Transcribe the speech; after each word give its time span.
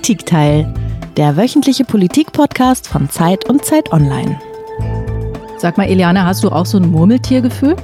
Politikteil, 0.00 0.72
der 1.18 1.36
wöchentliche 1.36 1.84
Politik-Podcast 1.84 2.88
von 2.88 3.10
Zeit 3.10 3.50
und 3.50 3.66
Zeit 3.66 3.92
Online. 3.92 4.40
Sag 5.58 5.76
mal, 5.76 5.90
Eliane, 5.90 6.24
hast 6.24 6.42
du 6.42 6.48
auch 6.48 6.64
so 6.64 6.78
ein 6.78 6.90
Murmeltiergefühl? 6.90 7.76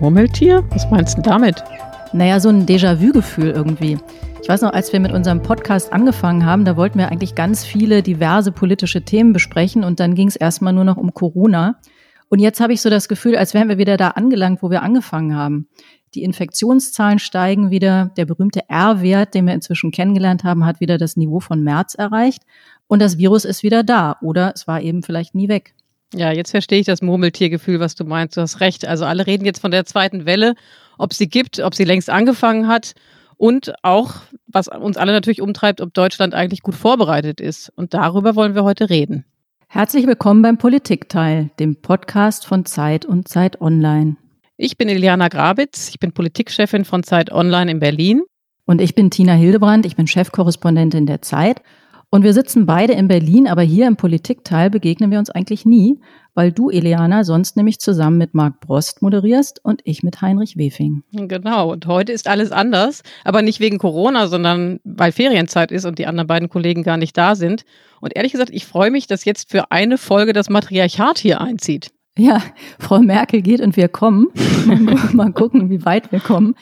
Murmeltier? 0.00 0.64
Was 0.70 0.88
meinst 0.88 1.18
du 1.18 1.22
damit? 1.22 1.64
Naja, 2.12 2.38
so 2.38 2.48
ein 2.48 2.64
Déjà-vu-Gefühl 2.64 3.50
irgendwie. 3.50 3.98
Ich 4.40 4.48
weiß 4.48 4.62
noch, 4.62 4.72
als 4.72 4.92
wir 4.92 5.00
mit 5.00 5.10
unserem 5.10 5.42
Podcast 5.42 5.92
angefangen 5.92 6.46
haben, 6.46 6.64
da 6.64 6.76
wollten 6.76 7.00
wir 7.00 7.08
eigentlich 7.08 7.34
ganz 7.34 7.64
viele 7.64 8.04
diverse 8.04 8.52
politische 8.52 9.02
Themen 9.02 9.32
besprechen 9.32 9.82
und 9.82 9.98
dann 9.98 10.14
ging 10.14 10.28
es 10.28 10.36
erstmal 10.36 10.72
nur 10.72 10.84
noch 10.84 10.96
um 10.96 11.12
Corona. 11.12 11.80
Und 12.28 12.38
jetzt 12.38 12.60
habe 12.60 12.72
ich 12.72 12.80
so 12.80 12.88
das 12.88 13.08
Gefühl, 13.08 13.36
als 13.36 13.52
wären 13.52 13.68
wir 13.68 13.78
wieder 13.78 13.96
da 13.96 14.10
angelangt, 14.10 14.62
wo 14.62 14.70
wir 14.70 14.82
angefangen 14.82 15.34
haben. 15.34 15.66
Die 16.14 16.22
Infektionszahlen 16.22 17.18
steigen 17.18 17.70
wieder. 17.70 18.10
Der 18.16 18.26
berühmte 18.26 18.68
R-Wert, 18.68 19.34
den 19.34 19.46
wir 19.46 19.54
inzwischen 19.54 19.90
kennengelernt 19.90 20.44
haben, 20.44 20.64
hat 20.64 20.80
wieder 20.80 20.98
das 20.98 21.16
Niveau 21.16 21.40
von 21.40 21.62
März 21.62 21.94
erreicht. 21.94 22.42
Und 22.86 23.00
das 23.00 23.18
Virus 23.18 23.44
ist 23.44 23.62
wieder 23.62 23.82
da. 23.82 24.16
Oder 24.22 24.52
es 24.54 24.66
war 24.66 24.80
eben 24.80 25.02
vielleicht 25.02 25.34
nie 25.34 25.48
weg. 25.48 25.74
Ja, 26.14 26.32
jetzt 26.32 26.50
verstehe 26.50 26.80
ich 26.80 26.86
das 26.86 27.02
Murmeltiergefühl, 27.02 27.80
was 27.80 27.94
du 27.94 28.04
meinst. 28.04 28.36
Du 28.36 28.40
hast 28.40 28.60
recht. 28.60 28.86
Also 28.86 29.04
alle 29.04 29.26
reden 29.26 29.44
jetzt 29.44 29.60
von 29.60 29.70
der 29.70 29.84
zweiten 29.84 30.24
Welle, 30.24 30.54
ob 30.96 31.12
sie 31.12 31.28
gibt, 31.28 31.60
ob 31.60 31.74
sie 31.74 31.84
längst 31.84 32.08
angefangen 32.08 32.66
hat 32.66 32.94
und 33.36 33.72
auch, 33.82 34.14
was 34.46 34.68
uns 34.68 34.96
alle 34.96 35.12
natürlich 35.12 35.42
umtreibt, 35.42 35.80
ob 35.80 35.94
Deutschland 35.94 36.34
eigentlich 36.34 36.62
gut 36.62 36.74
vorbereitet 36.74 37.40
ist. 37.40 37.70
Und 37.76 37.94
darüber 37.94 38.36
wollen 38.36 38.54
wir 38.54 38.64
heute 38.64 38.90
reden. 38.90 39.24
Herzlich 39.68 40.06
willkommen 40.06 40.40
beim 40.40 40.56
Politikteil, 40.56 41.50
dem 41.58 41.76
Podcast 41.76 42.46
von 42.46 42.64
Zeit 42.64 43.04
und 43.04 43.28
Zeit 43.28 43.60
Online. 43.60 44.16
Ich 44.60 44.76
bin 44.76 44.88
Iliana 44.88 45.28
Grabitz, 45.28 45.88
ich 45.90 46.00
bin 46.00 46.10
Politikchefin 46.10 46.84
von 46.84 47.04
Zeit 47.04 47.30
Online 47.30 47.70
in 47.70 47.78
Berlin. 47.78 48.22
Und 48.66 48.80
ich 48.80 48.96
bin 48.96 49.08
Tina 49.08 49.34
Hildebrand, 49.34 49.86
ich 49.86 49.94
bin 49.94 50.08
Chefkorrespondentin 50.08 51.06
der 51.06 51.22
Zeit. 51.22 51.62
Und 52.10 52.24
wir 52.24 52.32
sitzen 52.32 52.66
beide 52.66 52.94
in 52.94 53.06
Berlin, 53.06 53.46
aber 53.46 53.62
hier 53.62 53.86
im 53.86 53.94
Politikteil 53.94 54.68
begegnen 54.68 55.12
wir 55.12 55.20
uns 55.20 55.30
eigentlich 55.30 55.64
nie, 55.64 56.00
weil 56.34 56.50
du, 56.50 56.70
Eliana, 56.70 57.22
sonst 57.22 57.56
nämlich 57.56 57.78
zusammen 57.78 58.18
mit 58.18 58.34
Marc 58.34 58.58
Brost 58.58 59.00
moderierst 59.00 59.64
und 59.64 59.80
ich 59.84 60.02
mit 60.02 60.22
Heinrich 60.22 60.56
Wefing. 60.56 61.04
Genau, 61.12 61.70
und 61.70 61.86
heute 61.86 62.10
ist 62.10 62.26
alles 62.26 62.50
anders, 62.50 63.04
aber 63.22 63.42
nicht 63.42 63.60
wegen 63.60 63.78
Corona, 63.78 64.26
sondern 64.26 64.80
weil 64.82 65.12
Ferienzeit 65.12 65.70
ist 65.70 65.84
und 65.84 66.00
die 66.00 66.06
anderen 66.06 66.26
beiden 66.26 66.48
Kollegen 66.48 66.82
gar 66.82 66.96
nicht 66.96 67.16
da 67.16 67.36
sind. 67.36 67.64
Und 68.00 68.16
ehrlich 68.16 68.32
gesagt, 68.32 68.50
ich 68.52 68.66
freue 68.66 68.90
mich, 68.90 69.06
dass 69.06 69.24
jetzt 69.24 69.52
für 69.52 69.70
eine 69.70 69.98
Folge 69.98 70.32
das 70.32 70.50
Matriarchat 70.50 71.18
hier 71.18 71.40
einzieht. 71.40 71.92
Ja, 72.18 72.42
Frau 72.78 72.98
Merkel 72.98 73.40
geht 73.42 73.60
und 73.60 73.76
wir 73.76 73.88
kommen. 73.88 74.26
Mal 75.12 75.32
gucken, 75.32 75.70
wie 75.70 75.84
weit 75.84 76.12
wir 76.12 76.20
kommen. 76.20 76.54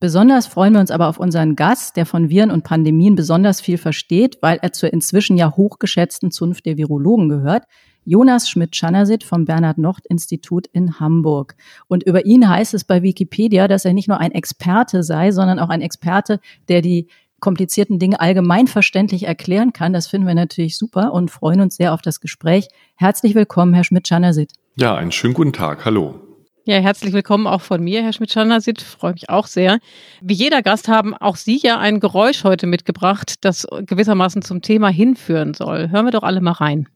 Besonders 0.00 0.46
freuen 0.46 0.74
wir 0.74 0.80
uns 0.80 0.90
aber 0.90 1.08
auf 1.08 1.18
unseren 1.18 1.56
Gast, 1.56 1.96
der 1.96 2.06
von 2.06 2.28
Viren 2.28 2.50
und 2.50 2.62
Pandemien 2.62 3.16
besonders 3.16 3.60
viel 3.60 3.78
versteht, 3.78 4.38
weil 4.42 4.58
er 4.62 4.72
zur 4.72 4.92
inzwischen 4.92 5.36
ja 5.36 5.56
hochgeschätzten 5.56 6.30
Zunft 6.30 6.66
der 6.66 6.76
Virologen 6.76 7.28
gehört. 7.28 7.64
Jonas 8.04 8.48
Schmidt-Schanasit 8.48 9.24
vom 9.24 9.44
Bernhard-Nocht-Institut 9.44 10.66
in 10.68 11.00
Hamburg. 11.00 11.56
Und 11.88 12.04
über 12.04 12.26
ihn 12.26 12.48
heißt 12.48 12.74
es 12.74 12.84
bei 12.84 13.02
Wikipedia, 13.02 13.66
dass 13.68 13.84
er 13.84 13.92
nicht 13.92 14.08
nur 14.08 14.18
ein 14.18 14.32
Experte 14.32 15.02
sei, 15.02 15.32
sondern 15.32 15.58
auch 15.58 15.68
ein 15.68 15.82
Experte, 15.82 16.40
der 16.68 16.80
die 16.80 17.08
komplizierten 17.40 17.98
Dinge 17.98 18.20
allgemein 18.20 18.66
verständlich 18.66 19.24
erklären 19.24 19.72
kann. 19.72 19.92
Das 19.92 20.06
finden 20.06 20.26
wir 20.26 20.34
natürlich 20.34 20.78
super 20.78 21.12
und 21.12 21.30
freuen 21.30 21.60
uns 21.60 21.76
sehr 21.76 21.92
auf 21.92 22.02
das 22.02 22.20
Gespräch. 22.20 22.68
Herzlich 22.96 23.34
willkommen, 23.34 23.74
Herr 23.74 23.84
Schmidt-Schanasit. 23.84 24.52
Ja, 24.80 24.94
einen 24.94 25.10
schönen 25.10 25.34
guten 25.34 25.52
Tag. 25.52 25.84
Hallo. 25.84 26.20
Ja, 26.64 26.76
herzlich 26.76 27.12
willkommen 27.12 27.48
auch 27.48 27.62
von 27.62 27.82
mir, 27.82 28.00
Herr 28.00 28.12
Schmidt-Schanasit. 28.12 28.80
Freue 28.80 29.14
mich 29.14 29.28
auch 29.28 29.48
sehr. 29.48 29.80
Wie 30.20 30.34
jeder 30.34 30.62
Gast 30.62 30.86
haben 30.86 31.14
auch 31.14 31.34
Sie 31.34 31.58
ja 31.60 31.80
ein 31.80 31.98
Geräusch 31.98 32.44
heute 32.44 32.68
mitgebracht, 32.68 33.34
das 33.40 33.66
gewissermaßen 33.80 34.42
zum 34.42 34.62
Thema 34.62 34.88
hinführen 34.88 35.54
soll. 35.54 35.90
Hören 35.90 36.04
wir 36.04 36.12
doch 36.12 36.22
alle 36.22 36.40
mal 36.40 36.52
rein. 36.52 36.86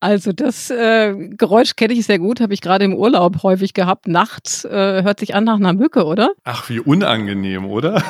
Also 0.00 0.32
das 0.32 0.70
äh, 0.70 1.12
Geräusch 1.36 1.74
kenne 1.74 1.94
ich 1.94 2.06
sehr 2.06 2.20
gut, 2.20 2.40
habe 2.40 2.54
ich 2.54 2.60
gerade 2.60 2.84
im 2.84 2.94
Urlaub 2.94 3.42
häufig 3.42 3.74
gehabt. 3.74 4.06
Nachts 4.06 4.64
äh, 4.64 5.02
hört 5.02 5.18
sich 5.18 5.34
an 5.34 5.42
nach 5.42 5.56
einer 5.56 5.72
Mücke, 5.72 6.04
oder? 6.04 6.30
Ach, 6.44 6.68
wie 6.68 6.78
unangenehm, 6.78 7.66
oder? 7.66 8.02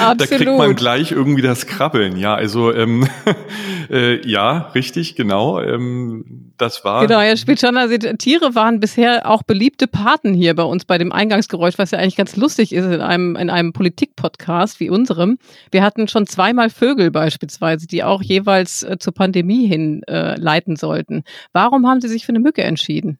Ja, 0.00 0.14
da 0.16 0.26
kriegt 0.26 0.46
man 0.46 0.76
gleich 0.76 1.10
irgendwie 1.10 1.42
das 1.42 1.66
Krabbeln. 1.66 2.16
Ja, 2.16 2.34
also 2.34 2.72
ähm, 2.72 3.08
äh, 3.90 4.24
ja, 4.28 4.70
richtig, 4.74 5.16
genau. 5.16 5.60
Ähm, 5.60 6.47
das 6.58 6.84
war. 6.84 7.06
Genau, 7.06 7.20
Herr 7.20 7.36
Spitschana, 7.36 7.86
Tiere 8.18 8.54
waren 8.54 8.80
bisher 8.80 9.28
auch 9.30 9.42
beliebte 9.42 9.86
Paten 9.86 10.34
hier 10.34 10.54
bei 10.54 10.62
uns 10.62 10.84
bei 10.84 10.98
dem 10.98 11.12
Eingangsgeräusch, 11.12 11.78
was 11.78 11.90
ja 11.90 11.98
eigentlich 11.98 12.16
ganz 12.16 12.36
lustig 12.36 12.72
ist 12.72 12.84
in 12.84 13.00
einem, 13.00 13.36
in 13.36 13.50
einem 13.50 13.72
Politik-Podcast 13.72 14.80
wie 14.80 14.90
unserem. 14.90 15.38
Wir 15.70 15.82
hatten 15.82 16.08
schon 16.08 16.26
zweimal 16.26 16.70
Vögel 16.70 17.10
beispielsweise, 17.10 17.86
die 17.86 18.04
auch 18.04 18.22
jeweils 18.22 18.82
äh, 18.82 18.98
zur 18.98 19.14
Pandemie 19.14 19.66
hin 19.66 20.02
äh, 20.08 20.38
leiten 20.38 20.76
sollten. 20.76 21.24
Warum 21.52 21.86
haben 21.86 22.00
Sie 22.00 22.08
sich 22.08 22.26
für 22.26 22.32
eine 22.32 22.40
Mücke 22.40 22.62
entschieden? 22.62 23.18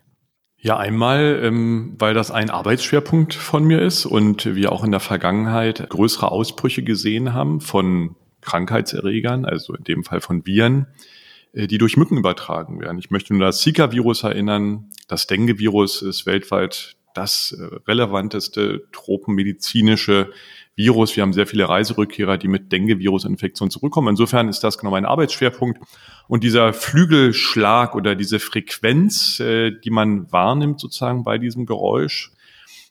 Ja, 0.61 0.77
einmal, 0.77 1.41
ähm, 1.45 1.95
weil 1.99 2.15
das 2.15 2.33
ein 2.33 2.51
Arbeitsschwerpunkt 2.51 3.35
von 3.35 3.65
mir 3.65 3.81
ist 3.81 4.07
und 4.07 4.57
wir 4.57 4.73
auch 4.73 4.83
in 4.83 4.91
der 4.91 5.01
Vergangenheit 5.01 5.89
größere 5.89 6.33
Ausbrüche 6.33 6.83
gesehen 6.83 7.33
haben 7.33 7.61
von 7.61 8.17
Krankheitserregern, 8.41 9.45
also 9.45 9.75
in 9.75 9.85
dem 9.85 10.05
Fall 10.05 10.21
von 10.21 10.47
Viren, 10.47 10.89
die 11.55 11.79
durch 11.79 11.97
Mücken 11.97 12.19
übertragen 12.19 12.81
werden. 12.81 12.99
Ich 12.99 13.11
möchte 13.11 13.35
nur 13.35 13.47
das 13.47 13.61
Zika-Virus 13.61 14.23
erinnern. 14.23 14.91
Das 15.09 15.27
Dengue-Virus 15.27 16.03
ist 16.03 16.27
weltweit 16.27 16.97
das 17.15 17.53
äh, 17.53 17.77
relevanteste 17.87 18.87
tropenmedizinische 18.93 20.31
Virus. 20.77 21.17
Wir 21.17 21.23
haben 21.23 21.33
sehr 21.33 21.47
viele 21.47 21.69
Reiserückkehrer, 21.69 22.39
die 22.39 22.49
mit 22.49 22.71
Dengue-Virus-Infektion 22.71 23.71
zurückkommen. 23.71 24.09
Insofern 24.09 24.49
ist 24.49 24.61
das 24.61 24.79
genau 24.79 24.93
mein 24.93 25.07
Arbeitsschwerpunkt. 25.07 25.81
Und 26.29 26.45
dieser 26.45 26.73
Flügelschlag 26.73 27.95
oder 27.95 28.15
diese 28.15 28.39
Frequenz, 28.39 29.41
äh, 29.41 29.73
die 29.73 29.91
man 29.91 30.31
wahrnimmt 30.31 30.79
sozusagen 30.81 31.25
bei 31.25 31.39
diesem 31.39 31.67
Geräusch, 31.67 32.33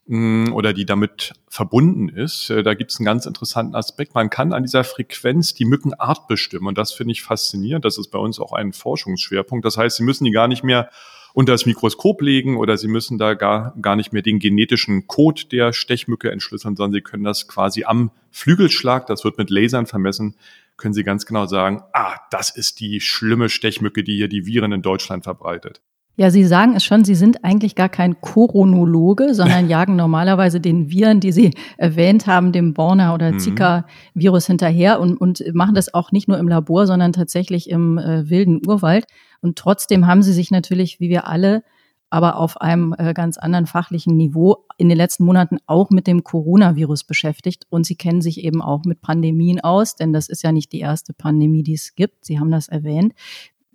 oder 0.10 0.72
die 0.72 0.86
damit 0.86 1.34
verbunden 1.50 2.08
ist, 2.08 2.50
äh, 2.50 2.64
da 2.64 2.74
gibt 2.76 2.92
es 2.92 3.00
einen 3.00 3.06
ganz 3.06 3.26
interessanten 3.26 3.76
Aspekt. 3.76 4.16
Man 4.16 4.30
kann 4.30 4.54
an 4.54 4.64
dieser 4.64 4.86
Frequenz 4.86 5.54
die 5.54 5.66
Mückenart 5.66 6.28
bestimmen 6.28 6.68
und 6.68 6.78
das 6.78 6.94
finde 6.94 7.12
ich 7.12 7.24
faszinierend. 7.24 7.84
Das 7.84 7.98
ist 7.98 8.10
bei 8.10 8.20
uns 8.20 8.40
auch 8.40 8.54
ein 8.54 8.72
Forschungsschwerpunkt. 8.72 9.66
Das 9.66 9.78
heißt, 9.78 9.98
Sie 9.98 10.04
müssen 10.04 10.24
die 10.24 10.32
gar 10.32 10.48
nicht 10.48 10.64
mehr 10.64 10.90
unter 11.34 11.52
das 11.52 11.66
Mikroskop 11.66 12.22
legen 12.22 12.58
oder 12.58 12.78
Sie 12.78 12.88
müssen 12.88 13.18
da 13.18 13.34
gar, 13.34 13.76
gar 13.82 13.98
nicht 13.98 14.14
mehr 14.14 14.22
den 14.22 14.40
genetischen 14.40 15.08
Code 15.08 15.44
der 15.52 15.74
Stechmücke 15.74 16.32
entschlüsseln, 16.32 16.78
sondern 16.78 16.94
Sie 16.94 17.02
können 17.02 17.26
das 17.26 17.48
quasi 17.48 17.84
am 17.84 18.12
Flügelschlag, 18.32 19.08
das 19.08 19.26
wird 19.26 19.38
mit 19.38 19.50
Lasern 19.50 19.88
vermessen, 19.88 20.36
können 20.78 20.94
Sie 20.94 21.04
ganz 21.04 21.26
genau 21.26 21.48
sagen, 21.48 21.84
ah, 21.92 22.16
das 22.32 22.50
ist 22.50 22.80
die 22.80 23.02
schlimme 23.02 23.50
Stechmücke, 23.50 24.04
die 24.04 24.16
hier 24.16 24.30
die 24.30 24.46
Viren 24.46 24.72
in 24.72 24.82
Deutschland 24.82 25.26
verbreitet. 25.26 25.82
Ja, 26.20 26.32
Sie 26.32 26.46
sagen 26.46 26.76
es 26.76 26.84
schon, 26.84 27.06
Sie 27.06 27.14
sind 27.14 27.44
eigentlich 27.44 27.76
gar 27.76 27.90
kein 27.90 28.20
Koronologe, 28.20 29.34
sondern 29.36 29.70
jagen 29.70 29.96
normalerweise 29.96 30.60
den 30.60 30.90
Viren, 30.90 31.20
die 31.20 31.32
Sie 31.32 31.54
erwähnt 31.78 32.26
haben, 32.26 32.52
dem 32.52 32.74
Borna- 32.74 33.14
oder 33.14 33.34
mhm. 33.34 33.40
Zika-Virus 33.40 34.48
hinterher 34.48 35.00
und, 35.00 35.16
und 35.22 35.44
machen 35.54 35.76
das 35.76 35.94
auch 35.94 36.12
nicht 36.12 36.28
nur 36.28 36.40
im 36.40 36.48
Labor, 36.48 36.88
sondern 36.88 37.14
tatsächlich 37.14 37.70
im 37.70 38.00
äh, 38.00 38.28
wilden 38.30 38.62
Urwald. 38.66 39.06
Und 39.42 39.60
trotzdem 39.60 40.08
haben 40.08 40.24
Sie 40.24 40.34
sich 40.34 40.50
natürlich, 40.50 41.00
wie 41.00 41.10
wir 41.10 41.28
alle, 41.28 41.64
aber 42.10 42.38
auf 42.38 42.62
einem 42.62 42.96
äh, 42.98 43.14
ganz 43.14 43.38
anderen 43.38 43.68
fachlichen 43.68 44.16
Niveau 44.16 44.66
in 44.80 44.90
den 44.90 44.98
letzten 44.98 45.24
Monaten 45.24 45.60
auch 45.68 45.92
mit 45.92 46.08
dem 46.08 46.24
Coronavirus 46.24 47.04
beschäftigt. 47.04 47.68
Und 47.70 47.86
Sie 47.86 47.96
kennen 47.96 48.22
sich 48.22 48.44
eben 48.44 48.64
auch 48.64 48.86
mit 48.86 49.02
Pandemien 49.02 49.60
aus, 49.60 49.96
denn 49.96 50.14
das 50.14 50.30
ist 50.30 50.42
ja 50.42 50.52
nicht 50.52 50.72
die 50.72 50.80
erste 50.80 51.14
Pandemie, 51.14 51.62
die 51.62 51.76
es 51.76 51.94
gibt. 51.94 52.26
Sie 52.26 52.40
haben 52.40 52.50
das 52.50 52.70
erwähnt 52.70 53.14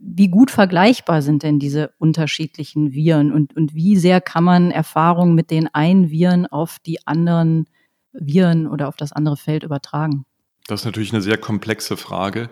wie 0.05 0.29
gut 0.29 0.51
vergleichbar 0.51 1.23
sind 1.23 1.45
denn 1.45 1.59
diese 1.59 1.93
unterschiedlichen 1.99 2.93
Viren 2.93 3.33
und, 3.33 3.57
und 3.57 3.75
wie 3.75 3.97
sehr 3.97 4.21
kann 4.21 4.45
man 4.45 4.71
Erfahrungen 4.71 5.35
mit 5.35 5.51
den 5.51 5.73
einen 5.73 6.11
Viren 6.11 6.47
auf 6.47 6.79
die 6.85 7.07
anderen 7.07 7.67
Viren 8.13 8.67
oder 8.67 8.89
auf 8.89 8.97
das 8.97 9.13
andere 9.13 9.37
Feld 9.37 9.63
übertragen? 9.63 10.25
Das 10.67 10.81
ist 10.81 10.87
natürlich 10.87 11.13
eine 11.13 11.23
sehr 11.23 11.39
komplexe 11.39 11.97
Frage. 11.97 12.51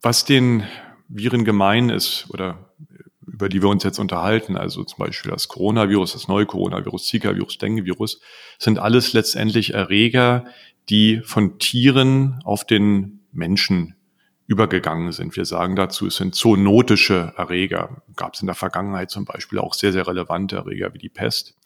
Was 0.00 0.24
den 0.24 0.62
Viren 1.08 1.44
gemein 1.44 1.90
ist 1.90 2.26
oder 2.30 2.70
über 3.26 3.48
die 3.48 3.60
wir 3.60 3.68
uns 3.68 3.82
jetzt 3.82 3.98
unterhalten, 3.98 4.56
also 4.56 4.84
zum 4.84 5.04
Beispiel 5.04 5.32
das 5.32 5.48
Coronavirus, 5.48 6.12
das 6.12 6.28
neue 6.28 6.46
Coronavirus, 6.46 7.06
Zika-Virus, 7.08 7.58
Dengue-Virus, 7.58 8.20
sind 8.58 8.78
alles 8.78 9.12
letztendlich 9.12 9.74
Erreger, 9.74 10.44
die 10.88 11.20
von 11.24 11.58
Tieren 11.58 12.40
auf 12.44 12.64
den 12.64 13.26
Menschen 13.32 13.95
übergegangen 14.46 15.12
sind. 15.12 15.36
Wir 15.36 15.44
sagen 15.44 15.76
dazu, 15.76 16.06
es 16.06 16.16
sind 16.16 16.34
zoonotische 16.34 17.32
Erreger. 17.36 18.02
Gab 18.14 18.34
es 18.34 18.40
in 18.40 18.46
der 18.46 18.54
Vergangenheit 18.54 19.10
zum 19.10 19.24
Beispiel 19.24 19.58
auch 19.58 19.74
sehr, 19.74 19.92
sehr 19.92 20.06
relevante 20.06 20.56
Erreger 20.56 20.94
wie 20.94 20.98
die 20.98 21.08
Pest. 21.08 21.56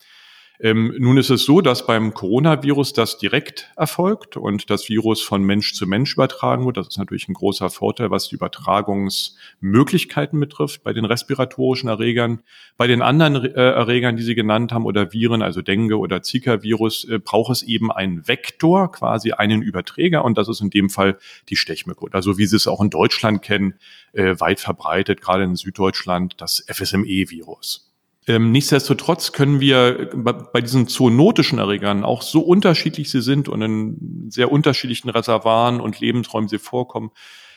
Ähm, 0.62 0.94
nun 0.98 1.16
ist 1.16 1.30
es 1.30 1.44
so, 1.44 1.62
dass 1.62 1.86
beim 1.86 2.12
Coronavirus 2.12 2.92
das 2.92 3.16
direkt 3.16 3.70
erfolgt 3.76 4.36
und 4.36 4.68
das 4.68 4.90
Virus 4.90 5.22
von 5.22 5.42
Mensch 5.42 5.72
zu 5.72 5.86
Mensch 5.86 6.12
übertragen 6.12 6.66
wird. 6.66 6.76
Das 6.76 6.88
ist 6.88 6.98
natürlich 6.98 7.28
ein 7.28 7.34
großer 7.34 7.70
Vorteil, 7.70 8.10
was 8.10 8.28
die 8.28 8.34
Übertragungsmöglichkeiten 8.34 10.38
betrifft 10.38 10.82
bei 10.82 10.92
den 10.92 11.06
respiratorischen 11.06 11.88
Erregern. 11.88 12.42
Bei 12.76 12.86
den 12.86 13.00
anderen 13.00 13.36
äh, 13.36 13.52
Erregern, 13.52 14.18
die 14.18 14.22
Sie 14.22 14.34
genannt 14.34 14.72
haben, 14.72 14.84
oder 14.84 15.14
Viren, 15.14 15.40
also 15.40 15.62
Dengue 15.62 15.96
oder 15.96 16.22
Zika-Virus, 16.22 17.04
äh, 17.04 17.18
braucht 17.18 17.52
es 17.52 17.62
eben 17.62 17.90
einen 17.90 18.28
Vektor, 18.28 18.92
quasi 18.92 19.32
einen 19.32 19.62
Überträger 19.62 20.26
und 20.26 20.36
das 20.36 20.48
ist 20.48 20.60
in 20.60 20.68
dem 20.68 20.90
Fall 20.90 21.16
die 21.48 21.56
Stechmücke. 21.56 22.04
Also 22.12 22.36
wie 22.36 22.44
Sie 22.44 22.56
es 22.56 22.66
auch 22.66 22.82
in 22.82 22.90
Deutschland 22.90 23.40
kennen, 23.40 23.76
äh, 24.12 24.38
weit 24.38 24.60
verbreitet, 24.60 25.22
gerade 25.22 25.44
in 25.44 25.56
Süddeutschland, 25.56 26.34
das 26.38 26.62
FSME-Virus. 26.68 27.89
Ähm, 28.31 28.53
nichtsdestotrotz 28.53 29.32
können 29.32 29.59
wir 29.59 30.09
bei 30.53 30.61
diesen 30.61 30.87
zoonotischen 30.87 31.59
Erregern, 31.59 32.05
auch 32.05 32.23
so 32.23 32.43
unterschiedlich 32.43 33.11
sie 33.11 33.23
sind 33.23 33.49
und 33.49 33.61
in 33.61 34.31
sehr 34.31 34.53
unterschiedlichen 34.53 35.11
Reservoiren 35.11 35.81
und 35.81 35.99
Lebensräumen 35.99 36.49
sie 36.49 36.61
vorkommen, 36.61 37.11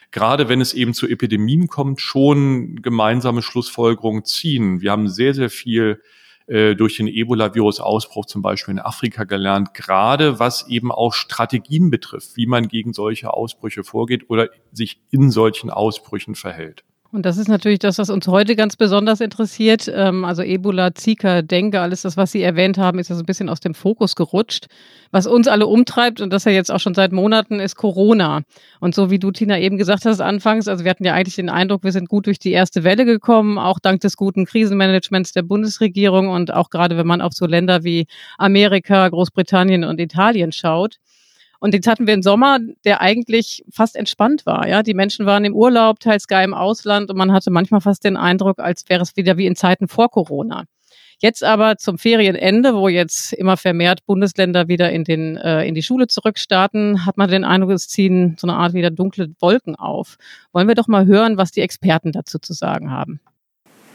gerade 0.10 0.50
wenn 0.50 0.62
es 0.62 0.74
eben 0.74 0.96
zu 0.96 1.08
Epidemien 1.08 1.68
kommt, 1.68 2.02
schon 2.02 2.81
gemeinsame 2.81 3.44
Schlussfolgerungen 3.44 4.25
ziehen. 4.25 4.81
Wir 4.81 4.90
haben 4.90 5.10
sehr, 5.10 5.36
sehr 5.36 5.52
viel 5.52 6.02
äh, 6.48 6.74
durch 6.74 6.98
den 6.98 7.08
Ebola-Virus-Ausbruch 7.08 8.25
zum 8.25 8.42
Beispiel 8.42 8.72
in 8.72 8.80
Afrika 8.80 9.25
gelernt, 9.25 9.75
gerade 9.75 10.40
was 10.40 10.68
eben 10.70 10.92
auch 10.92 11.14
Strategien 11.14 11.92
betrifft, 11.92 12.36
wie 12.36 12.48
man 12.48 12.68
gegen 12.68 12.94
solche 12.94 13.31
Ausbrüche 13.31 13.84
vorgeht 13.84 14.28
oder 14.28 14.50
sich 14.72 15.00
in 15.12 15.30
solchen 15.30 15.70
Ausbrüchen 15.70 16.34
verhält. 16.34 16.84
Und 17.13 17.27
das 17.27 17.38
ist 17.38 17.48
natürlich 17.48 17.77
das, 17.77 18.00
was 18.00 18.10
uns 18.10 18.27
heute 18.27 18.56
ganz 18.56 18.75
besonders 18.75 19.21
interessiert. 19.21 19.88
Ähm, 19.94 20.25
also 20.25 20.42
Ebola, 20.42 20.95
Zika, 20.95 21.44
Dengue, 21.44 21.80
alles 21.80 22.01
das, 22.01 22.18
was 22.18 22.31
Sie 22.31 22.42
erwähnt 22.42 22.80
haben, 22.80 22.98
ist 22.98 23.12
ja 23.12 23.15
so 23.15 23.21
ein 23.21 23.27
bisschen 23.27 23.50
aus 23.50 23.60
dem 23.60 23.75
Fokus 23.75 24.15
gerutscht. 24.15 24.65
Was 25.12 25.27
uns 25.27 25.48
alle 25.48 25.68
umtreibt, 25.68 26.21
und 26.21 26.33
das 26.33 26.45
ja 26.45 26.51
jetzt 26.51 26.71
auch 26.71 26.80
schon 26.80 26.95
seit 26.95 27.12
Monaten, 27.12 27.60
ist 27.60 27.75
Corona. 27.75 28.42
Und 28.80 28.95
so 28.95 29.12
wie 29.12 29.19
du, 29.19 29.30
Tina, 29.30 29.60
eben 29.60 29.77
gesagt 29.77 30.06
hast 30.06 30.21
anfangs, 30.21 30.68
also 30.68 30.86
wir 30.86 30.89
hatten 30.89 31.06
ja 31.06 31.13
eigentlich 31.13 31.36
den 31.36 31.51
Eindruck, 31.51 31.83
wir 31.83 31.92
sind 31.92 32.10
gut 32.10 32.25
durch 32.25 32.39
die 32.39 32.51
erste 32.51 32.83
Welle 32.83 33.06
gekommen, 33.06 33.60
auch 33.60 33.77
dank 33.77 34.01
des 34.01 34.18
guten 34.18 34.48
Krisenmanagements 34.48 35.33
der 35.33 35.44
Bundesregierung 35.44 36.30
und 36.30 36.51
auch 36.51 36.71
gerade 36.71 36.98
wenn 36.98 37.06
man 37.06 37.21
auf 37.21 37.33
so 37.33 37.45
Länder 37.45 37.83
wie 37.83 38.07
Amerika, 38.39 39.07
Großbritannien 39.07 39.83
und 39.83 40.00
Italien 40.00 40.51
schaut. 40.51 40.98
Und 41.63 41.74
jetzt 41.74 41.88
hatten 41.88 42.07
wir 42.07 42.13
einen 42.13 42.24
Sommer, 42.24 42.60
der 42.83 43.00
eigentlich 43.00 43.63
fast 43.71 43.95
entspannt 43.95 44.45
war. 44.45 44.68
Ja, 44.68 44.83
die 44.83 44.94
Menschen 44.94 45.25
waren 45.25 45.45
im 45.45 45.56
Urlaub, 45.56 46.01
teils 46.01 46.27
gar 46.27 46.44
im 46.44 46.54
Ausland 46.54 47.10
und 47.10 47.15
man 47.15 47.31
hatte 47.31 47.51
manchmal 47.51 47.80
fast 47.80 48.04
den 48.04 48.18
Eindruck, 48.18 48.60
als 48.60 48.83
wäre 48.89 49.01
es 49.01 49.15
wieder 49.15 49.38
wie 49.38 49.45
in 49.45 49.56
Zeiten 49.56 49.88
vor 49.88 50.10
Corona. 50.10 50.65
Jetzt 51.19 51.42
aber 51.42 51.77
zum 51.77 51.98
Ferienende, 51.98 52.75
wo 52.75 52.89
jetzt 52.89 53.31
immer 53.31 53.56
vermehrt 53.56 54.06
Bundesländer 54.06 54.68
wieder 54.68 54.92
in, 54.92 55.06
den, 55.06 55.38
äh, 55.38 55.65
in 55.65 55.74
die 55.74 55.83
Schule 55.83 56.07
zurückstarten, 56.07 57.06
hat 57.06 57.15
man 57.15 57.30
den 57.30 57.45
Eindruck, 57.45 57.71
es 57.71 57.88
ziehen 57.88 58.36
so 58.38 58.45
eine 58.45 58.57
Art 58.57 58.74
wieder 58.74 58.92
dunkle 58.92 59.30
Wolken 59.39 59.77
auf. 59.77 60.18
Wollen 60.51 60.68
wir 60.68 60.75
doch 60.75 60.89
mal 60.89 61.06
hören, 61.06 61.38
was 61.38 61.51
die 61.51 61.62
Experten 61.62 62.12
dazu 62.12 62.39
zu 62.39 62.51
sagen 62.51 62.92
haben. 62.92 63.21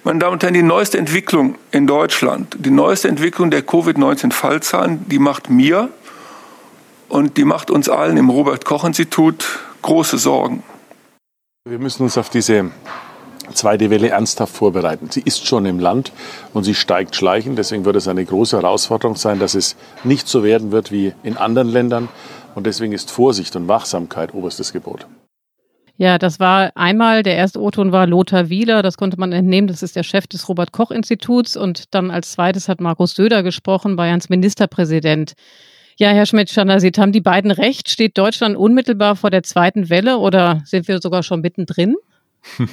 Meine 0.05 0.21
Damen 0.21 0.33
und 0.33 0.43
Herren, 0.43 0.55
die 0.55 0.63
neueste 0.63 0.97
Entwicklung 0.97 1.57
in 1.71 1.87
Deutschland, 1.87 2.57
die 2.61 2.71
neueste 2.71 3.09
Entwicklung 3.09 3.51
der 3.51 3.61
Covid-19-Fallzahlen, 3.61 5.07
die 5.07 5.19
macht 5.19 5.51
mir 5.51 5.91
und 7.09 7.37
die 7.37 7.45
macht 7.45 7.71
uns 7.71 7.89
allen 7.89 8.17
im 8.17 8.31
Robert 8.31 8.65
Koch 8.65 8.85
Institut 8.85 9.45
große 9.83 10.19
Sorgen. 10.19 10.63
Wir 11.65 11.79
müssen 11.79 12.03
uns 12.03 12.17
auf 12.19 12.31
diese 12.31 12.71
zweite 13.55 13.91
Welle 13.91 14.11
ernsthaft 14.11 14.55
vorbereiten. 14.55 15.11
Sie 15.11 15.23
ist 15.23 15.47
schon 15.47 15.67
im 15.67 15.79
Land 15.79 16.13
und 16.55 16.65
sie 16.65 16.75
steigt 16.75 17.17
schleichend. 17.17 17.59
Deswegen 17.59 17.85
wird 17.85 17.97
es 17.97 18.09
eine 18.09 18.25
große 18.25 18.57
Herausforderung 18.57 19.17
sein, 19.17 19.39
dass 19.39 19.55
es 19.55 19.77
nicht 20.05 20.29
so 20.29 20.43
werden 20.43 20.71
wird 20.71 20.93
wie 20.93 21.15
in 21.23 21.37
anderen 21.37 21.69
Ländern. 21.69 22.09
Und 22.55 22.67
deswegen 22.67 22.93
ist 22.93 23.11
Vorsicht 23.11 23.55
und 23.57 23.69
Wachsamkeit 23.69 24.35
oberstes 24.35 24.73
Gebot. 24.73 25.07
Ja, 25.97 26.17
das 26.17 26.39
war 26.39 26.71
einmal, 26.77 27.25
der 27.25 27.37
erste 27.37 27.61
O-Ton 27.61 27.91
war 27.91 28.07
Lothar 28.07 28.49
Wieler, 28.51 28.83
das 28.83 28.97
konnte 28.97 29.19
man 29.19 29.33
entnehmen, 29.33 29.67
das 29.67 29.83
ist 29.83 29.97
der 29.97 30.05
Chef 30.05 30.29
des 30.29 30.49
Robert-Koch-Instituts. 30.49 31.57
Und 31.57 31.93
dann 31.93 32.13
als 32.13 32.33
zweites 32.33 32.69
hat 32.69 32.81
Markus 32.81 33.15
Söder 33.15 33.43
gesprochen, 33.43 33.97
Bayerns 33.97 34.29
Ministerpräsident. 34.29 35.35
Ja, 36.01 36.11
Herr 36.11 36.27
Schmidt-Schandersit, 36.27 36.97
haben 36.97 37.11
die 37.11 37.21
beiden 37.21 37.51
recht? 37.51 37.89
Steht 37.89 38.17
Deutschland 38.17 38.57
unmittelbar 38.57 39.17
vor 39.17 39.31
der 39.31 39.43
zweiten 39.43 39.91
Welle 39.91 40.19
oder 40.19 40.63
sind 40.65 40.87
wir 40.87 41.01
sogar 41.01 41.25
schon 41.25 41.41
mittendrin? 41.41 41.97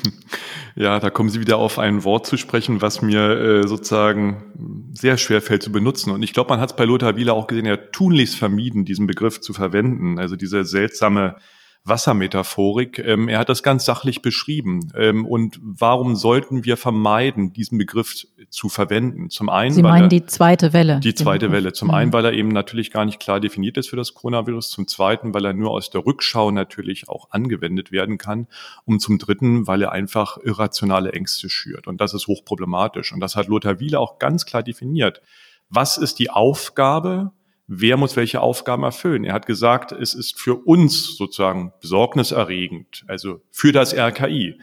Ja, 0.77 1.00
da 1.00 1.10
kommen 1.10 1.30
Sie 1.30 1.39
wieder 1.39 1.56
auf 1.56 1.80
ein 1.80 2.04
Wort 2.04 2.27
zu 2.27 2.36
sprechen, 2.36 2.81
was 2.81 3.01
mir 3.01 3.30
äh, 3.30 3.66
sozusagen 3.66 4.92
sehr 4.92 5.18
schwer 5.18 5.42
fällt 5.42 5.63
zu 5.63 5.72
benutzen. 5.72 6.12
Und 6.12 6.22
ich 6.22 6.33
glaube, 6.33 6.50
man 6.50 6.60
hat 6.60 6.72
es 6.72 6.75
bei 6.75 6.83
Lothar 6.83 7.16
Wieler 7.16 7.33
auch 7.33 7.48
gesehen, 7.48 7.66
er 7.66 7.94
tunlichst 7.94 8.36
vermieden, 8.36 8.83
diesen 8.83 9.07
Begriff 9.07 9.39
zu 9.39 9.54
verwenden. 9.54 10.19
Also 10.19 10.36
diese 10.36 10.66
seltsame 10.66 11.38
Wassermetaphorik. 11.85 12.97
Ähm, 12.97 13.27
er 13.27 13.39
hat 13.39 13.49
das 13.49 13.61
ganz 13.61 13.85
sachlich 13.85 14.23
beschrieben. 14.23 14.91
Ähm, 14.95 15.25
und 15.25 15.59
warum 15.61 16.15
sollten 16.15 16.65
wir 16.65 16.77
vermeiden, 16.77 17.53
diesen 17.53 17.77
Begriff 17.77 18.25
zu 18.49 18.69
verwenden? 18.69 19.29
Zum 19.29 19.49
einen, 19.49 19.73
Sie 19.73 19.83
meinen 19.83 20.05
er, 20.05 20.09
die 20.09 20.25
zweite 20.25 20.73
Welle. 20.73 20.99
Die 20.99 21.13
zweite 21.13 21.51
Welle. 21.51 21.73
Zum 21.73 21.89
mhm. 21.89 21.93
einen, 21.93 22.13
weil 22.13 22.25
er 22.25 22.33
eben 22.33 22.49
natürlich 22.49 22.91
gar 22.91 23.05
nicht 23.05 23.19
klar 23.19 23.39
definiert 23.39 23.77
ist 23.77 23.89
für 23.89 23.95
das 23.95 24.15
Coronavirus. 24.15 24.71
Zum 24.71 24.87
zweiten, 24.87 25.35
weil 25.35 25.45
er 25.45 25.53
nur 25.53 25.71
aus 25.71 25.91
der 25.91 26.05
Rückschau 26.05 26.49
natürlich 26.49 27.07
auch 27.07 27.29
angewendet 27.29 27.91
werden 27.91 28.17
kann. 28.17 28.47
Und 28.85 28.99
zum 28.99 29.19
dritten, 29.19 29.67
weil 29.67 29.83
er 29.83 29.91
einfach 29.91 30.37
irrationale 30.43 31.13
Ängste 31.13 31.49
schürt. 31.49 31.85
Und 31.85 32.01
das 32.01 32.15
ist 32.15 32.25
hochproblematisch. 32.25 33.13
Und 33.13 33.19
das 33.19 33.35
hat 33.35 33.47
Lothar 33.47 33.79
Wieler 33.79 33.99
auch 33.99 34.17
ganz 34.17 34.45
klar 34.45 34.63
definiert. 34.63 35.21
Was 35.69 35.97
ist 35.97 36.17
die 36.17 36.31
Aufgabe 36.31 37.31
wer 37.67 37.97
muss 37.97 38.15
welche 38.15 38.41
Aufgaben 38.41 38.83
erfüllen. 38.83 39.23
Er 39.23 39.33
hat 39.33 39.45
gesagt, 39.45 39.91
es 39.91 40.13
ist 40.13 40.39
für 40.39 40.56
uns 40.56 41.17
sozusagen 41.17 41.73
besorgniserregend, 41.81 43.03
also 43.07 43.41
für 43.51 43.71
das 43.71 43.94
RKI. 43.94 44.59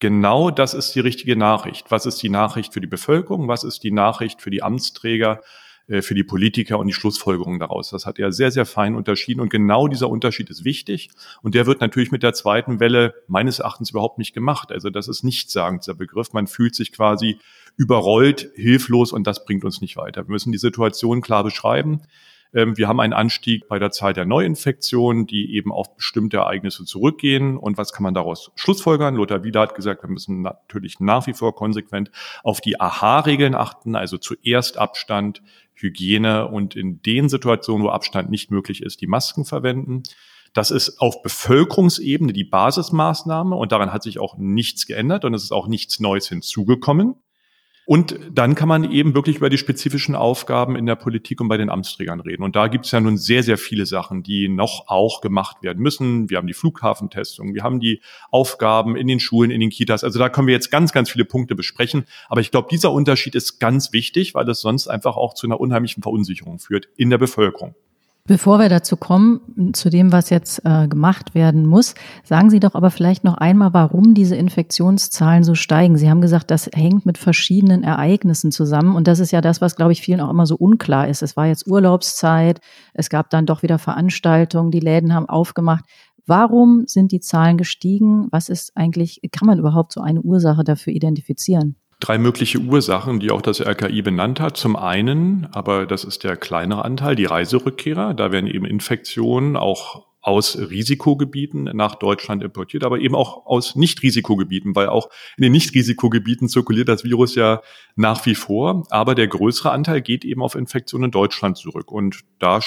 Genau 0.00 0.50
das 0.50 0.74
ist 0.74 0.94
die 0.94 1.00
richtige 1.00 1.36
Nachricht. 1.36 1.90
Was 1.90 2.04
ist 2.06 2.22
die 2.22 2.28
Nachricht 2.28 2.74
für 2.74 2.80
die 2.80 2.86
Bevölkerung? 2.86 3.48
Was 3.48 3.64
ist 3.64 3.84
die 3.84 3.92
Nachricht 3.92 4.42
für 4.42 4.50
die 4.50 4.62
Amtsträger? 4.62 5.40
Äh, 5.86 6.00
für 6.00 6.14
die 6.14 6.24
Politiker 6.24 6.78
und 6.78 6.86
die 6.86 6.94
Schlussfolgerungen 6.94 7.58
daraus. 7.60 7.90
Das 7.90 8.06
hat 8.06 8.18
er 8.18 8.32
sehr, 8.32 8.50
sehr 8.50 8.64
fein 8.64 8.94
unterschieden 8.94 9.40
und 9.40 9.50
genau 9.50 9.86
dieser 9.86 10.08
Unterschied 10.08 10.48
ist 10.48 10.64
wichtig 10.64 11.10
und 11.42 11.54
der 11.54 11.66
wird 11.66 11.82
natürlich 11.82 12.10
mit 12.10 12.22
der 12.22 12.32
zweiten 12.32 12.80
Welle 12.80 13.14
meines 13.26 13.58
Erachtens 13.58 13.90
überhaupt 13.90 14.18
nicht 14.18 14.32
gemacht. 14.32 14.72
Also 14.72 14.88
das 14.88 15.08
ist 15.08 15.24
nicht 15.24 15.50
sagen 15.50 15.80
dieser 15.80 15.94
Begriff. 15.94 16.32
Man 16.32 16.46
fühlt 16.46 16.74
sich 16.74 16.90
quasi 16.90 17.38
überrollt, 17.76 18.50
hilflos 18.54 19.12
und 19.12 19.26
das 19.26 19.44
bringt 19.44 19.64
uns 19.64 19.82
nicht 19.82 19.96
weiter. 19.96 20.26
Wir 20.26 20.32
müssen 20.32 20.52
die 20.52 20.58
Situation 20.58 21.20
klar 21.20 21.44
beschreiben. 21.44 22.00
Ähm, 22.54 22.78
wir 22.78 22.88
haben 22.88 23.00
einen 23.00 23.12
Anstieg 23.12 23.68
bei 23.68 23.78
der 23.78 23.90
Zahl 23.90 24.12
der 24.12 24.24
Neuinfektionen, 24.24 25.26
die 25.26 25.54
eben 25.54 25.72
auf 25.72 25.94
bestimmte 25.96 26.38
Ereignisse 26.38 26.84
zurückgehen. 26.84 27.56
Und 27.56 27.76
was 27.76 27.92
kann 27.92 28.04
man 28.04 28.14
daraus 28.14 28.52
schlussfolgern? 28.54 29.16
Lothar 29.16 29.44
Wieler 29.44 29.62
hat 29.62 29.74
gesagt, 29.74 30.02
wir 30.02 30.10
müssen 30.10 30.42
natürlich 30.42 31.00
nach 31.00 31.26
wie 31.26 31.34
vor 31.34 31.54
konsequent 31.54 32.10
auf 32.42 32.60
die 32.60 32.80
AHA-Regeln 32.80 33.54
achten, 33.54 33.96
also 33.96 34.16
zuerst 34.16 34.78
Abstand, 34.78 35.42
Hygiene 35.74 36.46
und 36.48 36.76
in 36.76 37.02
den 37.02 37.28
Situationen, 37.28 37.84
wo 37.84 37.90
Abstand 37.90 38.30
nicht 38.30 38.50
möglich 38.50 38.82
ist, 38.82 39.00
die 39.00 39.08
Masken 39.08 39.44
verwenden. 39.44 40.04
Das 40.52 40.70
ist 40.70 41.00
auf 41.00 41.20
Bevölkerungsebene 41.22 42.32
die 42.32 42.44
Basismaßnahme 42.44 43.56
und 43.56 43.72
daran 43.72 43.92
hat 43.92 44.04
sich 44.04 44.20
auch 44.20 44.36
nichts 44.38 44.86
geändert 44.86 45.24
und 45.24 45.34
es 45.34 45.42
ist 45.42 45.52
auch 45.52 45.66
nichts 45.66 45.98
Neues 45.98 46.28
hinzugekommen. 46.28 47.16
Und 47.86 48.18
dann 48.32 48.54
kann 48.54 48.68
man 48.68 48.90
eben 48.90 49.14
wirklich 49.14 49.36
über 49.36 49.50
die 49.50 49.58
spezifischen 49.58 50.14
Aufgaben 50.14 50.74
in 50.74 50.86
der 50.86 50.96
Politik 50.96 51.40
und 51.40 51.48
bei 51.48 51.58
den 51.58 51.68
Amtsträgern 51.68 52.20
reden. 52.20 52.42
Und 52.42 52.56
da 52.56 52.68
gibt 52.68 52.86
es 52.86 52.92
ja 52.92 53.00
nun 53.00 53.18
sehr, 53.18 53.42
sehr 53.42 53.58
viele 53.58 53.84
Sachen, 53.84 54.22
die 54.22 54.48
noch 54.48 54.88
auch 54.88 55.20
gemacht 55.20 55.62
werden 55.62 55.82
müssen. 55.82 56.30
Wir 56.30 56.38
haben 56.38 56.46
die 56.46 56.54
Flughafentestung, 56.54 57.54
wir 57.54 57.62
haben 57.62 57.80
die 57.80 58.00
Aufgaben 58.30 58.96
in 58.96 59.06
den 59.06 59.20
Schulen, 59.20 59.50
in 59.50 59.60
den 59.60 59.70
Kitas. 59.70 60.02
Also 60.02 60.18
da 60.18 60.30
können 60.30 60.46
wir 60.46 60.54
jetzt 60.54 60.70
ganz, 60.70 60.92
ganz 60.92 61.10
viele 61.10 61.26
Punkte 61.26 61.54
besprechen. 61.54 62.04
Aber 62.28 62.40
ich 62.40 62.50
glaube, 62.50 62.68
dieser 62.70 62.92
Unterschied 62.92 63.34
ist 63.34 63.58
ganz 63.58 63.92
wichtig, 63.92 64.34
weil 64.34 64.46
das 64.46 64.60
sonst 64.60 64.88
einfach 64.88 65.16
auch 65.16 65.34
zu 65.34 65.46
einer 65.46 65.60
unheimlichen 65.60 66.02
Verunsicherung 66.02 66.58
führt 66.58 66.88
in 66.96 67.10
der 67.10 67.18
Bevölkerung. 67.18 67.74
Bevor 68.26 68.58
wir 68.58 68.70
dazu 68.70 68.96
kommen, 68.96 69.74
zu 69.74 69.90
dem, 69.90 70.10
was 70.10 70.30
jetzt 70.30 70.64
äh, 70.64 70.88
gemacht 70.88 71.34
werden 71.34 71.66
muss, 71.66 71.94
sagen 72.22 72.48
Sie 72.48 72.58
doch 72.58 72.74
aber 72.74 72.90
vielleicht 72.90 73.22
noch 73.22 73.34
einmal, 73.34 73.74
warum 73.74 74.14
diese 74.14 74.34
Infektionszahlen 74.34 75.44
so 75.44 75.54
steigen. 75.54 75.98
Sie 75.98 76.08
haben 76.08 76.22
gesagt, 76.22 76.50
das 76.50 76.70
hängt 76.72 77.04
mit 77.04 77.18
verschiedenen 77.18 77.82
Ereignissen 77.82 78.50
zusammen. 78.50 78.96
Und 78.96 79.08
das 79.08 79.18
ist 79.18 79.30
ja 79.30 79.42
das, 79.42 79.60
was, 79.60 79.76
glaube 79.76 79.92
ich, 79.92 80.00
vielen 80.00 80.22
auch 80.22 80.30
immer 80.30 80.46
so 80.46 80.56
unklar 80.56 81.06
ist. 81.06 81.20
Es 81.20 81.36
war 81.36 81.48
jetzt 81.48 81.66
Urlaubszeit, 81.66 82.60
es 82.94 83.10
gab 83.10 83.28
dann 83.28 83.44
doch 83.44 83.62
wieder 83.62 83.78
Veranstaltungen, 83.78 84.70
die 84.70 84.80
Läden 84.80 85.12
haben 85.12 85.28
aufgemacht. 85.28 85.84
Warum 86.24 86.84
sind 86.86 87.12
die 87.12 87.20
Zahlen 87.20 87.58
gestiegen? 87.58 88.28
Was 88.30 88.48
ist 88.48 88.74
eigentlich, 88.74 89.20
kann 89.32 89.44
man 89.46 89.58
überhaupt 89.58 89.92
so 89.92 90.00
eine 90.00 90.22
Ursache 90.22 90.64
dafür 90.64 90.94
identifizieren? 90.94 91.76
Drei 92.00 92.18
mögliche 92.18 92.58
Ursachen, 92.58 93.20
die 93.20 93.30
auch 93.30 93.42
das 93.42 93.60
RKI 93.60 94.02
benannt 94.02 94.40
hat. 94.40 94.56
Zum 94.56 94.76
einen, 94.76 95.48
aber 95.52 95.86
das 95.86 96.04
ist 96.04 96.24
der 96.24 96.36
kleinere 96.36 96.84
Anteil, 96.84 97.16
die 97.16 97.24
Reiserückkehrer. 97.24 98.14
Da 98.14 98.32
werden 98.32 98.46
eben 98.46 98.64
Infektionen 98.64 99.56
auch 99.56 100.06
aus 100.24 100.56
Risikogebieten 100.56 101.64
nach 101.64 101.96
Deutschland 101.96 102.42
importiert, 102.42 102.82
aber 102.82 102.98
eben 102.98 103.14
auch 103.14 103.44
aus 103.44 103.76
Nicht-Risikogebieten, 103.76 104.74
weil 104.74 104.88
auch 104.88 105.10
in 105.36 105.42
den 105.42 105.52
Nicht-Risikogebieten 105.52 106.48
zirkuliert 106.48 106.88
das 106.88 107.04
Virus 107.04 107.34
ja 107.34 107.60
nach 107.94 108.24
wie 108.24 108.34
vor. 108.34 108.86
Aber 108.88 109.14
der 109.14 109.28
größere 109.28 109.70
Anteil 109.70 110.00
geht 110.00 110.24
eben 110.24 110.42
auf 110.42 110.54
Infektionen 110.54 111.04
in 111.04 111.10
Deutschland 111.10 111.58
zurück. 111.58 111.92
Und 111.92 112.20
da 112.38 112.60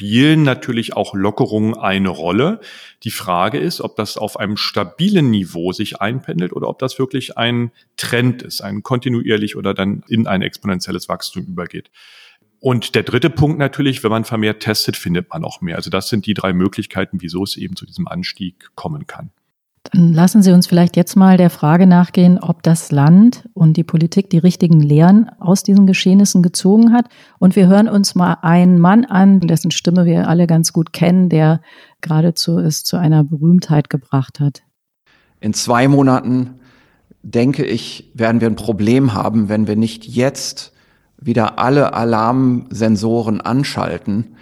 spielen 0.00 0.44
natürlich 0.44 0.96
auch 0.96 1.12
Lockerungen 1.12 1.74
eine 1.74 2.08
Rolle. 2.08 2.60
Die 3.02 3.10
Frage 3.10 3.58
ist, 3.58 3.82
ob 3.82 3.96
das 3.96 4.16
auf 4.16 4.40
einem 4.40 4.56
stabilen 4.56 5.30
Niveau 5.30 5.72
sich 5.72 6.00
einpendelt 6.00 6.54
oder 6.54 6.68
ob 6.68 6.78
das 6.78 6.98
wirklich 6.98 7.36
ein 7.36 7.70
Trend 7.98 8.40
ist, 8.40 8.62
ein 8.62 8.82
kontinuierlich 8.82 9.56
oder 9.56 9.74
dann 9.74 10.02
in 10.08 10.26
ein 10.26 10.40
exponentielles 10.40 11.10
Wachstum 11.10 11.44
übergeht. 11.44 11.90
Und 12.60 12.94
der 12.94 13.02
dritte 13.02 13.28
Punkt 13.28 13.58
natürlich, 13.58 14.02
wenn 14.02 14.10
man 14.10 14.24
vermehrt 14.24 14.62
testet, 14.62 14.96
findet 14.96 15.28
man 15.28 15.44
auch 15.44 15.60
mehr. 15.60 15.76
Also 15.76 15.90
das 15.90 16.08
sind 16.08 16.24
die 16.24 16.32
drei 16.32 16.54
Möglichkeiten, 16.54 17.20
wieso 17.20 17.42
es 17.42 17.58
eben 17.58 17.76
zu 17.76 17.84
diesem 17.84 18.08
Anstieg 18.08 18.70
kommen 18.76 19.06
kann. 19.06 19.32
Dann 19.84 20.12
lassen 20.12 20.42
Sie 20.42 20.52
uns 20.52 20.66
vielleicht 20.66 20.96
jetzt 20.96 21.16
mal 21.16 21.38
der 21.38 21.48
Frage 21.48 21.86
nachgehen, 21.86 22.38
ob 22.38 22.62
das 22.62 22.92
Land 22.92 23.48
und 23.54 23.76
die 23.76 23.84
Politik 23.84 24.28
die 24.28 24.38
richtigen 24.38 24.80
Lehren 24.80 25.30
aus 25.40 25.62
diesen 25.62 25.86
Geschehnissen 25.86 26.42
gezogen 26.42 26.92
hat. 26.92 27.06
Und 27.38 27.56
wir 27.56 27.66
hören 27.66 27.88
uns 27.88 28.14
mal 28.14 28.36
einen 28.42 28.78
Mann 28.78 29.06
an, 29.06 29.40
dessen 29.40 29.70
Stimme 29.70 30.04
wir 30.04 30.28
alle 30.28 30.46
ganz 30.46 30.72
gut 30.74 30.92
kennen, 30.92 31.30
der 31.30 31.62
geradezu 32.02 32.58
es 32.58 32.84
zu 32.84 32.98
einer 32.98 33.24
Berühmtheit 33.24 33.88
gebracht 33.88 34.38
hat. 34.38 34.62
In 35.40 35.54
zwei 35.54 35.88
Monaten, 35.88 36.60
denke 37.22 37.64
ich, 37.64 38.10
werden 38.14 38.42
wir 38.42 38.48
ein 38.48 38.56
Problem 38.56 39.14
haben, 39.14 39.48
wenn 39.48 39.66
wir 39.66 39.76
nicht 39.76 40.04
jetzt 40.04 40.72
wieder 41.18 41.58
alle 41.58 41.94
Alarmsensoren 41.94 43.40
anschalten 43.40 44.36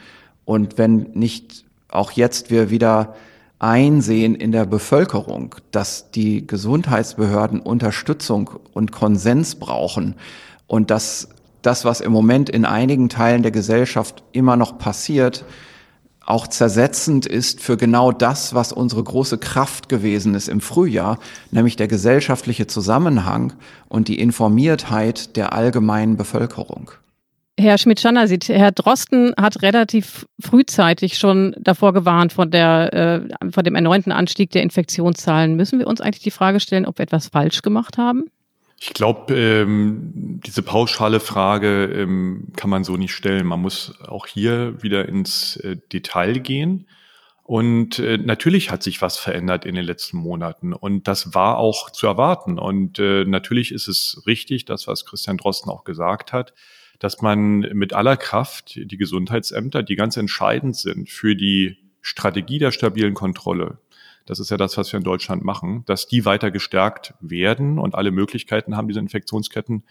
und 0.44 0.78
wenn 0.78 1.10
nicht 1.14 1.64
auch 1.88 2.10
jetzt 2.12 2.50
wir 2.50 2.70
wieder 2.70 3.14
einsehen 3.58 4.34
in 4.34 4.52
der 4.52 4.66
Bevölkerung, 4.66 5.56
dass 5.70 6.10
die 6.10 6.46
Gesundheitsbehörden 6.46 7.60
Unterstützung 7.60 8.50
und 8.72 8.92
Konsens 8.92 9.56
brauchen 9.56 10.14
und 10.66 10.90
dass 10.90 11.28
das, 11.62 11.84
was 11.84 12.00
im 12.00 12.12
Moment 12.12 12.48
in 12.48 12.64
einigen 12.64 13.08
Teilen 13.08 13.42
der 13.42 13.50
Gesellschaft 13.50 14.22
immer 14.32 14.56
noch 14.56 14.78
passiert, 14.78 15.44
auch 16.24 16.46
zersetzend 16.46 17.24
ist 17.24 17.60
für 17.60 17.78
genau 17.78 18.12
das, 18.12 18.54
was 18.54 18.70
unsere 18.70 19.02
große 19.02 19.38
Kraft 19.38 19.88
gewesen 19.88 20.34
ist 20.34 20.48
im 20.48 20.60
Frühjahr, 20.60 21.18
nämlich 21.50 21.76
der 21.76 21.88
gesellschaftliche 21.88 22.66
Zusammenhang 22.66 23.54
und 23.88 24.08
die 24.08 24.20
Informiertheit 24.20 25.36
der 25.36 25.54
allgemeinen 25.54 26.18
Bevölkerung. 26.18 26.90
Herr 27.58 27.76
Schmidt-Schanasit, 27.76 28.48
Herr 28.48 28.70
Drosten 28.70 29.34
hat 29.36 29.62
relativ 29.62 30.26
frühzeitig 30.38 31.18
schon 31.18 31.56
davor 31.58 31.92
gewarnt 31.92 32.32
von, 32.32 32.52
der, 32.52 32.94
äh, 32.94 33.50
von 33.50 33.64
dem 33.64 33.74
erneuten 33.74 34.12
Anstieg 34.12 34.50
der 34.50 34.62
Infektionszahlen. 34.62 35.56
Müssen 35.56 35.80
wir 35.80 35.88
uns 35.88 36.00
eigentlich 36.00 36.22
die 36.22 36.30
Frage 36.30 36.60
stellen, 36.60 36.86
ob 36.86 36.98
wir 36.98 37.02
etwas 37.02 37.28
falsch 37.28 37.62
gemacht 37.62 37.98
haben? 37.98 38.26
Ich 38.80 38.94
glaube, 38.94 39.34
ähm, 39.34 40.40
diese 40.46 40.62
pauschale 40.62 41.18
Frage 41.18 41.86
ähm, 41.86 42.52
kann 42.54 42.70
man 42.70 42.84
so 42.84 42.96
nicht 42.96 43.12
stellen. 43.12 43.44
Man 43.44 43.60
muss 43.60 44.00
auch 44.06 44.28
hier 44.28 44.80
wieder 44.80 45.08
ins 45.08 45.56
äh, 45.56 45.76
Detail 45.92 46.34
gehen. 46.34 46.86
Und 47.42 47.98
äh, 47.98 48.18
natürlich 48.18 48.70
hat 48.70 48.84
sich 48.84 49.02
was 49.02 49.16
verändert 49.16 49.64
in 49.64 49.74
den 49.74 49.84
letzten 49.84 50.18
Monaten. 50.18 50.74
Und 50.74 51.08
das 51.08 51.34
war 51.34 51.58
auch 51.58 51.90
zu 51.90 52.06
erwarten. 52.06 52.56
Und 52.56 53.00
äh, 53.00 53.24
natürlich 53.24 53.72
ist 53.72 53.88
es 53.88 54.22
richtig, 54.26 54.64
das, 54.64 54.86
was 54.86 55.04
Christian 55.06 55.38
Drosten 55.38 55.72
auch 55.72 55.82
gesagt 55.82 56.32
hat, 56.32 56.52
dass 56.98 57.22
man 57.22 57.60
mit 57.60 57.92
aller 57.92 58.16
Kraft 58.16 58.76
die 58.76 58.96
Gesundheitsämter, 58.96 59.82
die 59.82 59.96
ganz 59.96 60.16
entscheidend 60.16 60.76
sind 60.76 61.08
für 61.08 61.36
die 61.36 61.76
Strategie 62.00 62.58
der 62.58 62.72
stabilen 62.72 63.14
Kontrolle, 63.14 63.78
das 64.28 64.40
ist 64.40 64.50
ja 64.50 64.58
das, 64.58 64.76
was 64.76 64.92
wir 64.92 64.98
in 64.98 65.04
Deutschland 65.04 65.42
machen, 65.42 65.84
dass 65.86 66.06
die 66.06 66.26
weiter 66.26 66.50
gestärkt 66.50 67.14
werden 67.20 67.78
und 67.78 67.94
alle 67.94 68.10
Möglichkeiten 68.10 68.76
haben, 68.76 68.86
diese 68.86 69.00
Infektionsketten 69.00 69.84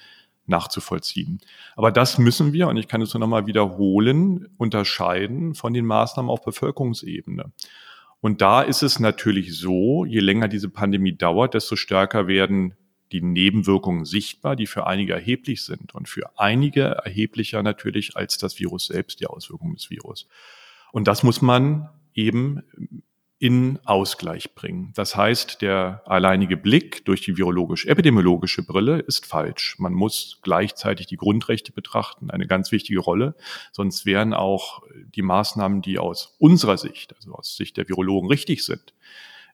nachzuvollziehen. 0.45 1.39
Aber 1.75 1.91
das 1.91 2.19
müssen 2.19 2.53
wir, 2.53 2.67
und 2.67 2.77
ich 2.77 2.87
kann 2.87 3.01
es 3.01 3.13
nur 3.13 3.19
nochmal 3.19 3.47
wiederholen, 3.47 4.47
unterscheiden 4.57 5.55
von 5.55 5.73
den 5.73 5.87
Maßnahmen 5.87 6.29
auf 6.29 6.43
Bevölkerungsebene. 6.43 7.51
Und 8.21 8.41
da 8.41 8.61
ist 8.61 8.83
es 8.83 8.99
natürlich 8.99 9.57
so, 9.57 10.05
je 10.05 10.19
länger 10.19 10.47
diese 10.47 10.69
Pandemie 10.69 11.13
dauert, 11.13 11.55
desto 11.55 11.75
stärker 11.75 12.27
werden 12.27 12.75
die 13.11 13.21
Nebenwirkungen 13.21 14.05
sichtbar, 14.05 14.55
die 14.55 14.67
für 14.67 14.87
einige 14.87 15.13
erheblich 15.13 15.63
sind 15.63 15.95
und 15.95 16.09
für 16.09 16.37
einige 16.37 16.83
erheblicher 16.83 17.63
natürlich 17.63 18.15
als 18.15 18.37
das 18.37 18.59
Virus 18.59 18.87
selbst, 18.87 19.19
die 19.19 19.27
Auswirkungen 19.27 19.75
des 19.75 19.89
Virus. 19.89 20.27
Und 20.91 21.07
das 21.07 21.23
muss 21.23 21.41
man 21.41 21.89
eben 22.13 22.63
in 23.39 23.79
Ausgleich 23.85 24.55
bringen. 24.55 24.93
Das 24.95 25.15
heißt, 25.15 25.61
der 25.61 26.01
alleinige 26.05 26.57
Blick 26.57 27.05
durch 27.05 27.21
die 27.21 27.37
virologisch-epidemiologische 27.37 28.63
Brille 28.63 28.97
ist 28.99 29.27
falsch. 29.27 29.77
Man 29.77 29.93
muss 29.93 30.39
gleichzeitig 30.41 31.05
die 31.05 31.17
Grundrechte 31.17 31.71
betrachten, 31.71 32.31
eine 32.31 32.47
ganz 32.47 32.71
wichtige 32.71 32.99
Rolle. 32.99 33.35
Sonst 33.71 34.07
wären 34.07 34.33
auch 34.33 34.81
die 35.13 35.21
Maßnahmen, 35.21 35.83
die 35.83 35.99
aus 35.99 36.35
unserer 36.39 36.79
Sicht, 36.79 37.15
also 37.15 37.33
aus 37.33 37.55
Sicht 37.55 37.77
der 37.77 37.87
Virologen 37.87 38.27
richtig 38.27 38.65
sind, 38.65 38.95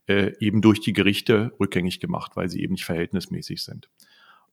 äh, 0.07 0.33
eben 0.39 0.61
durch 0.61 0.81
die 0.81 0.93
Gerichte 0.93 1.53
rückgängig 1.59 1.99
gemacht, 1.99 2.33
weil 2.35 2.49
sie 2.49 2.61
eben 2.61 2.73
nicht 2.73 2.85
verhältnismäßig 2.85 3.63
sind. 3.63 3.89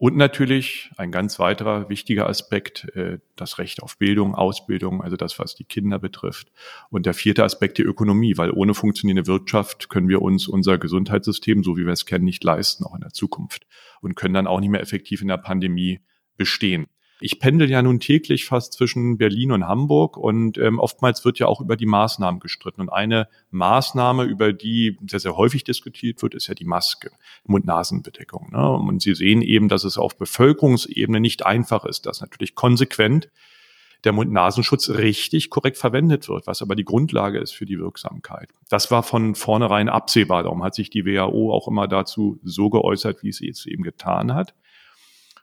Und 0.00 0.16
natürlich 0.16 0.90
ein 0.96 1.12
ganz 1.12 1.38
weiterer 1.38 1.90
wichtiger 1.90 2.26
Aspekt, 2.26 2.88
äh, 2.96 3.18
das 3.36 3.58
Recht 3.58 3.82
auf 3.82 3.98
Bildung, 3.98 4.34
Ausbildung, 4.34 5.02
also 5.02 5.16
das, 5.18 5.38
was 5.38 5.54
die 5.54 5.64
Kinder 5.64 5.98
betrifft. 5.98 6.50
Und 6.88 7.04
der 7.04 7.12
vierte 7.12 7.44
Aspekt, 7.44 7.76
die 7.76 7.82
Ökonomie, 7.82 8.38
weil 8.38 8.50
ohne 8.50 8.72
funktionierende 8.72 9.26
Wirtschaft 9.26 9.90
können 9.90 10.08
wir 10.08 10.22
uns 10.22 10.48
unser 10.48 10.78
Gesundheitssystem, 10.78 11.62
so 11.62 11.76
wie 11.76 11.84
wir 11.84 11.92
es 11.92 12.06
kennen, 12.06 12.24
nicht 12.24 12.42
leisten, 12.42 12.86
auch 12.86 12.94
in 12.94 13.02
der 13.02 13.12
Zukunft. 13.12 13.66
Und 14.00 14.14
können 14.14 14.32
dann 14.32 14.46
auch 14.46 14.60
nicht 14.60 14.70
mehr 14.70 14.80
effektiv 14.80 15.20
in 15.20 15.28
der 15.28 15.36
Pandemie 15.36 16.00
bestehen. 16.38 16.86
Ich 17.20 17.38
pendel 17.38 17.70
ja 17.70 17.82
nun 17.82 18.00
täglich 18.00 18.46
fast 18.46 18.72
zwischen 18.72 19.18
Berlin 19.18 19.52
und 19.52 19.68
Hamburg 19.68 20.16
und 20.16 20.58
ähm, 20.58 20.78
oftmals 20.78 21.24
wird 21.24 21.38
ja 21.38 21.46
auch 21.46 21.60
über 21.60 21.76
die 21.76 21.86
Maßnahmen 21.86 22.40
gestritten. 22.40 22.80
Und 22.80 22.88
eine 22.88 23.28
Maßnahme, 23.50 24.24
über 24.24 24.52
die 24.52 24.96
sehr, 25.06 25.20
sehr 25.20 25.36
häufig 25.36 25.64
diskutiert 25.64 26.22
wird, 26.22 26.34
ist 26.34 26.46
ja 26.46 26.54
die 26.54 26.64
Maske, 26.64 27.10
Mund-Nasen-Bedeckung. 27.44 28.50
Ne? 28.52 28.70
Und 28.70 29.02
Sie 29.02 29.14
sehen 29.14 29.42
eben, 29.42 29.68
dass 29.68 29.84
es 29.84 29.98
auf 29.98 30.16
Bevölkerungsebene 30.16 31.20
nicht 31.20 31.44
einfach 31.44 31.84
ist, 31.84 32.06
dass 32.06 32.20
natürlich 32.20 32.54
konsequent 32.54 33.30
der 34.04 34.12
Mund-Nasenschutz 34.12 34.88
richtig 34.90 35.50
korrekt 35.50 35.76
verwendet 35.76 36.28
wird, 36.28 36.46
was 36.46 36.62
aber 36.62 36.74
die 36.74 36.84
Grundlage 36.84 37.38
ist 37.38 37.52
für 37.52 37.66
die 37.66 37.78
Wirksamkeit. 37.78 38.48
Das 38.68 38.90
war 38.90 39.02
von 39.02 39.34
vornherein 39.34 39.88
absehbar. 39.88 40.42
Darum 40.42 40.62
hat 40.62 40.74
sich 40.74 40.90
die 40.90 41.04
WHO 41.04 41.52
auch 41.52 41.68
immer 41.68 41.86
dazu 41.86 42.38
so 42.42 42.70
geäußert, 42.70 43.22
wie 43.22 43.28
es 43.28 43.40
jetzt 43.40 43.66
eben 43.66 43.82
getan 43.82 44.34
hat. 44.34 44.54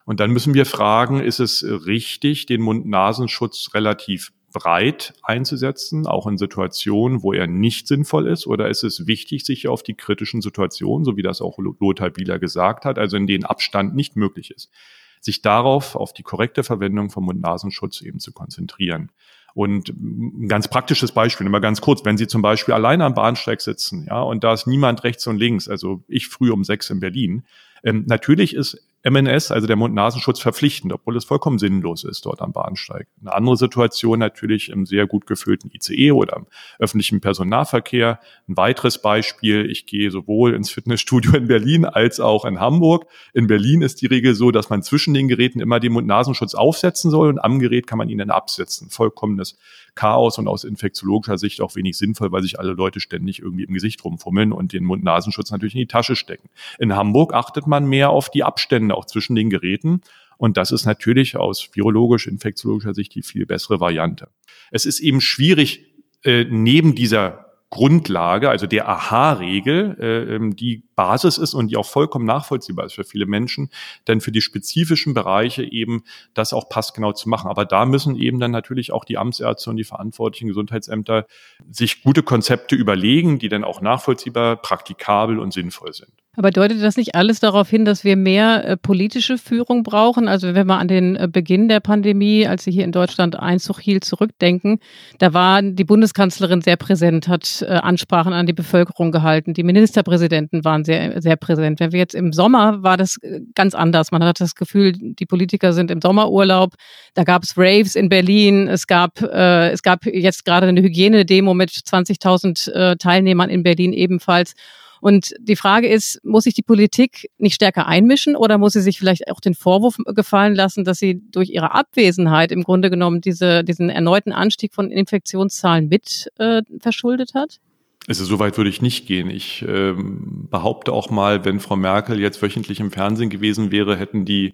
Und 0.08 0.22
dann 0.22 0.32
müssen 0.32 0.54
wir 0.54 0.66
fragen, 0.66 1.20
ist 1.20 1.42
es 1.42 1.66
richtig, 1.66 2.46
den 2.46 2.62
Mund-Nasenschutz 2.62 3.72
relativ 3.74 4.32
breit 4.54 5.14
einzusetzen, 5.22 6.08
auch 6.08 6.28
in 6.28 6.38
Situationen, 6.38 7.24
wo 7.24 7.34
er 7.34 7.46
nicht 7.46 7.90
sinnvoll 7.90 8.26
ist? 8.28 8.48
Oder 8.48 8.70
ist 8.70 8.86
es 8.86 9.06
wichtig, 9.06 9.44
sich 9.46 9.68
auf 9.68 9.84
die 9.84 9.96
kritischen 9.96 10.42
Situationen, 10.42 11.04
so 11.04 11.18
wie 11.18 11.24
das 11.24 11.42
auch 11.42 11.60
Lothar 11.60 12.10
Bieler 12.10 12.40
gesagt 12.40 12.86
hat, 12.86 12.98
also 12.98 13.18
in 13.18 13.28
denen 13.28 13.44
Abstand 13.44 13.96
nicht 13.96 14.16
möglich 14.16 14.52
ist, 14.52 14.72
sich 15.20 15.42
darauf, 15.42 15.98
auf 15.98 16.14
die 16.14 16.24
korrekte 16.24 16.64
Verwendung 16.64 17.10
von 17.10 17.26
Mund-Nasenschutz 17.26 18.02
eben 18.02 18.22
zu 18.22 18.32
konzentrieren? 18.32 19.12
Und 19.56 19.90
ein 19.90 20.48
ganz 20.48 20.70
praktisches 20.70 21.12
Beispiel, 21.12 21.48
immer 21.48 21.60
ganz 21.60 21.82
kurz, 21.82 22.06
wenn 22.06 22.16
Sie 22.16 22.28
zum 22.28 22.42
Beispiel 22.42 22.74
alleine 22.74 23.04
am 23.04 23.14
Bahnsteig 23.14 23.60
sitzen, 23.60 24.06
ja, 24.08 24.22
und 24.22 24.46
da 24.46 24.54
ist 24.54 24.68
niemand 24.68 25.04
rechts 25.04 25.28
und 25.28 25.36
links, 25.36 25.68
also 25.68 26.02
ich 26.08 26.30
früh 26.30 26.50
um 26.50 26.64
sechs 26.64 26.90
in 26.90 27.02
Berlin, 27.02 27.44
ähm, 27.84 28.06
natürlich 28.08 28.56
ist 28.56 28.82
MNS, 29.10 29.52
also 29.52 29.68
der 29.68 29.76
Mund-Nasenschutz, 29.76 30.40
verpflichtend, 30.40 30.94
obwohl 30.94 31.16
es 31.18 31.26
vollkommen 31.26 31.60
sinnlos 31.60 32.04
ist 32.04 32.26
dort 32.26 32.42
am 32.42 32.52
Bahnsteig. 32.52 33.08
Eine 33.22 33.34
andere 33.34 33.58
Situation 33.58 34.20
natürlich 34.20 34.70
im 34.70 34.86
sehr 34.86 35.08
gut 35.08 35.28
gefüllten 35.28 35.72
ICE 35.74 36.12
oder 36.12 36.38
im 36.38 36.46
öffentlichen 36.80 37.22
Personennahverkehr. 37.22 38.20
Ein 38.48 38.58
weiteres 38.58 39.02
Beispiel, 39.02 39.70
ich 39.70 39.86
gehe 39.86 40.12
sowohl 40.12 40.54
ins 40.54 40.70
Fitnessstudio 40.70 41.36
in 41.36 41.48
Berlin 41.48 41.86
als 41.86 42.20
auch 42.20 42.46
in 42.46 42.60
Hamburg. 42.60 43.06
In 43.34 43.48
Berlin 43.48 43.82
ist 43.82 44.02
die 44.02 44.08
Regel 44.08 44.36
so, 44.36 44.52
dass 44.52 44.70
man 44.70 44.84
zwischen 44.84 45.14
den 45.14 45.28
Geräten 45.28 45.60
immer 45.60 45.80
den 45.80 45.94
Mund-Nasenschutz 45.94 46.54
aufsetzen 46.54 47.12
soll 47.12 47.30
und 47.30 47.40
am 47.40 47.60
Gerät 47.60 47.88
kann 47.88 47.98
man 47.98 48.10
ihn 48.10 48.18
dann 48.18 48.30
absetzen. 48.30 48.90
Vollkommenes 48.90 49.58
Chaos 49.98 50.38
und 50.38 50.48
aus 50.48 50.64
infektiologischer 50.64 51.38
Sicht 51.38 51.60
auch 51.60 51.76
wenig 51.76 51.98
sinnvoll, 51.98 52.32
weil 52.32 52.42
sich 52.42 52.60
alle 52.60 52.72
Leute 52.72 53.02
ständig 53.02 53.42
irgendwie 53.42 53.66
im 53.66 53.74
Gesicht 53.74 54.06
rumfummeln 54.06 54.54
und 54.54 54.72
den 54.72 54.86
Mund-Nasenschutz 54.86 55.52
natürlich 55.52 55.76
in 55.76 55.82
die 55.82 55.88
Tasche 55.88 56.16
stecken. 56.16 56.50
In 56.80 56.96
Hamburg 56.96 57.34
achtet 57.34 57.68
man 57.68 57.86
mehr 57.86 58.12
auf 58.12 58.30
die 58.30 58.44
Abstände 58.44 58.96
auch 58.96 59.06
zwischen 59.06 59.36
den 59.36 59.50
Geräten. 59.50 60.02
Und 60.38 60.56
das 60.56 60.72
ist 60.72 60.86
natürlich 60.86 61.36
aus 61.36 61.70
virologisch, 61.74 62.28
infektiologischer 62.28 62.94
Sicht 62.94 63.16
die 63.16 63.24
viel 63.24 63.46
bessere 63.46 63.80
Variante. 63.80 64.30
Es 64.72 64.86
ist 64.86 65.00
eben 65.00 65.20
schwierig, 65.20 65.86
äh, 66.24 66.46
neben 66.46 66.96
dieser 66.96 67.48
Grundlage, 67.70 68.50
also 68.50 68.68
der 68.68 68.88
AHA-Regel, 68.88 69.98
äh, 70.00 70.36
ähm, 70.36 70.56
die 70.56 70.87
Basis 70.98 71.38
ist 71.38 71.54
und 71.54 71.70
die 71.70 71.78
auch 71.78 71.86
vollkommen 71.86 72.26
nachvollziehbar 72.26 72.88
ist 72.88 72.96
für 72.96 73.06
viele 73.06 73.28
Menschen, 73.28 73.70
denn 74.10 74.20
für 74.20 74.34
die 74.34 74.42
spezifischen 74.42 75.14
Bereiche 75.14 75.64
eben 75.64 76.04
das 76.34 76.52
auch 76.52 76.68
passgenau 76.68 77.14
zu 77.14 77.30
machen. 77.30 77.50
Aber 77.50 77.64
da 77.64 77.86
müssen 77.86 78.18
eben 78.18 78.42
dann 78.42 78.52
natürlich 78.52 78.92
auch 78.92 79.06
die 79.06 79.18
Amtsärzte 79.18 79.70
und 79.70 79.78
die 79.78 79.86
verantwortlichen 79.86 80.50
Gesundheitsämter 80.50 81.26
sich 81.72 82.04
gute 82.04 82.24
Konzepte 82.24 82.76
überlegen, 82.76 83.40
die 83.40 83.48
dann 83.48 83.64
auch 83.64 83.80
nachvollziehbar, 83.80 84.58
praktikabel 84.58 85.40
und 85.40 85.54
sinnvoll 85.54 85.94
sind. 85.94 86.12
Aber 86.38 86.52
deutet 86.52 86.84
das 86.84 86.98
nicht 86.98 87.16
alles 87.16 87.40
darauf 87.40 87.68
hin, 87.68 87.84
dass 87.84 88.04
wir 88.04 88.16
mehr 88.16 88.64
äh, 88.64 88.78
politische 88.78 89.40
Führung 89.40 89.82
brauchen? 89.82 90.28
Also 90.28 90.54
wenn 90.54 90.68
wir 90.68 90.78
an 90.78 90.88
den 90.88 91.16
äh, 91.16 91.28
Beginn 91.28 91.68
der 91.68 91.80
Pandemie, 91.80 92.46
als 92.46 92.64
sie 92.64 92.72
hier 92.72 92.84
in 92.84 92.92
Deutschland 92.92 93.40
Einzug 93.40 93.80
hielt, 93.80 94.04
zurückdenken, 94.04 94.80
da 95.18 95.34
war 95.34 95.64
die 95.64 95.84
Bundeskanzlerin 95.84 96.62
sehr 96.62 96.78
präsent, 96.78 97.28
hat 97.28 97.66
äh, 97.68 97.74
Ansprachen 97.74 98.34
an 98.34 98.46
die 98.46 98.54
Bevölkerung 98.54 99.12
gehalten. 99.12 99.56
Die 99.56 99.64
Ministerpräsidenten 99.64 100.64
waren 100.64 100.86
sehr, 100.88 101.22
sehr 101.22 101.36
präsent. 101.36 101.80
Wenn 101.80 101.92
wir 101.92 102.00
jetzt 102.00 102.16
im 102.16 102.34
Sommer, 102.34 102.82
war 102.82 102.98
das 102.98 103.18
äh, 103.22 103.42
ganz 103.54 103.76
anders. 103.76 104.12
Man 104.12 104.24
hat 104.24 104.42
das 104.42 104.56
Gefühl, 104.56 104.94
die 104.94 105.28
Politiker 105.28 105.74
sind 105.74 105.92
im 105.92 106.02
Sommerurlaub. 106.02 106.74
Da 107.14 107.24
gab 107.24 107.44
es 107.44 107.56
Raves 107.56 107.96
in 107.96 108.10
Berlin. 108.10 108.68
Es 108.68 108.88
gab, 108.88 109.22
äh, 109.22 109.70
es 109.70 109.84
gab 109.84 110.06
jetzt 110.08 110.46
gerade 110.46 110.66
eine 110.66 110.82
Hygienedemo 110.82 111.54
mit 111.54 111.70
20.000 111.70 112.72
äh, 112.72 112.96
Teilnehmern 112.98 113.52
in 113.52 113.62
Berlin 113.62 113.94
ebenfalls. 113.94 114.56
Und 115.00 115.36
die 115.40 115.56
Frage 115.56 115.88
ist, 115.88 116.20
muss 116.24 116.46
sich 116.46 116.54
die 116.54 116.64
Politik 116.64 117.30
nicht 117.38 117.54
stärker 117.54 117.88
einmischen 117.88 118.36
oder 118.36 118.58
muss 118.58 118.74
sie 118.74 118.82
sich 118.82 118.98
vielleicht 118.98 119.30
auch 119.30 119.40
den 119.40 119.54
Vorwurf 119.54 119.98
gefallen 120.08 120.56
lassen, 120.56 120.86
dass 120.86 120.98
sie 120.98 121.22
durch 121.32 121.50
ihre 121.50 121.74
Abwesenheit 121.74 122.52
im 122.52 122.64
Grunde 122.64 122.90
genommen 122.90 123.22
diese, 123.22 123.64
diesen 123.64 123.90
erneuten 123.90 124.32
Anstieg 124.32 124.74
von 124.74 124.90
Infektionszahlen 124.90 125.88
mit 125.88 126.32
äh, 126.40 126.64
verschuldet 126.80 127.34
hat? 127.36 127.60
Also 128.08 128.24
so 128.24 128.40
weit 128.40 128.58
würde 128.58 128.70
ich 128.70 128.82
nicht 128.82 129.06
gehen. 129.06 129.30
Ich 129.30 129.66
ähm, 129.68 130.48
behaupte 130.50 130.94
auch 130.94 131.10
mal, 131.10 131.44
wenn 131.44 131.60
Frau 131.60 131.76
Merkel 131.76 132.20
jetzt 132.20 132.42
wöchentlich 132.42 132.80
im 132.80 132.92
Fernsehen 132.92 133.30
gewesen 133.30 133.70
wäre, 133.72 133.98
hätten 133.98 134.24
die 134.24 134.54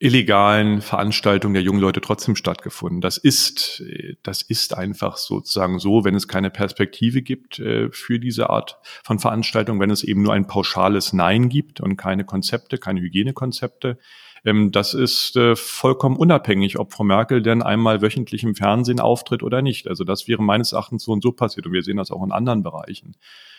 illegalen 0.00 0.80
Veranstaltungen 0.80 1.52
der 1.52 1.62
jungen 1.62 1.78
Leute 1.78 2.00
trotzdem 2.00 2.34
stattgefunden. 2.34 3.02
Das 3.02 3.18
ist, 3.18 3.84
das 4.22 4.40
ist 4.40 4.74
einfach 4.74 5.18
sozusagen 5.18 5.78
so, 5.78 6.04
wenn 6.04 6.14
es 6.14 6.26
keine 6.26 6.50
Perspektive 6.50 7.20
gibt 7.20 7.58
äh, 7.58 7.90
für 7.92 8.18
diese 8.18 8.48
Art 8.48 8.78
von 9.04 9.18
Veranstaltung, 9.18 9.78
wenn 9.78 9.90
es 9.90 10.02
eben 10.02 10.22
nur 10.22 10.32
ein 10.32 10.46
pauschales 10.46 11.12
Nein 11.12 11.50
gibt 11.50 11.80
und 11.80 11.96
keine 11.96 12.24
Konzepte, 12.24 12.78
keine 12.78 13.02
Hygienekonzepte. 13.02 13.98
Ähm, 14.44 14.72
das 14.72 14.94
ist 14.94 15.36
äh, 15.36 15.56
vollkommen 15.56 16.16
unabhängig, 16.16 16.78
ob 16.78 16.92
Frau 16.92 17.04
Merkel 17.04 17.42
denn 17.42 17.62
einmal 17.62 18.02
wöchentlich 18.02 18.42
im 18.42 18.54
Fernsehen 18.54 19.00
auftritt 19.00 19.42
oder 19.42 19.62
nicht. 19.62 19.88
Also 19.88 20.04
das 20.04 20.28
wäre 20.28 20.42
meines 20.42 20.72
Erachtens 20.72 21.04
so 21.04 21.12
und 21.12 21.22
so 21.22 21.32
passiert. 21.32 21.66
Und 21.66 21.72
wir 21.72 21.82
sehen 21.82 21.96
das 21.96 22.10
auch 22.10 22.24
in 22.24 22.32
anderen 22.32 22.62
Bereichen. 22.62 23.16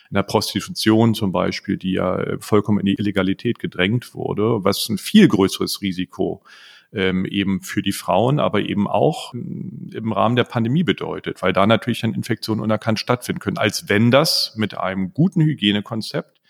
In 0.10 0.16
der 0.16 0.24
Prostitution 0.24 1.14
zum 1.14 1.32
Beispiel, 1.32 1.78
die 1.78 1.94
ja 1.94 2.20
äh, 2.20 2.38
vollkommen 2.40 2.80
in 2.80 2.86
die 2.86 2.96
Illegalität 3.00 3.60
gedrängt 3.60 4.14
wurde, 4.14 4.64
was 4.64 4.90
ein 4.90 4.98
viel 4.98 5.28
größeres 5.28 5.82
Risiko 5.82 6.44
ähm, 6.94 7.26
eben 7.26 7.62
für 7.62 7.82
die 7.82 7.94
Frauen, 7.94 8.40
aber 8.40 8.62
eben 8.62 8.88
auch 8.88 9.34
mm, 9.34 9.90
im 9.94 10.12
Rahmen 10.12 10.36
der 10.36 10.44
Pandemie 10.44 10.84
bedeutet, 10.84 11.42
weil 11.42 11.54
da 11.54 11.66
natürlich 11.66 12.02
dann 12.02 12.14
Infektionen 12.14 12.62
unerkannt 12.62 13.00
stattfinden 13.00 13.40
können, 13.40 13.58
als 13.58 13.88
wenn 13.88 14.12
das 14.12 14.54
mit 14.58 14.78
einem 14.78 15.14
guten 15.14 15.42
Hygienekonzept 15.42 16.41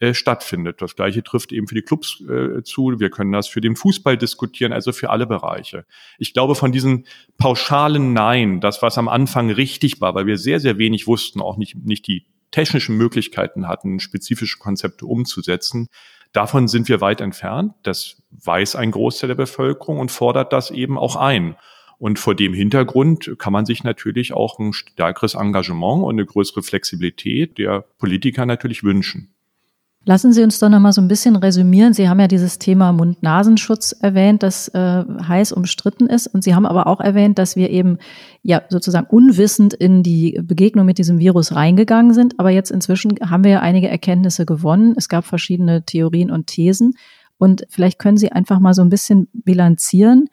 äh, 0.00 0.14
stattfindet. 0.14 0.80
Das 0.80 0.94
gleiche 0.94 1.22
trifft 1.22 1.52
eben 1.52 1.66
für 1.66 1.74
die 1.74 1.82
Clubs 1.82 2.20
äh, 2.20 2.62
zu. 2.62 3.00
Wir 3.00 3.10
können 3.10 3.32
das 3.32 3.48
für 3.48 3.60
den 3.60 3.74
Fußball 3.74 4.16
diskutieren, 4.16 4.72
also 4.72 4.92
für 4.92 5.10
alle 5.10 5.26
Bereiche. 5.26 5.86
Ich 6.18 6.32
glaube, 6.32 6.54
von 6.54 6.70
diesen 6.70 7.04
pauschalen 7.36 8.12
Nein, 8.12 8.60
das, 8.60 8.80
was 8.80 8.96
am 8.96 9.08
Anfang 9.08 9.50
richtig 9.50 10.00
war, 10.00 10.14
weil 10.14 10.26
wir 10.26 10.38
sehr, 10.38 10.60
sehr 10.60 10.78
wenig 10.78 11.06
wussten, 11.06 11.40
auch 11.40 11.56
nicht, 11.56 11.74
nicht 11.84 12.06
die 12.06 12.26
technischen 12.50 12.96
Möglichkeiten 12.96 13.66
hatten, 13.66 14.00
spezifische 14.00 14.58
Konzepte 14.58 15.04
umzusetzen. 15.04 15.88
Davon 16.32 16.68
sind 16.68 16.88
wir 16.88 17.00
weit 17.00 17.20
entfernt. 17.20 17.74
Das 17.82 18.22
weiß 18.30 18.76
ein 18.76 18.90
Großteil 18.90 19.28
der 19.28 19.34
Bevölkerung 19.34 19.98
und 19.98 20.10
fordert 20.10 20.52
das 20.52 20.70
eben 20.70 20.96
auch 20.96 21.16
ein. 21.16 21.56
Und 21.98 22.20
vor 22.20 22.36
dem 22.36 22.54
Hintergrund 22.54 23.34
kann 23.38 23.52
man 23.52 23.66
sich 23.66 23.82
natürlich 23.82 24.32
auch 24.32 24.60
ein 24.60 24.72
stärkeres 24.72 25.34
Engagement 25.34 26.04
und 26.04 26.14
eine 26.14 26.26
größere 26.26 26.62
Flexibilität 26.62 27.58
der 27.58 27.80
Politiker 27.98 28.46
natürlich 28.46 28.84
wünschen. 28.84 29.34
Lassen 30.08 30.32
Sie 30.32 30.42
uns 30.42 30.58
doch 30.58 30.70
noch 30.70 30.80
mal 30.80 30.94
so 30.94 31.02
ein 31.02 31.08
bisschen 31.08 31.36
resümieren. 31.36 31.92
Sie 31.92 32.08
haben 32.08 32.18
ja 32.18 32.28
dieses 32.28 32.58
Thema 32.58 32.94
Mund-Nasenschutz 32.94 33.92
erwähnt, 33.92 34.42
das 34.42 34.68
äh, 34.68 35.04
heiß 35.04 35.52
umstritten 35.52 36.06
ist. 36.06 36.28
Und 36.28 36.42
Sie 36.42 36.54
haben 36.54 36.64
aber 36.64 36.86
auch 36.86 37.00
erwähnt, 37.00 37.38
dass 37.38 37.56
wir 37.56 37.68
eben 37.68 37.98
ja 38.42 38.62
sozusagen 38.70 39.06
unwissend 39.10 39.74
in 39.74 40.02
die 40.02 40.40
Begegnung 40.42 40.86
mit 40.86 40.96
diesem 40.96 41.18
Virus 41.18 41.54
reingegangen 41.54 42.14
sind. 42.14 42.40
Aber 42.40 42.48
jetzt 42.48 42.70
inzwischen 42.70 43.16
haben 43.20 43.44
wir 43.44 43.50
ja 43.50 43.60
einige 43.60 43.90
Erkenntnisse 43.90 44.46
gewonnen. 44.46 44.94
Es 44.96 45.10
gab 45.10 45.26
verschiedene 45.26 45.84
Theorien 45.84 46.30
und 46.30 46.46
Thesen. 46.46 46.94
Und 47.36 47.66
vielleicht 47.68 47.98
können 47.98 48.16
Sie 48.16 48.32
einfach 48.32 48.60
mal 48.60 48.72
so 48.72 48.80
ein 48.80 48.88
bisschen 48.88 49.28
bilanzieren. 49.34 50.30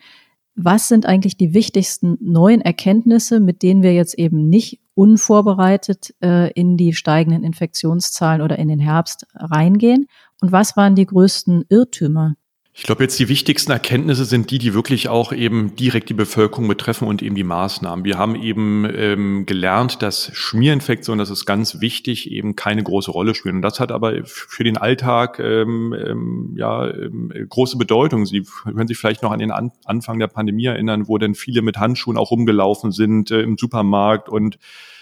Was 0.56 0.88
sind 0.88 1.06
eigentlich 1.06 1.36
die 1.36 1.54
wichtigsten 1.54 2.18
neuen 2.22 2.62
Erkenntnisse, 2.62 3.42
mit 3.42 3.62
denen 3.62 3.84
wir 3.84 3.94
jetzt 3.94 4.18
eben 4.18 4.48
nicht 4.48 4.80
unvorbereitet 4.94 6.16
äh, 6.24 6.52
in 6.54 6.78
die 6.78 6.94
steigenden 6.94 7.44
Infektionszahlen 7.44 8.42
oder 8.42 8.58
in 8.58 8.70
den 8.70 8.80
Herbst 8.80 9.28
reingehen? 9.36 10.08
Und 10.42 10.54
was 10.54 10.78
waren 10.78 10.96
die 10.96 11.06
größten 11.06 11.66
Irrtümer? 11.68 12.36
Ich 12.78 12.84
glaube, 12.84 13.04
jetzt 13.04 13.18
die 13.18 13.30
wichtigsten 13.30 13.72
Erkenntnisse 13.72 14.26
sind 14.26 14.52
die, 14.52 14.60
die 14.60 14.74
wirklich 14.74 15.08
auch 15.08 15.32
eben 15.32 15.78
direkt 15.78 16.10
die 16.10 16.14
Bevölkerung 16.14 16.68
betreffen 16.68 17.08
und 17.08 17.22
eben 17.22 17.34
die 17.34 17.46
Maßnahmen. 17.46 18.04
Wir 18.04 18.18
haben 18.18 18.36
eben 18.36 18.86
ähm, 18.94 19.46
gelernt, 19.46 20.02
dass 20.02 20.30
Schmierinfektionen, 20.34 21.18
das 21.18 21.30
ist 21.30 21.46
ganz 21.46 21.80
wichtig, 21.80 22.30
eben 22.30 22.58
keine 22.58 22.84
große 22.84 23.12
Rolle 23.12 23.34
spielen. 23.34 23.56
Und 23.56 23.62
das 23.62 23.80
hat 23.80 23.94
aber 23.94 24.26
für 24.26 24.66
den 24.66 24.76
Alltag 24.76 25.40
ähm, 25.40 25.96
ähm, 25.98 26.54
ja 26.58 26.86
ähm, 26.90 27.32
große 27.48 27.78
Bedeutung. 27.78 28.26
Sie 28.26 28.46
können 28.66 28.90
sich 28.90 28.98
vielleicht 28.98 29.24
noch 29.24 29.32
an 29.32 29.40
den 29.40 29.52
an 29.52 29.72
Anfang 29.86 30.20
der 30.20 30.28
Pandemie 30.28 30.66
erinnern, 30.66 31.08
wo 31.08 31.18
dann 31.18 31.34
viele 31.34 31.62
mit 31.62 31.78
Handschuhen 31.78 32.18
auch 32.18 32.32
rumgelaufen 32.32 32.92
sind 32.92 33.32
äh, 33.32 33.40
im 33.40 33.58
Supermarkt 33.58 34.28
und 34.28 34.60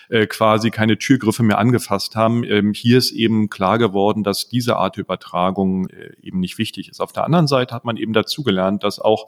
äh, 0.09 0.27
quasi 0.27 0.71
keine 0.71 0.97
Türgriffe 0.97 1.43
mehr 1.43 1.57
angefasst 1.57 2.15
haben. 2.15 2.43
Ähm, 2.43 2.73
hier 2.73 2.97
ist 2.97 3.11
eben 3.11 3.49
klar 3.49 3.77
geworden, 3.77 4.23
dass 4.23 4.49
diese 4.49 4.77
Art 4.77 4.97
Übertragung 4.97 5.87
äh, 5.89 6.11
eben 6.21 6.39
nicht 6.39 6.57
wichtig 6.57 6.89
ist. 6.89 7.01
Auf 7.01 7.13
der 7.13 7.23
anderen 7.23 7.47
Seite 7.47 7.73
hat 7.73 7.85
man 7.85 7.97
eben 7.97 8.13
dazugelernt, 8.13 8.83
dass 8.83 8.99
auch 8.99 9.27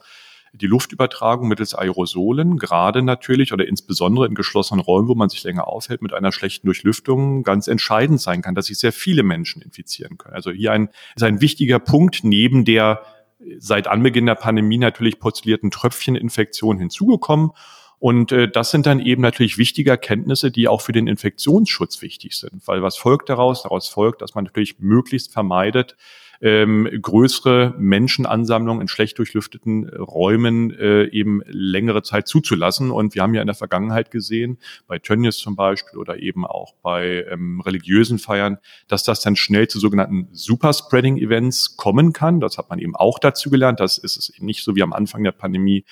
die 0.52 0.66
Luftübertragung 0.66 1.48
mittels 1.48 1.74
Aerosolen, 1.74 2.56
gerade 2.56 3.02
natürlich 3.02 3.52
oder 3.52 3.66
insbesondere 3.66 4.26
in 4.26 4.34
geschlossenen 4.34 4.80
Räumen, 4.80 5.08
wo 5.08 5.14
man 5.14 5.28
sich 5.28 5.42
länger 5.44 5.68
aufhält, 5.68 6.02
mit 6.02 6.14
einer 6.14 6.32
schlechten 6.32 6.66
Durchlüftung 6.66 7.42
ganz 7.42 7.68
entscheidend 7.68 8.20
sein 8.20 8.42
kann, 8.42 8.54
dass 8.54 8.66
sich 8.66 8.78
sehr 8.78 8.92
viele 8.92 9.22
Menschen 9.22 9.60
infizieren 9.60 10.16
können. 10.16 10.34
Also 10.34 10.50
hier 10.50 10.72
ein, 10.72 10.88
ist 11.14 11.22
ein 11.22 11.40
wichtiger 11.40 11.78
Punkt 11.78 12.20
neben 12.22 12.64
der 12.64 13.02
seit 13.58 13.86
Anbeginn 13.86 14.26
der 14.26 14.34
Pandemie 14.34 14.78
natürlich 14.78 15.18
postulierten 15.18 15.70
Tröpfcheninfektion 15.70 16.78
hinzugekommen. 16.78 17.50
Und 17.98 18.30
äh, 18.32 18.48
das 18.48 18.70
sind 18.70 18.86
dann 18.86 19.00
eben 19.00 19.22
natürlich 19.22 19.58
wichtige 19.58 19.90
Erkenntnisse, 19.90 20.50
die 20.50 20.68
auch 20.68 20.82
für 20.82 20.92
den 20.92 21.06
Infektionsschutz 21.06 22.02
wichtig 22.02 22.36
sind. 22.36 22.66
Weil 22.66 22.82
was 22.82 22.96
folgt 22.96 23.28
daraus? 23.28 23.62
Daraus 23.62 23.88
folgt, 23.88 24.22
dass 24.22 24.34
man 24.34 24.44
natürlich 24.44 24.78
möglichst 24.78 25.32
vermeidet, 25.32 25.96
ähm, 26.40 26.88
größere 27.00 27.74
Menschenansammlungen 27.78 28.82
in 28.82 28.88
schlecht 28.88 29.18
durchlüfteten 29.18 29.88
Räumen 29.88 30.70
äh, 30.70 31.04
eben 31.06 31.42
längere 31.46 32.02
Zeit 32.02 32.28
zuzulassen. 32.28 32.90
Und 32.90 33.14
wir 33.14 33.22
haben 33.22 33.34
ja 33.34 33.40
in 33.40 33.46
der 33.46 33.56
Vergangenheit 33.56 34.10
gesehen, 34.10 34.58
bei 34.86 34.98
Tönnies 34.98 35.38
zum 35.38 35.56
Beispiel 35.56 35.98
oder 35.98 36.18
eben 36.18 36.46
auch 36.46 36.74
bei 36.82 37.24
ähm, 37.30 37.60
religiösen 37.60 38.18
Feiern, 38.18 38.58
dass 38.88 39.04
das 39.04 39.20
dann 39.20 39.36
schnell 39.36 39.68
zu 39.68 39.78
sogenannten 39.78 40.28
Superspreading-Events 40.32 41.76
kommen 41.76 42.12
kann. 42.12 42.40
Das 42.40 42.58
hat 42.58 42.68
man 42.68 42.78
eben 42.78 42.94
auch 42.94 43.18
dazu 43.18 43.48
gelernt. 43.48 43.80
Das 43.80 43.98
ist 43.98 44.16
es 44.16 44.32
nicht 44.38 44.62
so 44.62 44.76
wie 44.76 44.82
am 44.82 44.92
Anfang 44.92 45.24
der 45.24 45.32
Pandemie, 45.32 45.84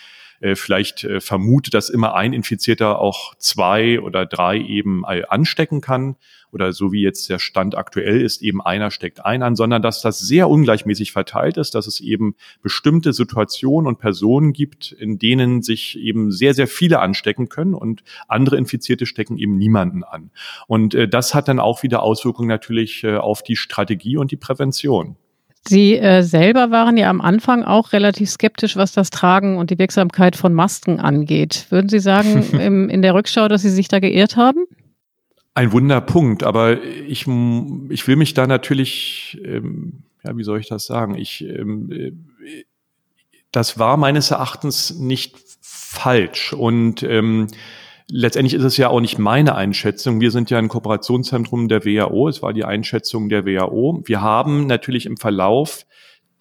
äh, 0.45 0.57
vielleicht 0.57 1.05
äh, 1.05 1.21
vermutet, 1.21 1.73
dass 1.73 1.89
immer 1.89 2.15
ein 2.15 2.35
Infizierter 2.35 2.99
auch 2.99 3.35
zwei 3.39 3.99
oder 4.01 4.27
drei 4.27 4.59
eben 4.59 5.03
äh, 5.09 5.23
anstecken 5.27 5.81
kann 5.81 6.17
oder 6.53 6.73
so 6.73 6.93
wie 6.93 7.03
jetzt 7.03 7.31
der 7.31 7.39
Stand 7.39 7.75
aktuell 7.75 8.21
ist, 8.21 8.43
eben 8.43 8.61
einer 8.61 8.91
steckt 8.91 9.25
ein 9.25 9.43
an, 9.43 9.57
sondern 9.57 9.81
dass 9.81 10.03
das 10.03 10.21
sehr 10.21 10.51
ungleichmäßig 10.51 11.13
verteilt 11.13 11.57
ist, 11.57 11.75
dass 11.75 11.87
es 11.87 12.01
eben 12.01 12.37
bestimmte 12.63 13.15
Situationen 13.15 13.89
und 13.89 13.99
Personen 13.99 14.53
gibt, 14.53 14.93
in 14.93 15.19
denen 15.19 15.63
sich 15.63 15.99
eben 15.99 16.31
sehr, 16.31 16.53
sehr 16.53 16.69
viele 16.69 17.01
anstecken 17.01 17.49
können 17.49 17.73
und 17.73 18.05
andere 18.29 18.57
Infizierte 18.59 19.07
stecken 19.07 19.39
eben 19.39 19.57
niemanden 19.57 20.05
an. 20.05 20.31
Und 20.67 20.95
äh, 20.95 21.09
das 21.09 21.35
hat 21.35 21.49
dann 21.49 21.59
auch 21.59 21.83
wieder 21.83 22.03
Auswirkungen 22.03 22.49
natürlich 22.49 23.03
äh, 23.03 23.17
auf 23.17 23.43
die 23.43 23.57
Strategie 23.57 24.19
und 24.19 24.31
die 24.31 24.37
Prävention. 24.37 25.17
Sie 25.67 25.97
äh, 25.99 26.23
selber 26.23 26.71
waren 26.71 26.97
ja 26.97 27.09
am 27.09 27.21
Anfang 27.21 27.65
auch 27.65 27.93
relativ 27.93 28.29
skeptisch, 28.31 28.77
was 28.77 28.93
das 28.93 29.11
Tragen 29.11 29.57
und 29.57 29.71
die 29.71 29.79
Wirksamkeit 29.79 30.37
von 30.37 30.53
Masken 30.53 31.01
angeht. 31.01 31.67
Würden 31.71 31.89
Sie 31.89 32.01
sagen 32.01 32.43
im, 32.53 32.91
in 32.91 33.03
der 33.03 33.15
Rückschau, 33.15 33.49
dass 33.49 33.63
Sie 33.63 33.71
sich 33.71 33.89
da 33.89 33.99
geirrt 33.99 34.37
haben? 34.37 34.67
Ein 35.55 35.73
Wunderpunkt, 35.73 36.43
aber 36.43 36.83
ich, 36.83 37.27
ich 37.89 38.09
will 38.09 38.17
mich 38.17 38.35
da 38.35 38.47
natürlich, 38.47 39.41
ähm, 39.45 40.03
ja, 40.25 40.37
wie 40.37 40.43
soll 40.43 40.59
ich 40.59 40.69
das 40.69 40.85
sagen? 40.85 41.15
Ich, 41.15 41.45
ähm, 41.45 41.91
äh, 41.93 42.13
das 43.53 43.79
war 43.79 43.97
meines 43.97 44.33
Erachtens 44.33 44.99
nicht 44.99 45.37
falsch 45.63 46.53
und 46.53 47.05
ähm, 47.05 47.47
Letztendlich 48.11 48.55
ist 48.55 48.65
es 48.65 48.77
ja 48.77 48.89
auch 48.89 49.01
nicht 49.01 49.19
meine 49.19 49.55
Einschätzung. 49.55 50.21
Wir 50.21 50.31
sind 50.31 50.51
ja 50.51 50.59
ein 50.59 50.69
Kooperationszentrum 50.69 51.69
der 51.69 51.87
WHO. 51.87 52.29
Es 52.29 52.43
war 52.43 52.53
die 52.53 52.65
Einschätzung 52.65 53.31
der 53.31 53.47
WHO. 53.47 54.03
Wir 54.05 54.21
haben 54.21 54.67
natürlich 54.67 55.07
im 55.07 55.17
Verlauf 55.17 55.87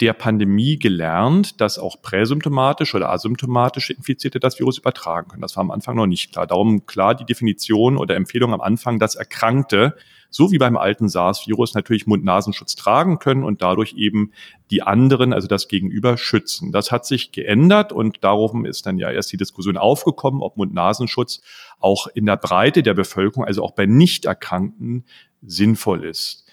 der 0.02 0.14
Pandemie 0.14 0.78
gelernt, 0.78 1.62
dass 1.62 1.78
auch 1.78 2.02
präsymptomatisch 2.02 2.96
oder 2.96 3.10
asymptomatisch 3.12 3.92
Infizierte 3.92 4.42
das 4.42 4.60
Virus 4.60 4.78
übertragen 4.78 5.30
können. 5.30 5.42
Das 5.42 5.56
war 5.56 5.62
am 5.62 5.72
Anfang 5.72 5.96
noch 5.96 6.08
nicht 6.08 6.34
klar. 6.34 6.48
Darum 6.48 6.86
klar 6.86 7.16
die 7.16 7.26
Definition 7.26 7.98
oder 7.98 8.16
Empfehlung 8.16 8.54
am 8.54 8.62
Anfang, 8.62 9.00
dass 9.00 9.16
Erkrankte 9.16 9.96
so 10.34 10.52
wie 10.52 10.58
beim 10.58 10.78
alten 10.78 11.08
SARS-Virus 11.08 11.76
natürlich 11.76 12.08
Mund-Nasenschutz 12.08 12.76
tragen 12.76 13.20
können 13.20 13.44
und 13.44 13.62
dadurch 13.62 13.94
eben 13.94 14.32
die 14.72 14.82
anderen, 14.82 15.32
also 15.32 15.48
das 15.48 15.68
Gegenüber, 15.68 16.18
schützen. 16.18 16.72
Das 16.72 16.92
hat 16.92 17.06
sich 17.06 17.32
geändert 17.32 17.94
und 17.94 18.24
darum 18.24 18.66
ist 18.66 18.88
dann 18.88 18.98
ja 18.98 19.12
erst 19.12 19.32
die 19.32 19.38
Diskussion 19.38 19.78
aufgekommen, 19.78 20.42
ob 20.42 20.58
Mund-Nasenschutz 20.58 21.42
auch 21.80 22.08
in 22.08 22.26
der 22.26 22.38
Breite 22.38 22.82
der 22.82 22.96
Bevölkerung, 22.96 23.46
also 23.46 23.64
auch 23.64 23.72
bei 23.72 23.86
Nichterkrankten, 23.86 25.06
sinnvoll 25.44 26.04
ist. 26.04 26.44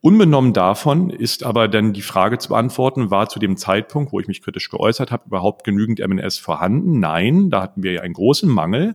Unbenommen 0.00 0.52
davon 0.54 1.10
ist 1.10 1.42
aber 1.42 1.68
dann 1.68 1.92
die 1.92 2.00
Frage 2.00 2.38
zu 2.38 2.50
beantworten, 2.50 3.10
war 3.10 3.28
zu 3.28 3.38
dem 3.38 3.56
Zeitpunkt, 3.58 4.12
wo 4.12 4.20
ich 4.20 4.28
mich 4.28 4.40
kritisch 4.40 4.70
geäußert 4.70 5.10
habe, 5.10 5.24
überhaupt 5.26 5.64
genügend 5.64 5.98
MNS 5.98 6.38
vorhanden? 6.38 7.00
Nein, 7.00 7.50
da 7.50 7.60
hatten 7.60 7.82
wir 7.82 7.92
ja 7.92 8.00
einen 8.02 8.14
großen 8.14 8.48
Mangel. 8.48 8.94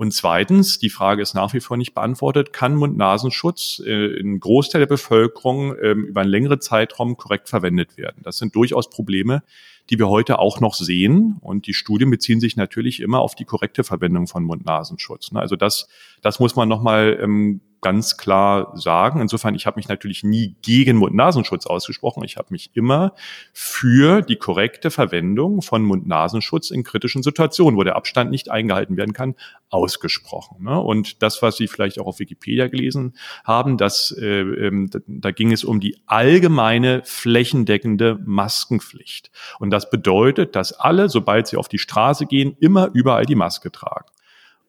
Und 0.00 0.12
zweitens, 0.12 0.78
die 0.78 0.88
Frage 0.88 1.20
ist 1.20 1.34
nach 1.34 1.52
wie 1.52 1.60
vor 1.60 1.76
nicht 1.76 1.92
beantwortet, 1.92 2.54
kann 2.54 2.74
Mund-Nasenschutz 2.74 3.82
äh, 3.84 4.18
in 4.18 4.40
Großteil 4.40 4.78
der 4.78 4.86
Bevölkerung 4.86 5.76
äh, 5.76 5.90
über 5.90 6.22
einen 6.22 6.30
längeren 6.30 6.62
Zeitraum 6.62 7.18
korrekt 7.18 7.50
verwendet 7.50 7.98
werden? 7.98 8.22
Das 8.22 8.38
sind 8.38 8.56
durchaus 8.56 8.88
Probleme, 8.88 9.42
die 9.90 9.98
wir 9.98 10.08
heute 10.08 10.38
auch 10.38 10.60
noch 10.60 10.74
sehen. 10.74 11.36
Und 11.40 11.66
die 11.66 11.74
Studien 11.74 12.10
beziehen 12.10 12.40
sich 12.40 12.56
natürlich 12.56 13.00
immer 13.00 13.20
auf 13.20 13.34
die 13.34 13.44
korrekte 13.44 13.84
Verwendung 13.84 14.26
von 14.26 14.44
Mund-Nasenschutz. 14.44 15.32
Ne? 15.32 15.40
Also 15.40 15.56
das, 15.56 15.88
das 16.22 16.38
muss 16.38 16.56
man 16.56 16.68
nochmal 16.68 17.18
ähm, 17.20 17.60
ganz 17.80 18.16
klar 18.16 18.76
sagen. 18.76 19.20
Insofern, 19.20 19.54
ich 19.54 19.66
habe 19.66 19.78
mich 19.78 19.88
natürlich 19.88 20.22
nie 20.22 20.56
gegen 20.62 20.96
Mund-Nasenschutz 20.98 21.66
ausgesprochen. 21.66 22.24
Ich 22.24 22.36
habe 22.36 22.48
mich 22.50 22.70
immer 22.74 23.14
für 23.52 24.22
die 24.22 24.36
korrekte 24.36 24.90
Verwendung 24.90 25.62
von 25.62 25.82
Mund-Nasenschutz 25.82 26.70
in 26.70 26.84
kritischen 26.84 27.22
Situationen, 27.22 27.78
wo 27.78 27.84
der 27.84 27.96
Abstand 27.96 28.30
nicht 28.30 28.50
eingehalten 28.50 28.96
werden 28.96 29.12
kann, 29.12 29.34
ausgesprochen. 29.70 30.64
Ne? 30.64 30.78
Und 30.78 31.22
das, 31.22 31.42
was 31.42 31.56
Sie 31.56 31.68
vielleicht 31.68 31.98
auch 31.98 32.06
auf 32.06 32.18
Wikipedia 32.18 32.68
gelesen 32.68 33.14
haben, 33.44 33.78
das, 33.78 34.14
äh, 34.18 34.40
ähm, 34.40 34.90
da 35.06 35.30
ging 35.30 35.52
es 35.52 35.64
um 35.64 35.80
die 35.80 35.96
allgemeine 36.06 37.02
flächendeckende 37.04 38.18
Maskenpflicht. 38.24 39.30
Und 39.58 39.70
das 39.70 39.79
bedeutet, 39.88 40.56
dass 40.56 40.72
alle, 40.72 41.08
sobald 41.08 41.46
sie 41.46 41.56
auf 41.56 41.68
die 41.68 41.78
Straße 41.78 42.26
gehen, 42.26 42.56
immer 42.60 42.90
überall 42.92 43.24
die 43.24 43.34
Maske 43.36 43.72
tragen. 43.72 44.06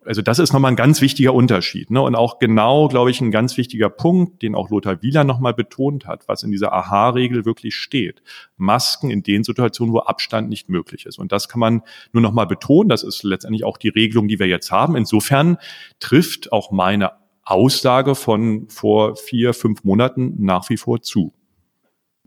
Also 0.03 0.23
das 0.23 0.39
ist 0.39 0.51
nochmal 0.51 0.71
ein 0.71 0.77
ganz 0.77 0.99
wichtiger 1.01 1.33
Unterschied. 1.33 1.91
Ne? 1.91 2.01
Und 2.01 2.15
auch 2.15 2.39
genau, 2.39 2.87
glaube 2.87 3.11
ich, 3.11 3.21
ein 3.21 3.29
ganz 3.29 3.55
wichtiger 3.57 3.89
Punkt, 3.89 4.41
den 4.41 4.55
auch 4.55 4.71
Lothar 4.71 5.03
Wieler 5.03 5.23
nochmal 5.23 5.53
betont 5.53 6.07
hat, 6.07 6.27
was 6.27 6.41
in 6.41 6.49
dieser 6.49 6.73
Aha-Regel 6.73 7.45
wirklich 7.45 7.75
steht. 7.75 8.23
Masken 8.57 9.11
in 9.11 9.21
den 9.21 9.43
Situationen, 9.43 9.93
wo 9.93 9.99
Abstand 9.99 10.49
nicht 10.49 10.69
möglich 10.69 11.05
ist. 11.05 11.19
Und 11.19 11.31
das 11.31 11.49
kann 11.49 11.59
man 11.59 11.83
nur 12.13 12.21
nochmal 12.21 12.47
betonen. 12.47 12.89
Das 12.89 13.03
ist 13.03 13.21
letztendlich 13.21 13.63
auch 13.63 13.77
die 13.77 13.89
Regelung, 13.89 14.27
die 14.27 14.39
wir 14.39 14.47
jetzt 14.47 14.71
haben. 14.71 14.95
Insofern 14.95 15.57
trifft 15.99 16.51
auch 16.51 16.71
meine 16.71 17.11
Aussage 17.43 18.15
von 18.15 18.69
vor 18.69 19.15
vier, 19.15 19.53
fünf 19.53 19.83
Monaten 19.83 20.35
nach 20.39 20.69
wie 20.69 20.77
vor 20.77 21.01
zu. 21.01 21.33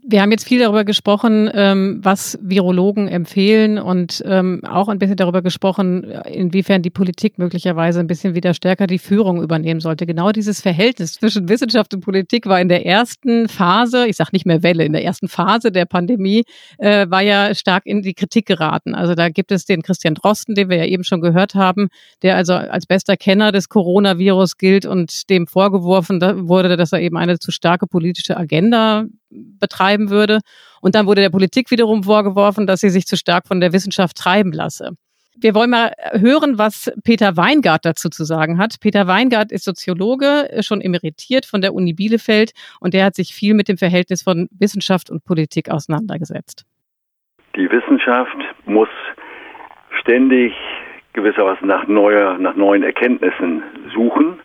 Wir 0.07 0.21
haben 0.21 0.29
jetzt 0.29 0.47
viel 0.47 0.59
darüber 0.59 0.85
gesprochen, 0.85 1.49
ähm, 1.51 1.99
was 2.03 2.37
Virologen 2.39 3.07
empfehlen 3.07 3.79
und 3.79 4.21
ähm, 4.27 4.61
auch 4.63 4.87
ein 4.87 4.99
bisschen 4.99 5.15
darüber 5.15 5.41
gesprochen, 5.41 6.03
inwiefern 6.31 6.83
die 6.83 6.91
Politik 6.91 7.39
möglicherweise 7.39 8.01
ein 8.01 8.05
bisschen 8.05 8.35
wieder 8.35 8.53
stärker 8.53 8.85
die 8.85 8.99
Führung 8.99 9.41
übernehmen 9.41 9.79
sollte. 9.79 10.05
Genau 10.05 10.31
dieses 10.31 10.61
Verhältnis 10.61 11.13
zwischen 11.13 11.49
Wissenschaft 11.49 11.91
und 11.95 12.01
Politik 12.01 12.45
war 12.45 12.61
in 12.61 12.69
der 12.69 12.85
ersten 12.85 13.49
Phase, 13.49 14.05
ich 14.05 14.15
sage 14.15 14.29
nicht 14.33 14.45
mehr 14.45 14.61
Welle, 14.61 14.85
in 14.85 14.93
der 14.93 15.03
ersten 15.03 15.27
Phase 15.27 15.71
der 15.71 15.85
Pandemie 15.85 16.43
äh, 16.77 17.09
war 17.09 17.21
ja 17.21 17.55
stark 17.55 17.87
in 17.87 18.03
die 18.03 18.13
Kritik 18.13 18.45
geraten. 18.45 18.93
Also 18.93 19.15
da 19.15 19.29
gibt 19.29 19.51
es 19.51 19.65
den 19.65 19.81
Christian 19.81 20.13
Drosten, 20.13 20.53
den 20.53 20.69
wir 20.69 20.77
ja 20.77 20.85
eben 20.85 21.03
schon 21.03 21.21
gehört 21.21 21.55
haben, 21.55 21.87
der 22.21 22.35
also 22.35 22.53
als 22.53 22.85
bester 22.85 23.17
Kenner 23.17 23.51
des 23.51 23.69
Coronavirus 23.69 24.57
gilt 24.57 24.85
und 24.85 25.31
dem 25.31 25.47
vorgeworfen 25.47 26.21
wurde, 26.47 26.77
dass 26.77 26.91
er 26.91 27.01
eben 27.01 27.17
eine 27.17 27.39
zu 27.39 27.49
starke 27.49 27.87
politische 27.87 28.37
Agenda 28.37 29.05
betreiben 29.59 30.09
würde. 30.09 30.39
Und 30.81 30.95
dann 30.95 31.05
wurde 31.05 31.21
der 31.21 31.29
Politik 31.29 31.71
wiederum 31.71 32.03
vorgeworfen, 32.03 32.67
dass 32.67 32.81
sie 32.81 32.89
sich 32.89 33.05
zu 33.05 33.17
stark 33.17 33.47
von 33.47 33.59
der 33.59 33.73
Wissenschaft 33.73 34.17
treiben 34.17 34.51
lasse. 34.51 34.91
Wir 35.37 35.53
wollen 35.53 35.69
mal 35.69 35.91
hören, 36.13 36.57
was 36.57 36.91
Peter 37.03 37.35
Weingart 37.35 37.83
dazu 37.83 38.09
zu 38.09 38.23
sagen 38.23 38.57
hat. 38.57 38.75
Peter 38.79 39.05
Weingart 39.05 39.51
ist 39.51 39.65
Soziologe, 39.65 40.49
schon 40.61 40.79
emeritiert 40.79 41.45
von 41.45 41.59
der 41.59 41.73
Uni 41.73 41.93
Bielefeld 41.93 42.53
und 42.79 42.93
der 42.93 43.03
hat 43.03 43.15
sich 43.15 43.33
viel 43.33 43.53
mit 43.53 43.67
dem 43.67 43.77
Verhältnis 43.77 44.23
von 44.23 44.47
Wissenschaft 44.57 45.09
und 45.09 45.25
Politik 45.25 45.69
auseinandergesetzt. 45.69 46.65
Die 47.57 47.69
Wissenschaft 47.69 48.37
muss 48.65 48.89
ständig 49.99 50.53
gewissermaßen 51.13 51.67
nach, 51.67 51.85
neuer, 51.87 52.37
nach 52.37 52.55
neuen 52.55 52.83
Erkenntnissen 52.83 53.63
suchen 53.93 54.39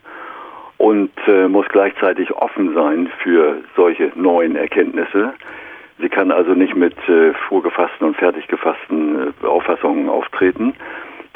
und 0.80 1.10
äh, 1.26 1.46
muss 1.46 1.68
gleichzeitig 1.68 2.32
offen 2.32 2.72
sein 2.72 3.10
für 3.22 3.58
solche 3.76 4.12
neuen 4.14 4.56
Erkenntnisse. 4.56 5.34
Sie 5.98 6.08
kann 6.08 6.30
also 6.30 6.54
nicht 6.54 6.74
mit 6.74 6.96
äh, 7.06 7.34
vorgefassten 7.48 8.06
und 8.06 8.16
fertig 8.16 8.48
gefassten 8.48 9.34
äh, 9.42 9.46
Auffassungen 9.46 10.08
auftreten. 10.08 10.72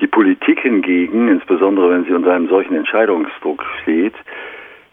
Die 0.00 0.06
Politik 0.06 0.60
hingegen, 0.60 1.28
insbesondere 1.28 1.90
wenn 1.90 2.04
sie 2.06 2.14
unter 2.14 2.32
einem 2.32 2.48
solchen 2.48 2.74
Entscheidungsdruck 2.74 3.62
steht, 3.82 4.14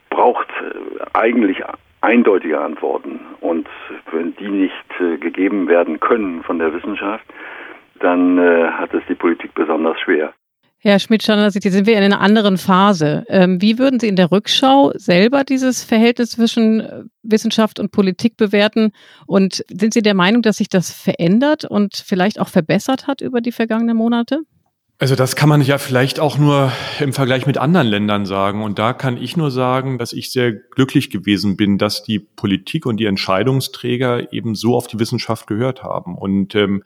braucht 0.09 0.49
äh, 0.49 1.17
eigentlich 1.17 1.63
eindeutige 2.01 2.59
Antworten. 2.59 3.21
Und 3.39 3.69
wenn 4.11 4.35
die 4.35 4.49
nicht 4.49 4.73
äh, 4.99 5.15
gegeben 5.15 5.69
werden 5.69 6.01
können 6.01 6.43
von 6.43 6.59
der 6.59 6.73
Wissenschaft, 6.73 7.23
dann 8.01 8.37
äh, 8.37 8.67
hat 8.67 8.93
es 8.93 9.03
die 9.07 9.15
Politik 9.15 9.53
besonders 9.55 9.97
schwer. 10.01 10.33
Herr 10.83 10.97
Schmidt-Schanner, 10.97 11.43
jetzt 11.43 11.61
sind 11.61 11.85
wir 11.85 11.95
in 11.95 12.03
einer 12.03 12.21
anderen 12.21 12.57
Phase. 12.57 13.23
Ähm, 13.27 13.61
wie 13.61 13.77
würden 13.77 13.99
Sie 13.99 14.07
in 14.07 14.15
der 14.15 14.31
Rückschau 14.31 14.91
selber 14.95 15.43
dieses 15.43 15.83
Verhältnis 15.83 16.31
zwischen 16.31 16.79
äh, 16.79 17.03
Wissenschaft 17.21 17.79
und 17.79 17.91
Politik 17.91 18.35
bewerten? 18.35 18.91
Und 19.27 19.63
sind 19.71 19.93
Sie 19.93 20.01
der 20.01 20.15
Meinung, 20.15 20.41
dass 20.41 20.57
sich 20.57 20.69
das 20.69 20.91
verändert 20.91 21.65
und 21.65 22.03
vielleicht 22.03 22.39
auch 22.39 22.47
verbessert 22.47 23.05
hat 23.05 23.21
über 23.21 23.41
die 23.41 23.51
vergangenen 23.51 23.95
Monate? 23.95 24.39
Also 24.97 25.15
das 25.15 25.35
kann 25.35 25.49
man 25.49 25.61
ja 25.61 25.77
vielleicht 25.77 26.19
auch 26.19 26.39
nur 26.39 26.71
im 26.99 27.13
Vergleich 27.13 27.45
mit 27.45 27.59
anderen 27.59 27.85
Ländern 27.85 28.25
sagen. 28.25 28.63
Und 28.63 28.79
da 28.79 28.93
kann 28.93 29.17
ich 29.17 29.37
nur 29.37 29.51
sagen, 29.51 29.99
dass 29.99 30.13
ich 30.13 30.31
sehr 30.31 30.51
glücklich 30.51 31.11
gewesen 31.11 31.57
bin, 31.57 31.77
dass 31.77 32.01
die 32.01 32.17
Politik 32.17 32.87
und 32.87 32.97
die 32.97 33.05
Entscheidungsträger 33.05 34.33
eben 34.33 34.55
so 34.55 34.75
auf 34.75 34.87
die 34.87 34.97
Wissenschaft 34.97 35.45
gehört 35.45 35.83
haben. 35.83 36.17
Und 36.17 36.55
ähm, 36.55 36.83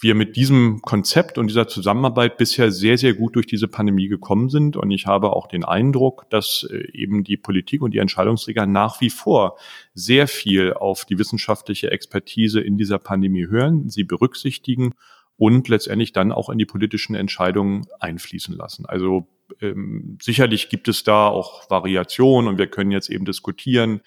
wir 0.00 0.14
mit 0.14 0.36
diesem 0.36 0.82
Konzept 0.82 1.38
und 1.38 1.46
dieser 1.46 1.68
Zusammenarbeit 1.68 2.36
bisher 2.36 2.70
sehr, 2.70 2.98
sehr 2.98 3.14
gut 3.14 3.36
durch 3.36 3.46
diese 3.46 3.68
Pandemie 3.68 4.08
gekommen 4.08 4.48
sind. 4.48 4.76
Und 4.76 4.90
ich 4.90 5.06
habe 5.06 5.32
auch 5.32 5.46
den 5.46 5.64
Eindruck, 5.64 6.26
dass 6.30 6.66
äh, 6.70 6.88
eben 6.92 7.24
die 7.24 7.36
Politik 7.36 7.80
und 7.80 7.92
die 7.92 7.98
Entscheidungsträger 7.98 8.66
nach 8.66 9.00
wie 9.00 9.10
vor 9.10 9.56
sehr 9.94 10.26
viel 10.26 10.72
auf 10.72 11.04
die 11.04 11.18
wissenschaftliche 11.18 11.90
Expertise 11.90 12.60
in 12.60 12.76
dieser 12.76 12.98
Pandemie 12.98 13.46
hören, 13.46 13.88
sie 13.88 14.04
berücksichtigen 14.04 14.94
und 15.36 15.68
letztendlich 15.68 16.12
dann 16.12 16.32
auch 16.32 16.48
in 16.48 16.58
die 16.58 16.66
politischen 16.66 17.14
Entscheidungen 17.14 17.86
einfließen 17.98 18.56
lassen. 18.56 18.86
Also 18.86 19.28
ähm, 19.60 20.18
sicherlich 20.20 20.68
gibt 20.68 20.88
es 20.88 21.04
da 21.04 21.28
auch 21.28 21.68
Variationen 21.70 22.48
und 22.48 22.58
wir 22.58 22.66
können 22.66 22.90
jetzt 22.90 23.10
eben 23.10 23.24
diskutieren, 23.24 24.00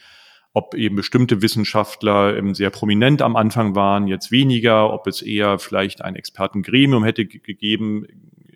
ob 0.57 0.73
eben 0.73 0.95
bestimmte 0.95 1.43
Wissenschaftler 1.43 2.35
ähm, 2.35 2.55
sehr 2.55 2.71
prominent 2.71 3.21
am 3.21 3.35
Anfang 3.35 3.75
waren, 3.75 4.07
jetzt 4.07 4.31
weniger, 4.31 4.91
ob 4.91 5.05
es 5.05 5.21
eher 5.21 5.59
vielleicht 5.59 6.03
ein 6.03 6.15
Expertengremium 6.15 7.03
hätte 7.03 7.27
gegeben, 7.27 8.07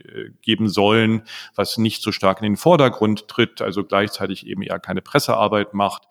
äh, 0.04 0.32
geben 0.42 0.68
sollen, 0.68 1.22
was 1.54 1.78
nicht 1.78 2.02
so 2.02 2.12
stark 2.12 2.40
in 2.40 2.46
den 2.46 2.58
Vordergrund 2.58 3.28
tritt, 3.28 3.62
also 3.62 3.84
gleichzeitig 3.84 4.48
eben 4.48 4.64
eher 4.64 4.80
keine 4.80 5.04
Pressearbeit 5.04 5.76
macht. 5.76 6.08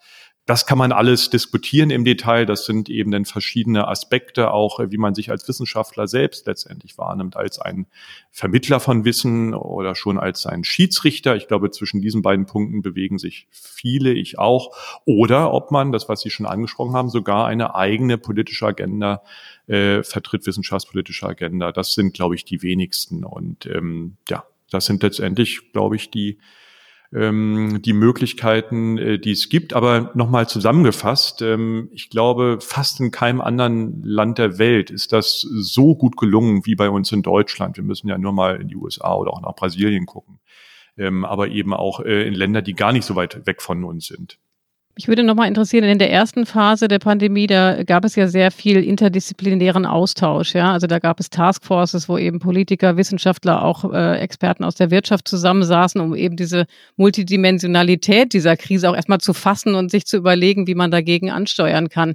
Das 0.46 0.66
kann 0.66 0.78
man 0.78 0.90
alles 0.90 1.30
diskutieren 1.30 1.90
im 1.90 2.04
Detail. 2.04 2.44
Das 2.44 2.64
sind 2.64 2.88
eben 2.88 3.10
dann 3.10 3.24
verschiedene 3.24 3.86
Aspekte, 3.86 4.50
auch 4.50 4.80
wie 4.80 4.96
man 4.96 5.14
sich 5.14 5.30
als 5.30 5.46
Wissenschaftler 5.46 6.08
selbst 6.08 6.46
letztendlich 6.46 6.98
wahrnimmt, 6.98 7.36
als 7.36 7.58
ein 7.58 7.86
Vermittler 8.32 8.80
von 8.80 9.04
Wissen 9.04 9.54
oder 9.54 9.94
schon 9.94 10.18
als 10.18 10.46
ein 10.46 10.64
Schiedsrichter. 10.64 11.36
Ich 11.36 11.46
glaube, 11.46 11.70
zwischen 11.70 12.00
diesen 12.00 12.22
beiden 12.22 12.46
Punkten 12.46 12.82
bewegen 12.82 13.18
sich 13.18 13.46
viele, 13.50 14.12
ich 14.12 14.38
auch. 14.38 14.74
Oder 15.04 15.52
ob 15.52 15.70
man, 15.70 15.92
das, 15.92 16.08
was 16.08 16.22
Sie 16.22 16.30
schon 16.30 16.46
angesprochen 16.46 16.94
haben, 16.94 17.10
sogar 17.10 17.46
eine 17.46 17.74
eigene 17.74 18.18
politische 18.18 18.66
Agenda 18.66 19.22
äh, 19.68 20.02
vertritt, 20.02 20.46
wissenschaftspolitische 20.46 21.26
Agenda. 21.26 21.70
Das 21.70 21.94
sind, 21.94 22.14
glaube 22.14 22.34
ich, 22.34 22.44
die 22.44 22.62
wenigsten. 22.62 23.24
Und 23.24 23.66
ähm, 23.66 24.16
ja, 24.28 24.44
das 24.70 24.86
sind 24.86 25.02
letztendlich, 25.02 25.72
glaube 25.72 25.96
ich, 25.96 26.10
die 26.10 26.38
ähm, 27.12 27.80
die 27.82 27.92
Möglichkeiten, 27.92 28.98
äh, 28.98 29.18
die 29.18 29.32
es 29.32 29.48
gibt. 29.48 29.72
Aber 29.72 30.10
nochmal 30.14 30.48
zusammengefasst, 30.48 31.42
ähm, 31.42 31.88
ich 31.92 32.10
glaube, 32.10 32.58
fast 32.60 33.00
in 33.00 33.10
keinem 33.10 33.40
anderen 33.40 34.02
Land 34.02 34.38
der 34.38 34.58
Welt 34.58 34.90
ist 34.90 35.12
das 35.12 35.40
so 35.40 35.94
gut 35.94 36.16
gelungen 36.16 36.66
wie 36.66 36.74
bei 36.74 36.90
uns 36.90 37.12
in 37.12 37.22
Deutschland. 37.22 37.76
Wir 37.76 37.84
müssen 37.84 38.08
ja 38.08 38.18
nur 38.18 38.32
mal 38.32 38.60
in 38.60 38.68
die 38.68 38.76
USA 38.76 39.14
oder 39.14 39.32
auch 39.32 39.42
nach 39.42 39.54
Brasilien 39.54 40.06
gucken 40.06 40.40
ähm, 41.00 41.24
aber 41.24 41.48
eben 41.48 41.72
auch 41.72 42.00
äh, 42.00 42.26
in 42.26 42.34
Länder, 42.34 42.62
die 42.62 42.74
gar 42.74 42.92
nicht 42.92 43.06
so 43.06 43.16
weit 43.16 43.46
weg 43.46 43.62
von 43.62 43.84
uns 43.84 44.06
sind. 44.06 44.38
Ich 45.00 45.08
würde 45.08 45.22
noch 45.22 45.34
mal 45.34 45.48
interessieren, 45.48 45.84
in 45.84 45.98
der 45.98 46.12
ersten 46.12 46.44
Phase 46.44 46.86
der 46.86 46.98
Pandemie, 46.98 47.46
da 47.46 47.84
gab 47.84 48.04
es 48.04 48.16
ja 48.16 48.28
sehr 48.28 48.50
viel 48.50 48.84
interdisziplinären 48.84 49.86
Austausch. 49.86 50.54
Ja? 50.54 50.72
Also 50.72 50.86
da 50.86 50.98
gab 50.98 51.20
es 51.20 51.30
Taskforces, 51.30 52.06
wo 52.06 52.18
eben 52.18 52.38
Politiker, 52.38 52.98
Wissenschaftler, 52.98 53.64
auch 53.64 53.90
äh, 53.94 54.18
Experten 54.18 54.62
aus 54.62 54.74
der 54.74 54.90
Wirtschaft 54.90 55.26
zusammensaßen, 55.26 56.02
um 56.02 56.14
eben 56.14 56.36
diese 56.36 56.66
Multidimensionalität 56.96 58.34
dieser 58.34 58.58
Krise 58.58 58.90
auch 58.90 58.94
erstmal 58.94 59.20
zu 59.20 59.32
fassen 59.32 59.74
und 59.74 59.90
sich 59.90 60.04
zu 60.04 60.18
überlegen, 60.18 60.66
wie 60.66 60.74
man 60.74 60.90
dagegen 60.90 61.30
ansteuern 61.30 61.88
kann 61.88 62.12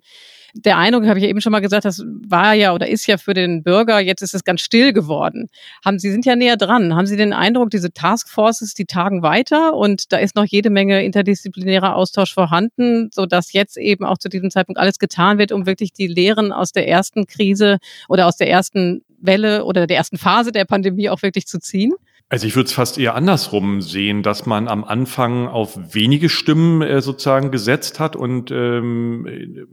der 0.56 0.78
Eindruck, 0.78 1.06
habe 1.06 1.20
ich 1.20 1.26
eben 1.26 1.42
schon 1.42 1.52
mal 1.52 1.60
gesagt, 1.60 1.84
das 1.84 2.04
war 2.28 2.54
ja 2.54 2.74
oder 2.74 2.88
ist 2.88 3.06
ja 3.08 3.18
für 3.18 3.34
den 3.34 3.62
Bürger, 3.62 4.00
jetzt 4.00 4.22
ist 4.22 4.34
es 4.34 4.46
ganz 4.46 4.62
still 4.62 4.94
geworden. 4.94 5.50
Haben 5.84 6.00
Sie 6.00 6.10
sind 6.10 6.26
ja 6.26 6.36
näher 6.36 6.56
dran. 6.56 6.96
Haben 6.96 7.08
Sie 7.08 7.18
den 7.18 7.34
Eindruck, 7.34 7.70
diese 7.72 7.92
Taskforces, 7.92 8.74
die 8.74 8.86
tagen 8.86 9.22
weiter 9.22 9.76
und 9.76 10.14
da 10.14 10.18
ist 10.18 10.36
noch 10.36 10.46
jede 10.46 10.70
Menge 10.70 11.04
interdisziplinärer 11.04 11.96
Austausch 11.96 12.34
vorhanden, 12.34 13.10
so 13.14 13.26
dass 13.26 13.52
jetzt 13.52 13.78
eben 13.78 14.06
auch 14.06 14.18
zu 14.18 14.30
diesem 14.30 14.50
Zeitpunkt 14.50 14.80
alles 14.80 14.98
getan 14.98 15.38
wird, 15.38 15.52
um 15.52 15.66
wirklich 15.66 15.92
die 15.92 16.08
Lehren 16.08 16.54
aus 16.54 16.72
der 16.72 16.88
ersten 16.88 17.28
Krise 17.28 17.78
oder 18.08 18.26
aus 18.26 18.38
der 18.38 18.50
ersten 18.50 19.04
Welle 19.20 19.66
oder 19.66 19.88
der 19.88 19.98
ersten 19.98 20.18
Phase 20.18 20.54
der 20.54 20.66
Pandemie 20.66 21.10
auch 21.10 21.22
wirklich 21.22 21.48
zu 21.48 21.60
ziehen? 21.60 21.94
Also 22.30 22.48
ich 22.48 22.56
würde 22.56 22.68
es 22.68 22.74
fast 22.74 22.98
eher 22.98 23.14
andersrum 23.14 23.82
sehen, 23.82 24.24
dass 24.24 24.46
man 24.46 24.68
am 24.68 24.84
Anfang 24.84 25.48
auf 25.48 25.78
wenige 25.94 26.30
Stimmen 26.30 26.82
äh, 26.82 27.02
sozusagen 27.02 27.52
gesetzt 27.52 28.00
hat 28.00 28.16
und 28.16 28.50
ähm, 28.52 29.68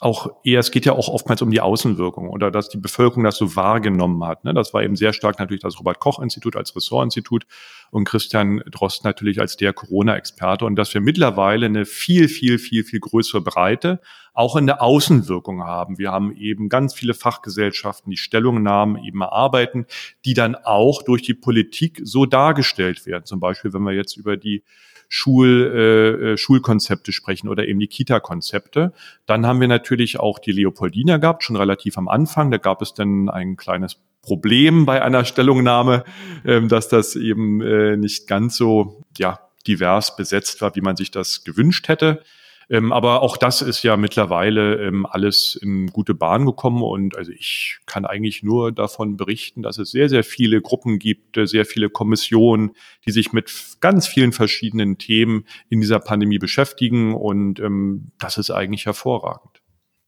auch 0.00 0.30
eher, 0.44 0.60
es 0.60 0.70
geht 0.70 0.86
ja 0.86 0.92
auch 0.92 1.08
oftmals 1.08 1.42
um 1.42 1.50
die 1.50 1.60
Außenwirkung 1.60 2.30
oder 2.30 2.50
dass 2.50 2.70
die 2.70 2.78
Bevölkerung 2.78 3.22
das 3.24 3.36
so 3.36 3.54
wahrgenommen 3.54 4.24
hat. 4.24 4.44
Ne? 4.44 4.54
Das 4.54 4.72
war 4.72 4.82
eben 4.82 4.96
sehr 4.96 5.12
stark 5.12 5.38
natürlich 5.38 5.62
das 5.62 5.78
Robert-Koch-Institut 5.78 6.56
als 6.56 6.74
Ressortinstitut 6.74 7.46
und 7.90 8.04
Christian 8.04 8.62
Drost 8.70 9.04
natürlich 9.04 9.40
als 9.40 9.58
der 9.58 9.74
Corona-Experte 9.74 10.64
und 10.64 10.76
dass 10.76 10.92
wir 10.94 11.02
mittlerweile 11.02 11.66
eine 11.66 11.84
viel, 11.84 12.28
viel, 12.28 12.58
viel, 12.58 12.82
viel 12.82 13.00
größere 13.00 13.42
Breite 13.42 14.00
auch 14.40 14.56
in 14.56 14.66
der 14.66 14.82
Außenwirkung 14.82 15.62
haben. 15.64 15.98
Wir 15.98 16.10
haben 16.10 16.34
eben 16.34 16.70
ganz 16.70 16.94
viele 16.94 17.12
Fachgesellschaften, 17.12 18.10
die 18.10 18.16
Stellungnahmen 18.16 19.02
eben 19.04 19.20
erarbeiten, 19.20 19.84
die 20.24 20.32
dann 20.32 20.54
auch 20.54 21.02
durch 21.02 21.20
die 21.20 21.34
Politik 21.34 22.00
so 22.02 22.24
dargestellt 22.24 23.04
werden. 23.04 23.26
Zum 23.26 23.38
Beispiel, 23.38 23.74
wenn 23.74 23.82
wir 23.82 23.92
jetzt 23.92 24.16
über 24.16 24.38
die 24.38 24.64
Schul, 25.12 25.72
äh, 25.74 26.32
äh, 26.32 26.36
Schulkonzepte 26.38 27.12
sprechen 27.12 27.48
oder 27.48 27.68
eben 27.68 27.80
die 27.80 27.88
Kita-Konzepte. 27.88 28.92
Dann 29.26 29.44
haben 29.44 29.60
wir 29.60 29.68
natürlich 29.68 30.20
auch 30.20 30.38
die 30.38 30.52
Leopoldina 30.52 31.18
gehabt, 31.18 31.42
schon 31.42 31.56
relativ 31.56 31.98
am 31.98 32.08
Anfang. 32.08 32.50
Da 32.50 32.58
gab 32.58 32.80
es 32.80 32.94
dann 32.94 33.28
ein 33.28 33.56
kleines 33.56 33.98
Problem 34.22 34.86
bei 34.86 35.02
einer 35.02 35.24
Stellungnahme, 35.24 36.04
ähm, 36.46 36.68
dass 36.68 36.88
das 36.88 37.16
eben 37.16 37.60
äh, 37.60 37.96
nicht 37.96 38.26
ganz 38.26 38.56
so 38.56 39.02
ja, 39.18 39.40
divers 39.66 40.16
besetzt 40.16 40.62
war, 40.62 40.74
wie 40.76 40.80
man 40.80 40.96
sich 40.96 41.10
das 41.10 41.44
gewünscht 41.44 41.88
hätte. 41.88 42.22
Ähm, 42.70 42.92
aber 42.92 43.22
auch 43.22 43.36
das 43.36 43.62
ist 43.62 43.82
ja 43.82 43.96
mittlerweile 43.96 44.76
ähm, 44.76 45.04
alles 45.04 45.58
in 45.60 45.88
gute 45.88 46.14
Bahn 46.14 46.46
gekommen 46.46 46.82
und 46.82 47.16
also 47.16 47.32
ich 47.32 47.78
kann 47.84 48.06
eigentlich 48.06 48.44
nur 48.44 48.70
davon 48.70 49.16
berichten, 49.16 49.62
dass 49.62 49.78
es 49.78 49.90
sehr, 49.90 50.08
sehr 50.08 50.22
viele 50.22 50.60
Gruppen 50.62 51.00
gibt, 51.00 51.36
äh, 51.36 51.46
sehr 51.46 51.64
viele 51.64 51.90
Kommissionen, 51.90 52.70
die 53.04 53.10
sich 53.10 53.32
mit 53.32 53.52
ganz 53.80 54.06
vielen 54.06 54.30
verschiedenen 54.30 54.98
Themen 54.98 55.46
in 55.68 55.80
dieser 55.80 55.98
Pandemie 55.98 56.38
beschäftigen 56.38 57.14
und 57.14 57.58
ähm, 57.58 58.12
das 58.20 58.38
ist 58.38 58.52
eigentlich 58.52 58.86
hervorragend. 58.86 59.62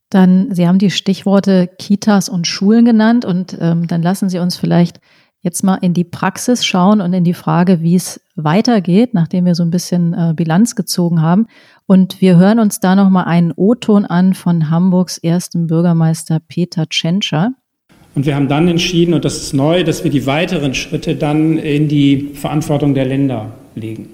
Dann, 0.09 0.55
Sie 0.55 0.69
haben 0.69 0.79
die 0.79 0.91
Stichworte 0.91 1.69
Kitas 1.79 2.29
und 2.29 2.47
Schulen 2.47 2.85
genannt 2.85 3.25
und 3.25 3.57
ähm, 3.61 3.89
dann 3.89 4.03
lassen 4.03 4.29
Sie 4.29 4.39
uns 4.39 4.57
vielleicht 4.57 5.01
jetzt 5.43 5.63
mal 5.63 5.77
in 5.77 5.93
die 5.93 6.05
Praxis 6.05 6.65
schauen 6.65 7.01
und 7.01 7.13
in 7.13 7.25
die 7.25 7.35
Frage, 7.35 7.83
wie 7.83 7.97
es 7.97 8.21
weitergeht, 8.37 9.13
nachdem 9.13 9.45
wir 9.45 9.55
so 9.55 9.65
ein 9.65 9.71
bisschen 9.71 10.15
äh, 10.15 10.33
Bilanz 10.35 10.77
gezogen 10.77 11.21
haben. 11.21 11.47
Und 11.87 12.21
wir 12.21 12.37
hören 12.37 12.61
uns 12.61 12.81
da 12.81 12.95
nochmal 12.95 13.25
einen 13.25 13.53
O-Ton 13.55 14.07
an 14.07 14.35
von 14.35 14.71
Hamburgs 14.71 15.19
ersten 15.19 15.67
Bürgermeister 15.67 16.41
Peter 16.41 16.89
Tschentscher. 16.89 17.53
Und 18.15 18.27
wir 18.27 18.37
haben 18.37 18.49
dann 18.49 18.69
entschieden, 18.69 19.15
und 19.15 19.25
das 19.25 19.37
ist 19.37 19.53
neu, 19.53 19.85
dass 19.85 20.05
wir 20.05 20.11
die 20.11 20.27
weiteren 20.27 20.75
Schritte 20.75 21.17
dann 21.17 21.59
in 21.59 21.89
die 21.89 22.31
Verantwortung 22.35 22.95
der 22.95 23.07
Länder 23.07 23.53
legen. 23.75 24.09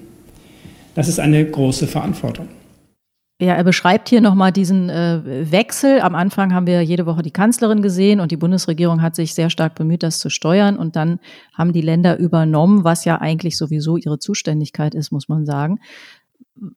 Das 0.95 1.07
ist 1.07 1.19
eine 1.19 1.45
große 1.45 1.87
Verantwortung. 1.87 2.47
Ja, 3.41 3.53
er 3.53 3.63
beschreibt 3.63 4.09
hier 4.09 4.19
nochmal 4.19 4.51
diesen 4.51 4.89
äh, 4.89 5.49
Wechsel. 5.49 6.01
Am 6.01 6.13
Anfang 6.13 6.53
haben 6.53 6.67
wir 6.67 6.81
jede 6.81 7.05
Woche 7.05 7.21
die 7.21 7.31
Kanzlerin 7.31 7.81
gesehen 7.81 8.19
und 8.19 8.31
die 8.31 8.37
Bundesregierung 8.37 9.01
hat 9.01 9.15
sich 9.15 9.33
sehr 9.33 9.49
stark 9.49 9.75
bemüht, 9.75 10.03
das 10.03 10.19
zu 10.19 10.29
steuern. 10.29 10.75
Und 10.75 10.97
dann 10.97 11.19
haben 11.53 11.71
die 11.71 11.81
Länder 11.81 12.19
übernommen, 12.19 12.83
was 12.83 13.05
ja 13.05 13.21
eigentlich 13.21 13.55
sowieso 13.55 13.95
ihre 13.95 14.19
Zuständigkeit 14.19 14.93
ist, 14.93 15.11
muss 15.11 15.29
man 15.29 15.45
sagen. 15.45 15.79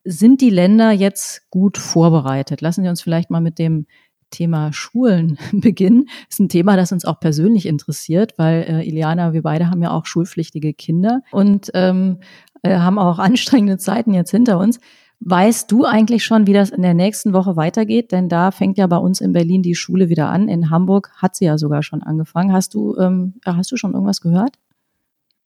Sind 0.05 0.41
die 0.41 0.51
Länder 0.51 0.93
jetzt 0.93 1.51
gut 1.51 1.79
vorbereitet? 1.79 2.61
Lassen 2.61 2.85
Sie 2.85 2.89
uns 2.89 3.03
vielleicht 3.03 3.29
mal 3.29 3.41
mit 3.41 3.59
dem 3.59 3.87
Thema 4.31 4.73
Schulen 4.73 5.39
beginnen. 5.53 6.09
Ist 6.29 6.39
ein 6.39 6.49
Thema, 6.49 6.77
das 6.77 6.93
uns 6.93 7.05
auch 7.05 7.19
persönlich 7.19 7.67
interessiert, 7.67 8.35
weil 8.39 8.63
äh, 8.69 8.89
Iliana, 8.89 9.33
wir 9.33 9.43
beide 9.43 9.69
haben 9.69 9.83
ja 9.83 9.91
auch 9.91 10.07
schulpflichtige 10.07 10.75
Kinder 10.75 11.23
und 11.33 11.73
ähm, 11.75 12.19
äh, 12.63 12.77
haben 12.77 13.01
auch 13.01 13.19
anstrengende 13.21 13.79
Zeiten 13.79 14.15
jetzt 14.15 14.31
hinter 14.31 14.59
uns. 14.59 14.79
Weißt 15.25 15.71
du 15.71 15.85
eigentlich 15.85 16.25
schon, 16.25 16.49
wie 16.49 16.53
das 16.53 16.71
in 16.71 16.83
der 16.83 16.95
nächsten 16.95 17.33
Woche 17.33 17.55
weitergeht? 17.55 18.11
Denn 18.11 18.29
da 18.29 18.51
fängt 18.51 18.77
ja 18.77 18.89
bei 18.89 18.97
uns 18.97 19.21
in 19.21 19.33
Berlin 19.33 19.63
die 19.63 19.77
Schule 19.77 20.09
wieder 20.09 20.29
an. 20.31 20.49
In 20.49 20.69
Hamburg 20.69 21.13
hat 21.15 21.37
sie 21.37 21.45
ja 21.45 21.59
sogar 21.59 21.85
schon 21.85 22.03
angefangen. 22.03 22.53
Hast 22.53 22.75
du, 22.75 22.97
ähm, 22.99 23.35
hast 23.47 23.71
du 23.71 23.77
schon 23.77 23.93
irgendwas 23.93 24.21
gehört? 24.21 24.59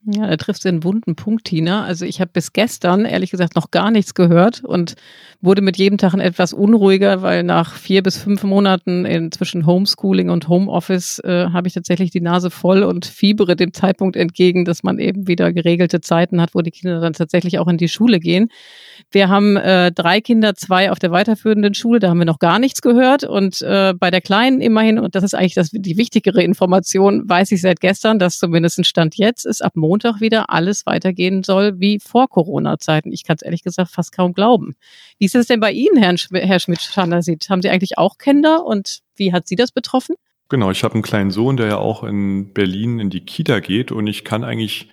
Ja, 0.09 0.29
da 0.29 0.37
triffst 0.37 0.65
du 0.65 0.69
einen 0.69 0.85
wunden 0.85 1.17
Punkt, 1.17 1.47
Tina. 1.47 1.85
Also 1.85 2.05
ich 2.05 2.21
habe 2.21 2.31
bis 2.33 2.53
gestern 2.53 3.05
ehrlich 3.05 3.33
gesagt 3.33 3.57
noch 3.57 3.73
gar 3.73 3.91
nichts 3.91 4.15
gehört 4.15 4.63
und 4.63 4.95
wurde 5.41 5.63
mit 5.63 5.77
jedem 5.79 5.99
Tag 5.99 6.15
etwas 6.15 6.53
unruhiger, 6.53 7.23
weil 7.23 7.43
nach 7.43 7.75
vier 7.75 8.05
bis 8.05 8.17
fünf 8.17 8.45
Monaten 8.45 9.05
in, 9.05 9.33
zwischen 9.33 9.67
Homeschooling 9.67 10.31
und 10.31 10.49
Homeoffice 10.49 11.19
äh, 11.25 11.49
habe 11.53 11.67
ich 11.67 11.75
tatsächlich 11.75 12.13
die 12.13 12.21
Nase 12.21 12.51
voll 12.51 12.85
und 12.85 13.05
fiebere 13.05 13.57
dem 13.57 13.73
Zeitpunkt 13.73 14.15
entgegen, 14.15 14.65
dass 14.65 14.85
man 14.85 15.01
eben 15.01 15.27
wieder 15.27 15.53
geregelte 15.53 16.01
Zeiten 16.01 16.41
hat, 16.41 16.55
wo 16.55 16.63
die 16.63 16.71
Kinder 16.71 17.01
dann 17.01 17.13
tatsächlich 17.13 17.59
auch 17.59 17.67
in 17.67 17.77
die 17.77 17.89
Schule 17.89 18.21
gehen. 18.21 18.49
Wir 19.11 19.29
haben 19.29 19.57
äh, 19.57 19.91
drei 19.91 20.21
Kinder, 20.21 20.55
zwei 20.55 20.93
auf 20.93 21.01
der 21.01 21.11
weiterführenden 21.11 21.75
Schule, 21.75 21.99
da 21.99 22.11
haben 22.11 22.19
wir 22.19 22.27
noch 22.27 22.39
gar 22.39 22.61
nichts 22.61 22.81
gehört. 22.81 23.25
Und 23.25 23.61
äh, 23.63 23.93
bei 23.99 24.13
der 24.13 24.21
Kleinen 24.21 24.61
immerhin, 24.61 25.01
und 25.01 25.17
das 25.17 25.25
ist 25.25 25.35
eigentlich 25.35 25.55
das, 25.55 25.71
die 25.73 25.97
wichtigere 25.97 26.43
Information, 26.43 27.29
weiß 27.29 27.51
ich 27.51 27.61
seit 27.61 27.81
gestern, 27.81 28.21
dass 28.21 28.39
zumindest 28.39 28.79
ein 28.79 28.85
Stand 28.85 29.17
jetzt 29.17 29.45
ist, 29.45 29.65
ab 29.65 29.73
Montag 29.75 29.96
wieder 30.05 30.51
alles 30.51 30.87
weitergehen 30.87 31.43
soll 31.43 31.79
wie 31.81 31.99
vor 31.99 32.29
Corona-Zeiten. 32.29 33.13
Ich 33.13 33.25
kann 33.25 33.37
es 33.37 33.43
ehrlich 33.43 33.63
gesagt 33.63 33.91
fast 33.91 34.13
kaum 34.13 34.33
glauben. 34.33 34.77
Wie 35.19 35.27
ist 35.27 35.35
es 35.35 35.47
denn 35.47 35.61
bei 35.61 35.73
Ihnen, 35.73 35.97
Herrn, 35.97 36.19
Sch 36.19 36.29
Herr 36.33 36.61
Schmidt-Schandersit? 36.61 37.49
Haben 37.49 37.63
Sie 37.63 37.69
eigentlich 37.69 37.99
auch 37.99 38.19
Kinder 38.19 38.65
und 38.65 39.01
wie 39.17 39.33
hat 39.33 39.49
Sie 39.49 39.57
das 39.57 39.73
betroffen? 39.73 40.17
Genau, 40.49 40.71
ich 40.71 40.85
habe 40.85 40.95
einen 40.95 41.03
kleinen 41.03 41.31
Sohn, 41.31 41.57
der 41.57 41.67
ja 41.67 41.79
auch 41.79 42.05
in 42.05 42.53
Berlin 42.53 43.01
in 43.01 43.11
die 43.11 43.25
Kita 43.25 43.59
geht 43.61 43.91
und 43.91 44.07
ich 44.07 44.25
kann 44.25 44.45
eigentlich 44.45 44.89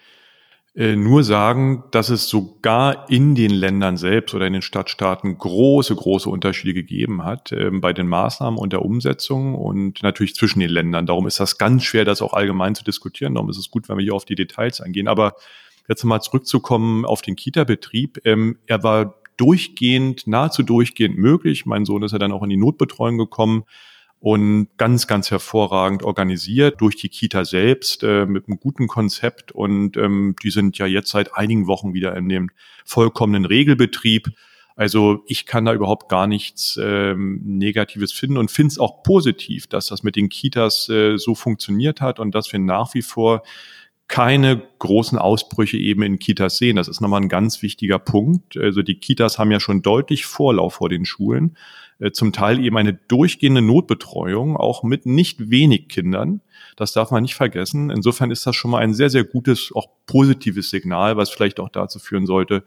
nur 0.75 1.23
sagen, 1.23 1.83
dass 1.91 2.09
es 2.09 2.27
sogar 2.27 3.07
in 3.07 3.35
den 3.35 3.51
Ländern 3.51 3.95
selbst 3.95 4.33
oder 4.33 4.47
in 4.47 4.53
den 4.53 4.63
Stadtstaaten 4.63 5.37
große, 5.37 5.95
große 5.95 6.27
Unterschiede 6.27 6.73
gegeben 6.73 7.23
hat 7.23 7.51
äh, 7.51 7.69
bei 7.71 7.93
den 7.93 8.07
Maßnahmen 8.07 8.57
und 8.57 8.73
der 8.73 8.83
Umsetzung 8.83 9.53
und 9.53 10.01
natürlich 10.01 10.33
zwischen 10.33 10.61
den 10.61 10.71
Ländern. 10.71 11.05
Darum 11.05 11.27
ist 11.27 11.39
das 11.39 11.59
ganz 11.59 11.83
schwer, 11.83 12.05
das 12.05 12.23
auch 12.23 12.33
allgemein 12.33 12.73
zu 12.73 12.83
diskutieren. 12.83 13.35
Darum 13.35 13.51
ist 13.51 13.57
es 13.57 13.69
gut, 13.69 13.87
wenn 13.87 13.97
wir 13.97 14.03
hier 14.03 14.15
auf 14.15 14.25
die 14.25 14.33
Details 14.33 14.81
eingehen. 14.81 15.07
Aber 15.07 15.35
jetzt 15.87 16.03
mal 16.05 16.21
zurückzukommen 16.21 17.05
auf 17.05 17.21
den 17.21 17.35
Kita-Betrieb. 17.35 18.21
Ähm, 18.25 18.57
er 18.65 18.81
war 18.81 19.15
durchgehend, 19.37 20.25
nahezu 20.25 20.63
durchgehend 20.63 21.19
möglich. 21.19 21.67
Mein 21.67 21.85
Sohn 21.85 22.01
ist 22.01 22.13
ja 22.13 22.19
dann 22.19 22.31
auch 22.31 22.41
in 22.41 22.49
die 22.49 22.57
Notbetreuung 22.57 23.19
gekommen 23.19 23.65
und 24.23 24.69
ganz, 24.77 25.05
ganz 25.05 25.31
hervorragend 25.31 26.01
organisiert 26.01 26.79
durch 26.79 26.95
die 26.95 27.09
Kita 27.09 27.43
selbst 27.43 28.03
äh, 28.03 28.25
mit 28.25 28.47
einem 28.47 28.57
guten 28.57 28.87
Konzept 28.87 29.51
und 29.51 29.97
ähm, 29.97 30.37
die 30.41 30.49
sind 30.49 30.77
ja 30.77 30.85
jetzt 30.85 31.09
seit 31.09 31.35
einigen 31.35 31.67
Wochen 31.67 31.93
wieder 31.93 32.15
in 32.15 32.29
dem 32.29 32.49
vollkommenen 32.85 33.43
Regelbetrieb. 33.43 34.29
Also 34.77 35.23
ich 35.27 35.45
kann 35.45 35.65
da 35.65 35.73
überhaupt 35.73 36.07
gar 36.07 36.25
nichts 36.25 36.79
ähm, 36.81 37.41
Negatives 37.43 38.13
finden 38.13 38.37
und 38.37 38.49
finde 38.49 38.71
es 38.71 38.79
auch 38.79 39.03
positiv, 39.03 39.67
dass 39.67 39.87
das 39.87 40.03
mit 40.03 40.15
den 40.15 40.29
Kitas 40.29 40.87
äh, 40.87 41.17
so 41.17 41.35
funktioniert 41.35 41.99
hat 41.99 42.21
und 42.21 42.33
dass 42.33 42.49
wir 42.53 42.59
nach 42.59 42.93
wie 42.93 43.01
vor 43.01 43.43
keine 44.07 44.61
großen 44.79 45.17
Ausbrüche 45.17 45.77
eben 45.77 46.01
in 46.01 46.17
Kitas 46.17 46.57
sehen. 46.57 46.77
Das 46.77 46.87
ist 46.87 47.01
nochmal 47.01 47.21
ein 47.21 47.29
ganz 47.29 47.61
wichtiger 47.61 47.99
Punkt. 47.99 48.55
Also 48.55 48.83
die 48.83 48.95
Kitas 48.95 49.37
haben 49.37 49.51
ja 49.51 49.59
schon 49.59 49.81
deutlich 49.81 50.25
Vorlauf 50.25 50.75
vor 50.75 50.87
den 50.87 51.03
Schulen. 51.03 51.57
Äh, 51.99 52.11
zum 52.11 52.33
Teil 52.33 52.59
eben 52.59 52.77
eine 52.77 52.93
durchgehende 52.93 53.61
Notbetreuung, 53.61 54.57
auch 54.57 54.83
mit 54.83 55.05
nicht 55.05 55.49
wenig 55.49 55.89
Kindern. 55.89 56.41
Das 56.75 56.93
darf 56.93 57.11
man 57.11 57.23
nicht 57.23 57.35
vergessen. 57.35 57.89
Insofern 57.89 58.31
ist 58.31 58.45
das 58.45 58.55
schon 58.55 58.71
mal 58.71 58.79
ein 58.79 58.93
sehr, 58.93 59.09
sehr 59.09 59.23
gutes, 59.23 59.71
auch 59.73 59.87
positives 60.05 60.69
Signal, 60.69 61.17
was 61.17 61.29
vielleicht 61.29 61.59
auch 61.59 61.69
dazu 61.69 61.99
führen 61.99 62.25
sollte, 62.25 62.63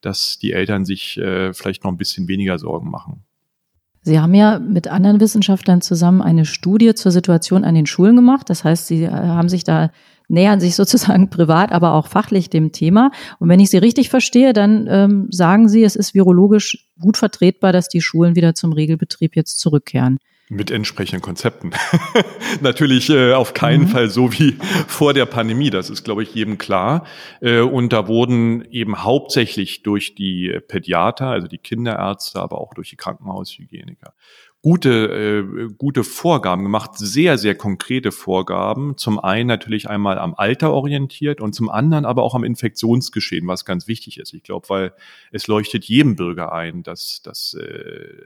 dass 0.00 0.38
die 0.38 0.52
Eltern 0.52 0.84
sich 0.84 1.16
äh, 1.18 1.52
vielleicht 1.54 1.84
noch 1.84 1.90
ein 1.90 1.96
bisschen 1.96 2.28
weniger 2.28 2.58
Sorgen 2.58 2.90
machen. 2.90 3.24
Sie 4.02 4.20
haben 4.20 4.34
ja 4.34 4.58
mit 4.58 4.86
anderen 4.86 5.18
Wissenschaftlern 5.18 5.80
zusammen 5.80 6.20
eine 6.20 6.44
Studie 6.44 6.94
zur 6.94 7.10
Situation 7.10 7.64
an 7.64 7.74
den 7.74 7.86
Schulen 7.86 8.16
gemacht. 8.16 8.50
Das 8.50 8.62
heißt, 8.62 8.86
Sie 8.86 9.04
äh, 9.04 9.10
haben 9.10 9.48
sich 9.48 9.64
da 9.64 9.90
nähern 10.28 10.60
sich 10.60 10.74
sozusagen 10.76 11.30
privat, 11.30 11.72
aber 11.72 11.94
auch 11.94 12.08
fachlich 12.08 12.50
dem 12.50 12.72
Thema. 12.72 13.10
Und 13.38 13.48
wenn 13.48 13.60
ich 13.60 13.70
Sie 13.70 13.78
richtig 13.78 14.10
verstehe, 14.10 14.52
dann 14.52 14.86
ähm, 14.88 15.28
sagen 15.30 15.68
Sie, 15.68 15.84
es 15.84 15.96
ist 15.96 16.14
virologisch 16.14 16.88
gut 17.00 17.16
vertretbar, 17.16 17.72
dass 17.72 17.88
die 17.88 18.00
Schulen 18.00 18.36
wieder 18.36 18.54
zum 18.54 18.72
Regelbetrieb 18.72 19.36
jetzt 19.36 19.58
zurückkehren. 19.58 20.18
Mit 20.50 20.70
entsprechenden 20.70 21.22
Konzepten. 21.22 21.72
Natürlich 22.60 23.08
äh, 23.08 23.32
auf 23.32 23.54
keinen 23.54 23.84
mhm. 23.84 23.88
Fall 23.88 24.08
so 24.10 24.30
wie 24.34 24.58
vor 24.86 25.14
der 25.14 25.24
Pandemie, 25.24 25.70
das 25.70 25.88
ist, 25.88 26.04
glaube 26.04 26.22
ich, 26.22 26.34
jedem 26.34 26.58
klar. 26.58 27.06
Äh, 27.40 27.60
und 27.60 27.94
da 27.94 28.08
wurden 28.08 28.62
eben 28.70 29.02
hauptsächlich 29.02 29.82
durch 29.82 30.14
die 30.14 30.60
Pädiater, 30.68 31.28
also 31.28 31.48
die 31.48 31.58
Kinderärzte, 31.58 32.40
aber 32.40 32.60
auch 32.60 32.74
durch 32.74 32.90
die 32.90 32.96
Krankenhaushygieniker, 32.96 34.12
gute, 34.64 34.90
äh, 34.90 35.74
gute 35.76 36.04
Vorgaben 36.04 36.62
gemacht, 36.62 36.92
sehr, 36.94 37.36
sehr 37.36 37.54
konkrete 37.54 38.12
Vorgaben. 38.12 38.96
Zum 38.96 39.18
einen 39.18 39.46
natürlich 39.46 39.90
einmal 39.90 40.18
am 40.18 40.34
Alter 40.34 40.72
orientiert 40.72 41.42
und 41.42 41.54
zum 41.54 41.68
anderen 41.68 42.06
aber 42.06 42.22
auch 42.22 42.34
am 42.34 42.44
Infektionsgeschehen, 42.44 43.46
was 43.46 43.66
ganz 43.66 43.88
wichtig 43.88 44.18
ist. 44.18 44.32
Ich 44.32 44.42
glaube, 44.42 44.66
weil 44.70 44.94
es 45.32 45.48
leuchtet 45.48 45.84
jedem 45.84 46.16
Bürger 46.16 46.52
ein, 46.52 46.82
dass, 46.82 47.20
dass 47.20 47.52
äh, 47.52 48.24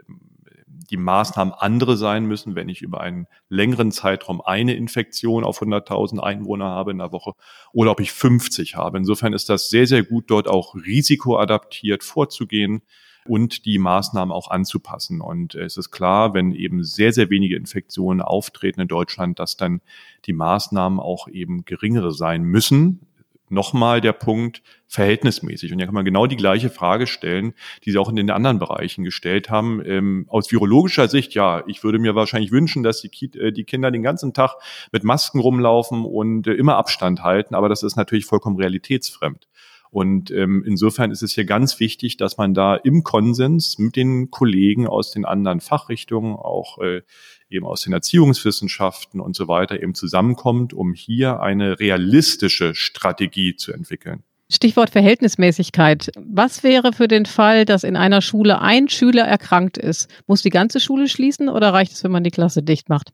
die 0.90 0.96
Maßnahmen 0.96 1.52
andere 1.52 1.96
sein 1.96 2.24
müssen, 2.26 2.54
wenn 2.54 2.68
ich 2.68 2.82
über 2.82 3.00
einen 3.00 3.26
längeren 3.48 3.90
Zeitraum 3.90 4.40
eine 4.40 4.76
Infektion 4.76 5.42
auf 5.42 5.60
100.000 5.60 6.20
Einwohner 6.20 6.66
habe 6.66 6.92
in 6.92 6.98
der 6.98 7.10
Woche 7.10 7.32
oder 7.72 7.90
ob 7.90 7.98
ich 7.98 8.12
50 8.12 8.76
habe. 8.76 8.98
Insofern 8.98 9.32
ist 9.32 9.48
das 9.48 9.70
sehr, 9.70 9.88
sehr 9.88 10.04
gut, 10.04 10.30
dort 10.30 10.46
auch 10.46 10.76
risikoadaptiert 10.76 12.04
vorzugehen 12.04 12.82
und 13.26 13.64
die 13.64 13.78
Maßnahmen 13.78 14.32
auch 14.32 14.50
anzupassen. 14.50 15.20
Und 15.20 15.54
es 15.54 15.76
ist 15.76 15.90
klar, 15.90 16.34
wenn 16.34 16.52
eben 16.52 16.82
sehr, 16.82 17.12
sehr 17.12 17.30
wenige 17.30 17.56
Infektionen 17.56 18.20
auftreten 18.20 18.80
in 18.80 18.88
Deutschland, 18.88 19.38
dass 19.38 19.56
dann 19.56 19.80
die 20.26 20.32
Maßnahmen 20.32 21.00
auch 21.00 21.28
eben 21.28 21.64
geringere 21.64 22.12
sein 22.12 22.42
müssen 22.42 23.08
nochmal 23.50 24.00
der 24.00 24.12
Punkt 24.12 24.62
verhältnismäßig. 24.86 25.72
Und 25.72 25.78
hier 25.78 25.86
kann 25.86 25.94
man 25.94 26.04
genau 26.04 26.26
die 26.26 26.36
gleiche 26.36 26.70
Frage 26.70 27.06
stellen, 27.06 27.54
die 27.84 27.90
Sie 27.90 27.98
auch 27.98 28.08
in 28.08 28.16
den 28.16 28.30
anderen 28.30 28.58
Bereichen 28.58 29.04
gestellt 29.04 29.50
haben. 29.50 29.82
Ähm, 29.84 30.26
aus 30.28 30.50
virologischer 30.50 31.08
Sicht, 31.08 31.34
ja, 31.34 31.62
ich 31.66 31.84
würde 31.84 31.98
mir 31.98 32.14
wahrscheinlich 32.14 32.52
wünschen, 32.52 32.82
dass 32.82 33.00
die, 33.00 33.38
äh, 33.38 33.52
die 33.52 33.64
Kinder 33.64 33.90
den 33.90 34.02
ganzen 34.02 34.34
Tag 34.34 34.54
mit 34.92 35.04
Masken 35.04 35.40
rumlaufen 35.40 36.04
und 36.04 36.46
äh, 36.46 36.52
immer 36.52 36.76
Abstand 36.76 37.22
halten, 37.22 37.54
aber 37.54 37.68
das 37.68 37.82
ist 37.82 37.96
natürlich 37.96 38.26
vollkommen 38.26 38.56
realitätsfremd. 38.56 39.48
Und 39.90 40.30
ähm, 40.30 40.62
insofern 40.66 41.10
ist 41.10 41.22
es 41.22 41.32
hier 41.32 41.44
ganz 41.44 41.80
wichtig, 41.80 42.16
dass 42.16 42.36
man 42.36 42.54
da 42.54 42.76
im 42.76 43.02
Konsens 43.02 43.78
mit 43.78 43.96
den 43.96 44.30
Kollegen 44.30 44.86
aus 44.86 45.12
den 45.12 45.24
anderen 45.24 45.60
Fachrichtungen, 45.60 46.36
auch 46.36 46.78
äh, 46.78 47.02
eben 47.50 47.66
aus 47.66 47.82
den 47.82 47.92
Erziehungswissenschaften 47.92 49.20
und 49.20 49.34
so 49.34 49.48
weiter 49.48 49.82
eben 49.82 49.94
zusammenkommt, 49.94 50.74
um 50.74 50.92
hier 50.92 51.40
eine 51.40 51.80
realistische 51.80 52.74
Strategie 52.74 53.56
zu 53.56 53.72
entwickeln. 53.72 54.22
Stichwort 54.50 54.90
Verhältnismäßigkeit. 54.90 56.10
Was 56.16 56.62
wäre 56.62 56.94
für 56.94 57.06
den 57.06 57.26
Fall, 57.26 57.66
dass 57.66 57.84
in 57.84 57.96
einer 57.96 58.22
Schule 58.22 58.60
ein 58.60 58.88
Schüler 58.88 59.24
erkrankt 59.24 59.76
ist? 59.76 60.08
Muss 60.26 60.42
die 60.42 60.50
ganze 60.50 60.80
Schule 60.80 61.08
schließen 61.08 61.50
oder 61.50 61.74
reicht 61.74 61.92
es, 61.92 62.02
wenn 62.02 62.12
man 62.12 62.24
die 62.24 62.30
Klasse 62.30 62.62
dicht 62.62 62.88
macht? 62.88 63.12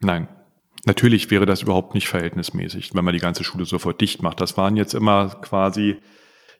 Nein. 0.00 0.28
Natürlich 0.86 1.30
wäre 1.30 1.46
das 1.46 1.62
überhaupt 1.62 1.94
nicht 1.94 2.08
verhältnismäßig, 2.08 2.94
wenn 2.94 3.04
man 3.04 3.12
die 3.12 3.20
ganze 3.20 3.44
Schule 3.44 3.66
sofort 3.66 4.00
dicht 4.00 4.22
macht. 4.22 4.40
Das 4.40 4.56
waren 4.56 4.76
jetzt 4.76 4.94
immer 4.94 5.28
quasi 5.42 5.96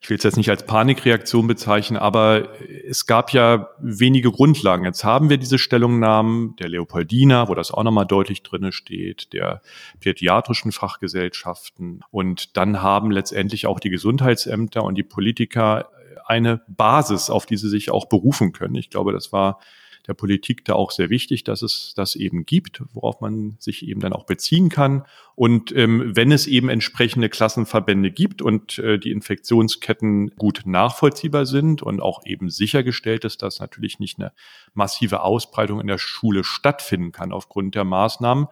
ich 0.01 0.11
will 0.11 0.19
es 0.19 0.25
jetzt 0.25 0.37
nicht 0.37 0.51
als 0.51 0.67
Panikreaktion 0.67 1.47
bezeichnen, 1.47 1.97
aber 1.97 2.49
es 2.89 3.07
gab 3.07 3.33
ja 3.33 3.71
wenige 3.79 4.31
Grundlagen. 4.31 4.85
Jetzt 4.85 5.05
haben 5.05 5.31
wir 5.31 5.39
diese 5.39 5.59
Stellungnahmen 5.59 6.55
der 6.57 6.69
Leopoldina, 6.69 7.49
wo 7.49 7.55
das 7.55 7.71
auch 7.71 7.83
nochmal 7.83 8.07
deutlich 8.07 8.43
drinne 8.43 8.73
steht, 8.73 9.33
der 9.33 9.63
pädiatrischen 10.01 10.73
Fachgesellschaften. 10.73 12.03
Und 12.11 12.57
dann 12.57 12.83
haben 12.83 13.11
letztendlich 13.11 13.67
auch 13.67 13.81
die 13.81 13.91
Gesundheitsämter 13.91 14.85
und 14.85 14.97
die 14.97 15.03
Politiker 15.03 15.91
eine 16.27 16.61
Basis, 16.69 17.31
auf 17.31 17.47
die 17.47 17.57
sie 17.57 17.69
sich 17.69 17.91
auch 17.91 18.07
berufen 18.07 18.53
können. 18.53 18.75
Ich 18.75 18.91
glaube, 18.91 19.13
das 19.13 19.33
war 19.33 19.61
der 20.07 20.15
Politik 20.15 20.65
da 20.65 20.75
auch 20.75 20.91
sehr 20.91 21.11
wichtig, 21.11 21.45
dass 21.45 21.63
es 21.63 21.93
das 21.97 22.15
eben 22.17 22.47
gibt, 22.47 22.83
worauf 22.93 23.21
man 23.21 23.57
sich 23.59 23.87
eben 23.87 24.01
dann 24.01 24.13
auch 24.13 24.25
beziehen 24.25 24.69
kann. 24.69 25.05
Und 25.35 25.75
ähm, 25.75 26.13
wenn 26.15 26.33
es 26.33 26.47
eben 26.47 26.69
entsprechende 26.69 27.29
Klassenverbände 27.29 28.11
gibt 28.11 28.43
und 28.43 28.79
äh, 28.79 28.99
die 28.99 29.11
Infektionsketten 29.11 30.31
gut 30.37 30.63
nachvollziehbar 30.65 31.47
sind 31.47 31.83
und 31.83 32.01
auch 32.01 32.25
eben 32.25 32.51
sichergestellt 32.51 33.25
ist, 33.25 33.43
dass 33.43 33.61
natürlich 33.61 33.99
nicht 33.99 34.19
eine 34.19 34.33
massive 34.75 35.23
Ausbreitung 35.23 35.81
in 35.81 35.87
der 35.87 35.99
Schule 35.99 36.45
stattfinden 36.45 37.13
kann 37.13 37.33
aufgrund 37.33 37.75
der 37.75 37.85
Maßnahmen, 37.85 38.47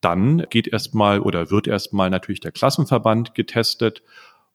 dann 0.00 0.46
geht 0.48 0.68
erstmal 0.68 1.20
oder 1.20 1.50
wird 1.50 1.66
erstmal 1.66 2.10
natürlich 2.10 2.40
der 2.40 2.52
Klassenverband 2.52 3.34
getestet 3.34 4.02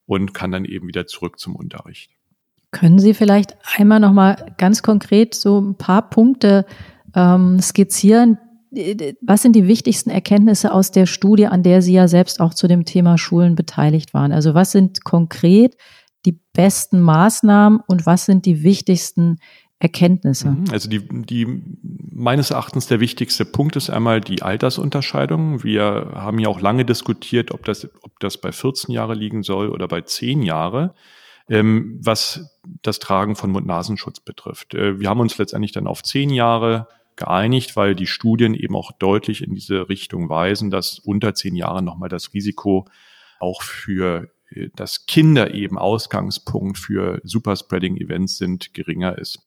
und 0.06 0.34
kann 0.34 0.52
dann 0.52 0.66
eben 0.66 0.88
wieder 0.88 1.08
zurück 1.08 1.40
zum 1.40 1.56
Unterricht. 1.56 2.12
Können 2.76 3.00
Sie 3.00 3.14
vielleicht 3.14 3.56
einmal 3.78 4.02
noch 4.02 4.12
mal 4.12 4.54
ganz 4.58 4.84
konkret 4.84 5.34
so 5.34 5.62
ein 5.62 5.78
paar 5.78 6.10
Punkte 6.10 6.66
ähm, 7.16 7.62
skizzieren? 7.62 8.38
Was 9.22 9.42
sind 9.42 9.56
die 9.56 9.66
wichtigsten 9.66 10.10
Erkenntnisse 10.10 10.74
aus 10.74 10.92
der 10.92 11.06
Studie, 11.06 11.48
an 11.48 11.64
der 11.64 11.82
Sie 11.82 11.94
ja 11.94 12.10
selbst 12.10 12.42
auch 12.42 12.54
zu 12.54 12.68
dem 12.68 12.84
Thema 12.84 13.18
Schulen 13.18 13.56
beteiligt 13.56 14.14
waren? 14.14 14.34
Also 14.34 14.56
was 14.56 14.74
sind 14.74 15.06
konkret 15.06 15.78
die 16.26 16.38
besten 16.52 17.00
Maßnahmen 17.00 17.80
und 17.88 18.06
was 18.06 18.26
sind 18.26 18.46
die 18.46 18.62
wichtigsten 18.62 19.38
Erkenntnisse? 19.80 20.50
Mhm. 20.50 20.66
Also 20.70 20.90
die, 20.90 21.08
die 21.08 21.64
meines 21.82 22.52
Erachtens 22.52 22.88
der 22.88 23.00
wichtigste 23.00 23.46
Punkt 23.46 23.78
ist 23.78 23.90
einmal 23.90 24.20
die 24.20 24.42
Altersunterscheidung. 24.42 25.64
Wir 25.64 26.12
haben 26.14 26.40
ja 26.40 26.50
auch 26.50 26.60
lange 26.60 26.84
diskutiert, 26.84 27.52
ob 27.52 27.64
das, 27.64 27.88
ob 28.02 28.20
das 28.20 28.38
bei 28.38 28.52
14 28.52 28.94
Jahre 28.94 29.14
liegen 29.14 29.44
soll 29.44 29.70
oder 29.70 29.88
bei 29.88 30.02
10 30.02 30.42
Jahre 30.42 30.94
ähm, 31.50 32.00
was 32.02 32.60
das 32.82 33.00
Tragen 33.00 33.36
von 33.36 33.52
Mund-Nasenschutz 33.52 34.20
betrifft. 34.20 34.74
Äh, 34.74 35.00
wir 35.00 35.10
haben 35.10 35.20
uns 35.20 35.38
letztendlich 35.38 35.72
dann 35.72 35.88
auf 35.88 36.04
zehn 36.04 36.30
Jahre 36.30 36.88
geeinigt, 37.16 37.76
weil 37.76 37.96
die 37.96 38.08
Studien 38.08 38.54
eben 38.54 38.76
auch 38.76 38.92
deutlich 38.92 39.44
in 39.44 39.54
diese 39.54 39.88
Richtung 39.90 40.30
weisen, 40.30 40.70
dass 40.70 41.00
unter 41.00 41.34
zehn 41.34 41.56
Jahren 41.56 41.86
nochmal 41.86 42.10
das 42.10 42.34
Risiko 42.34 42.88
auch 43.40 43.62
für 43.62 44.30
äh, 44.50 44.70
dass 44.76 45.06
Kinder 45.06 45.54
eben 45.54 45.78
Ausgangspunkt 45.78 46.78
für 46.78 47.22
Superspreading-Events 47.24 48.38
sind, 48.38 48.74
geringer 48.74 49.18
ist. 49.18 49.40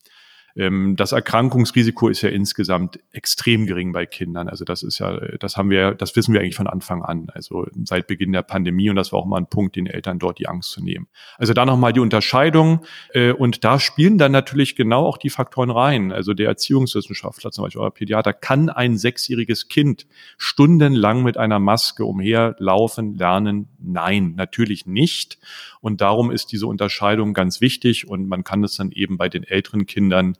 Ähm, 0.58 0.96
das 0.96 1.12
Erkrankungsrisiko 1.12 2.08
ist 2.08 2.22
ja 2.22 2.28
insgesamt 2.28 2.98
extrem 3.12 3.66
gering 3.66 3.92
bei 3.92 4.06
Kindern. 4.06 4.48
Also 4.48 4.64
das 4.64 4.82
ist 4.82 4.98
ja, 4.98 5.16
das 5.38 5.56
haben 5.56 5.70
wir, 5.70 5.94
das 5.94 6.16
wissen 6.16 6.34
wir 6.34 6.40
eigentlich 6.40 6.56
von 6.56 6.66
Anfang 6.66 7.02
an. 7.02 7.28
Also 7.32 7.66
seit 7.84 8.08
Beginn 8.08 8.32
der 8.32 8.42
Pandemie 8.42 8.90
und 8.90 8.96
das 8.96 9.12
war 9.12 9.20
auch 9.20 9.26
mal 9.26 9.38
ein 9.38 9.48
Punkt, 9.48 9.76
den 9.76 9.86
Eltern 9.86 10.18
dort 10.18 10.40
die 10.40 10.48
Angst 10.48 10.72
zu 10.72 10.82
nehmen. 10.82 11.06
Also 11.36 11.54
da 11.54 11.64
nochmal 11.64 11.92
die 11.92 12.00
Unterscheidung 12.00 12.84
äh, 13.14 13.30
und 13.30 13.62
da 13.62 13.78
spielen 13.78 14.18
dann 14.18 14.32
natürlich 14.32 14.74
genau 14.74 15.06
auch 15.06 15.16
die 15.16 15.30
Faktoren 15.30 15.70
rein. 15.70 16.10
Also 16.10 16.34
der 16.34 16.48
Erziehungswissenschaftler 16.48 17.52
zum 17.52 17.64
Beispiel 17.64 17.80
oder 17.80 17.92
Pädiater 17.92 18.32
kann 18.32 18.68
ein 18.68 18.98
sechsjähriges 18.98 19.68
Kind 19.68 20.06
stundenlang 20.38 21.22
mit 21.22 21.36
einer 21.36 21.60
Maske 21.60 22.04
umherlaufen 22.04 23.14
lernen? 23.14 23.68
Nein, 23.78 24.34
natürlich 24.36 24.86
nicht. 24.86 25.38
Und 25.80 26.00
darum 26.00 26.32
ist 26.32 26.50
diese 26.50 26.66
Unterscheidung 26.66 27.32
ganz 27.32 27.60
wichtig 27.60 28.08
und 28.08 28.26
man 28.26 28.42
kann 28.42 28.64
es 28.64 28.74
dann 28.74 28.90
eben 28.90 29.16
bei 29.16 29.28
den 29.28 29.44
älteren 29.44 29.86
Kindern 29.86 30.36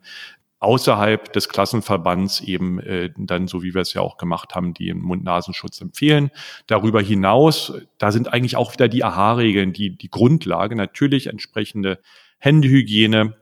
außerhalb 0.59 1.31
des 1.31 1.47
Klassenverbands 1.47 2.41
eben 2.41 2.79
äh, 2.79 3.11
dann, 3.17 3.47
so 3.47 3.63
wie 3.63 3.73
wir 3.73 3.81
es 3.81 3.93
ja 3.93 4.01
auch 4.01 4.17
gemacht 4.17 4.55
haben, 4.55 4.73
die 4.73 4.93
Mund-Nasenschutz 4.93 5.79
empfehlen. 5.79 6.31
Darüber 6.67 7.01
hinaus, 7.01 7.73
da 7.97 8.11
sind 8.11 8.33
eigentlich 8.33 8.57
auch 8.57 8.73
wieder 8.73 8.89
die 8.89 9.03
AHA-Regeln, 9.03 9.71
die, 9.71 9.97
die 9.97 10.09
Grundlage, 10.09 10.75
natürlich 10.75 11.27
entsprechende 11.27 11.99
Händehygiene, 12.39 13.35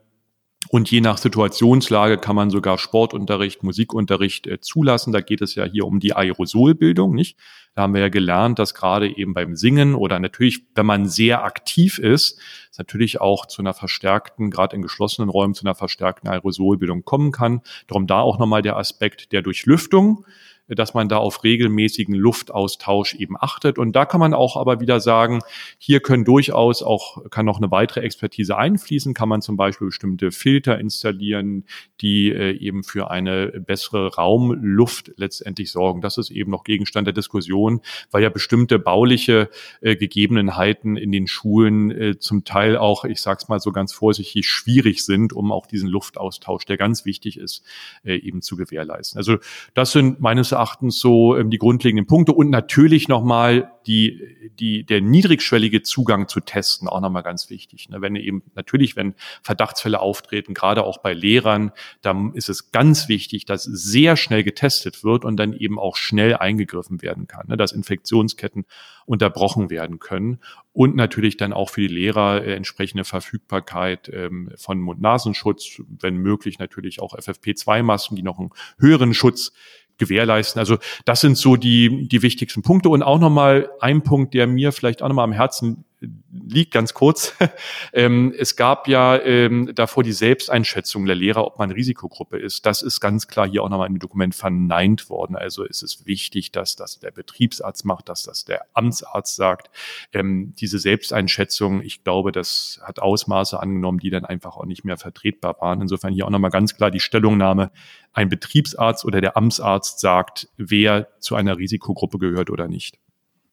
und 0.69 0.91
je 0.91 1.01
nach 1.01 1.17
Situationslage 1.17 2.17
kann 2.17 2.35
man 2.35 2.49
sogar 2.49 2.77
Sportunterricht, 2.77 3.63
Musikunterricht 3.63 4.47
äh, 4.47 4.59
zulassen. 4.59 5.13
Da 5.13 5.21
geht 5.21 5.41
es 5.41 5.55
ja 5.55 5.65
hier 5.65 5.85
um 5.85 5.99
die 5.99 6.13
Aerosolbildung, 6.13 7.13
nicht? 7.13 7.37
Da 7.77 7.83
haben 7.83 7.93
wir 7.93 8.01
ja 8.01 8.09
gelernt, 8.09 8.57
dass 8.57 8.73
gerade 8.73 9.07
eben 9.07 9.35
beim 9.35 9.55
Singen 9.55 9.93
oder 9.93 10.19
natürlich, 10.19 10.63
wenn 10.73 10.87
man 10.87 11.05
sehr 11.05 11.43
aktiv 11.43 11.99
ist, 11.99 12.39
es 12.71 12.79
natürlich 12.79 13.21
auch 13.21 13.45
zu 13.45 13.61
einer 13.61 13.75
verstärkten, 13.75 14.49
gerade 14.49 14.75
in 14.75 14.81
geschlossenen 14.81 15.29
Räumen, 15.29 15.53
zu 15.53 15.63
einer 15.63 15.75
verstärkten 15.75 16.27
Aerosolbildung 16.27 17.05
kommen 17.05 17.31
kann. 17.31 17.61
Darum 17.85 18.07
da 18.07 18.21
auch 18.21 18.39
nochmal 18.39 18.63
der 18.63 18.77
Aspekt 18.77 19.31
der 19.31 19.43
Durchlüftung 19.43 20.25
dass 20.67 20.93
man 20.93 21.07
da 21.07 21.17
auf 21.17 21.43
regelmäßigen 21.43 22.13
Luftaustausch 22.13 23.15
eben 23.15 23.35
achtet. 23.39 23.77
Und 23.77 23.95
da 23.95 24.05
kann 24.05 24.19
man 24.19 24.33
auch 24.33 24.57
aber 24.57 24.79
wieder 24.79 24.99
sagen, 24.99 25.39
hier 25.77 26.01
können 26.01 26.25
durchaus 26.25 26.83
auch, 26.83 27.29
kann 27.29 27.45
noch 27.45 27.57
eine 27.57 27.71
weitere 27.71 28.01
Expertise 28.01 28.57
einfließen, 28.57 29.13
kann 29.13 29.29
man 29.29 29.41
zum 29.41 29.55
Beispiel 29.55 29.87
bestimmte 29.87 30.31
Filter 30.31 30.77
installieren, 30.79 31.65
die 32.01 32.29
äh, 32.31 32.57
eben 32.57 32.83
für 32.83 33.09
eine 33.09 33.47
bessere 33.47 34.15
Raumluft 34.15 35.13
letztendlich 35.15 35.71
sorgen. 35.71 36.01
Das 36.01 36.17
ist 36.17 36.31
eben 36.31 36.51
noch 36.51 36.63
Gegenstand 36.63 37.07
der 37.07 37.13
Diskussion, 37.13 37.81
weil 38.11 38.23
ja 38.23 38.29
bestimmte 38.29 38.79
bauliche 38.79 39.49
äh, 39.81 39.95
Gegebenheiten 39.95 40.97
in 40.97 41.11
den 41.11 41.27
Schulen 41.27 41.91
äh, 41.91 42.19
zum 42.19 42.43
Teil 42.43 42.77
auch, 42.77 43.05
ich 43.05 43.21
sag's 43.21 43.47
mal 43.47 43.59
so 43.59 43.71
ganz 43.71 43.93
vorsichtig, 43.93 44.47
schwierig 44.47 45.05
sind, 45.05 45.31
um 45.31 45.51
auch 45.51 45.65
diesen 45.65 45.87
Luftaustausch, 45.87 46.65
der 46.65 46.77
ganz 46.77 47.05
wichtig 47.05 47.37
ist, 47.37 47.63
eben 48.03 48.41
zu 48.41 48.57
gewährleisten. 48.57 49.17
Also 49.17 49.37
das 49.73 49.91
sind 49.91 50.19
meines 50.19 50.53
Erachtens 50.57 50.99
so 50.99 51.37
ähm, 51.37 51.49
die 51.49 51.57
grundlegenden 51.57 52.07
Punkte 52.07 52.33
und 52.33 52.49
natürlich 52.49 53.07
nochmal 53.07 53.71
die, 53.87 54.21
die, 54.59 54.85
der 54.85 55.01
niedrigschwellige 55.01 55.81
Zugang 55.81 56.27
zu 56.27 56.41
Testen 56.41 56.87
auch 56.87 56.99
nochmal 56.99 57.23
ganz 57.23 57.49
wichtig. 57.49 57.89
Ne? 57.89 58.01
Wenn 58.01 58.15
eben 58.15 58.43
natürlich, 58.53 58.95
wenn 58.95 59.15
Verdachtsfälle 59.41 59.99
auftreten, 59.99 60.53
gerade 60.53 60.83
auch 60.83 60.97
bei 60.97 61.13
Lehrern, 61.13 61.71
dann 62.01 62.33
ist 62.33 62.49
es 62.49 62.71
ganz 62.71 63.07
wichtig, 63.07 63.45
dass 63.45 63.63
sehr 63.63 64.17
schnell 64.17 64.43
getestet 64.43 65.03
wird 65.03 65.23
und 65.23 65.37
dann 65.37 65.53
eben 65.53 65.79
auch 65.79 65.95
schnell 65.95 66.35
eingegriffen 66.35 67.01
werden 67.01 67.27
kann, 67.27 67.47
ne? 67.47 67.57
dass 67.57 67.71
Infektionsketten 67.71 68.65
unterbrochen 69.05 69.69
werden 69.69 69.99
können 69.99 70.39
und 70.73 70.95
natürlich 70.95 71.37
dann 71.37 71.53
auch 71.53 71.69
für 71.69 71.81
die 71.81 71.87
Lehrer 71.87 72.43
äh, 72.43 72.55
entsprechende 72.55 73.05
Verfügbarkeit 73.05 74.11
ähm, 74.13 74.51
von 74.57 74.79
Mund-Nasenschutz, 74.79 75.81
wenn 75.87 76.17
möglich 76.17 76.59
natürlich 76.59 77.01
auch 77.01 77.17
FFP2-Masken, 77.17 78.17
die 78.17 78.23
noch 78.23 78.37
einen 78.37 78.51
höheren 78.77 79.13
Schutz 79.13 79.53
gewährleisten. 79.97 80.59
Also 80.59 80.77
das 81.05 81.21
sind 81.21 81.37
so 81.37 81.55
die, 81.55 82.07
die 82.07 82.21
wichtigsten 82.21 82.61
Punkte. 82.61 82.89
Und 82.89 83.03
auch 83.03 83.19
nochmal 83.19 83.69
ein 83.79 84.03
Punkt, 84.03 84.33
der 84.33 84.47
mir 84.47 84.71
vielleicht 84.71 85.01
auch 85.01 85.07
nochmal 85.07 85.25
am 85.25 85.33
Herzen 85.33 85.85
liegt 86.31 86.73
ganz 86.73 86.93
kurz. 86.93 87.33
ähm, 87.93 88.33
es 88.37 88.55
gab 88.55 88.87
ja 88.87 89.19
ähm, 89.19 89.71
davor 89.73 90.03
die 90.03 90.11
Selbsteinschätzung 90.11 91.05
der 91.05 91.15
Lehrer, 91.15 91.45
ob 91.45 91.57
man 91.57 91.71
Risikogruppe 91.71 92.37
ist. 92.37 92.65
Das 92.65 92.81
ist 92.83 92.99
ganz 92.99 93.27
klar 93.27 93.47
hier 93.47 93.63
auch 93.63 93.69
nochmal 93.69 93.87
im 93.87 93.97
Dokument 93.97 94.35
verneint 94.35 95.09
worden. 95.09 95.35
Also 95.35 95.63
ist 95.63 95.81
es 95.81 96.05
wichtig, 96.05 96.51
dass 96.51 96.75
das 96.75 96.99
der 96.99 97.11
Betriebsarzt 97.11 97.85
macht, 97.85 98.09
dass 98.09 98.23
das 98.23 98.45
der 98.45 98.65
Amtsarzt 98.73 99.35
sagt. 99.35 99.71
Ähm, 100.13 100.53
diese 100.59 100.77
Selbsteinschätzung, 100.77 101.81
ich 101.81 102.03
glaube, 102.03 102.31
das 102.31 102.79
hat 102.83 102.99
Ausmaße 102.99 103.59
angenommen, 103.59 103.99
die 103.99 104.11
dann 104.11 104.25
einfach 104.25 104.55
auch 104.57 104.65
nicht 104.65 104.85
mehr 104.85 104.97
vertretbar 104.97 105.57
waren. 105.59 105.81
Insofern 105.81 106.13
hier 106.13 106.25
auch 106.25 106.31
nochmal 106.31 106.51
ganz 106.51 106.75
klar 106.75 106.91
die 106.91 106.99
Stellungnahme, 106.99 107.71
ein 108.17 108.29
Betriebsarzt 108.29 109.05
oder 109.05 109.21
der 109.21 109.37
Amtsarzt 109.37 109.99
sagt, 109.99 110.49
wer 110.57 111.07
zu 111.19 111.35
einer 111.35 111.57
Risikogruppe 111.57 112.17
gehört 112.17 112.49
oder 112.49 112.67
nicht. 112.67 112.97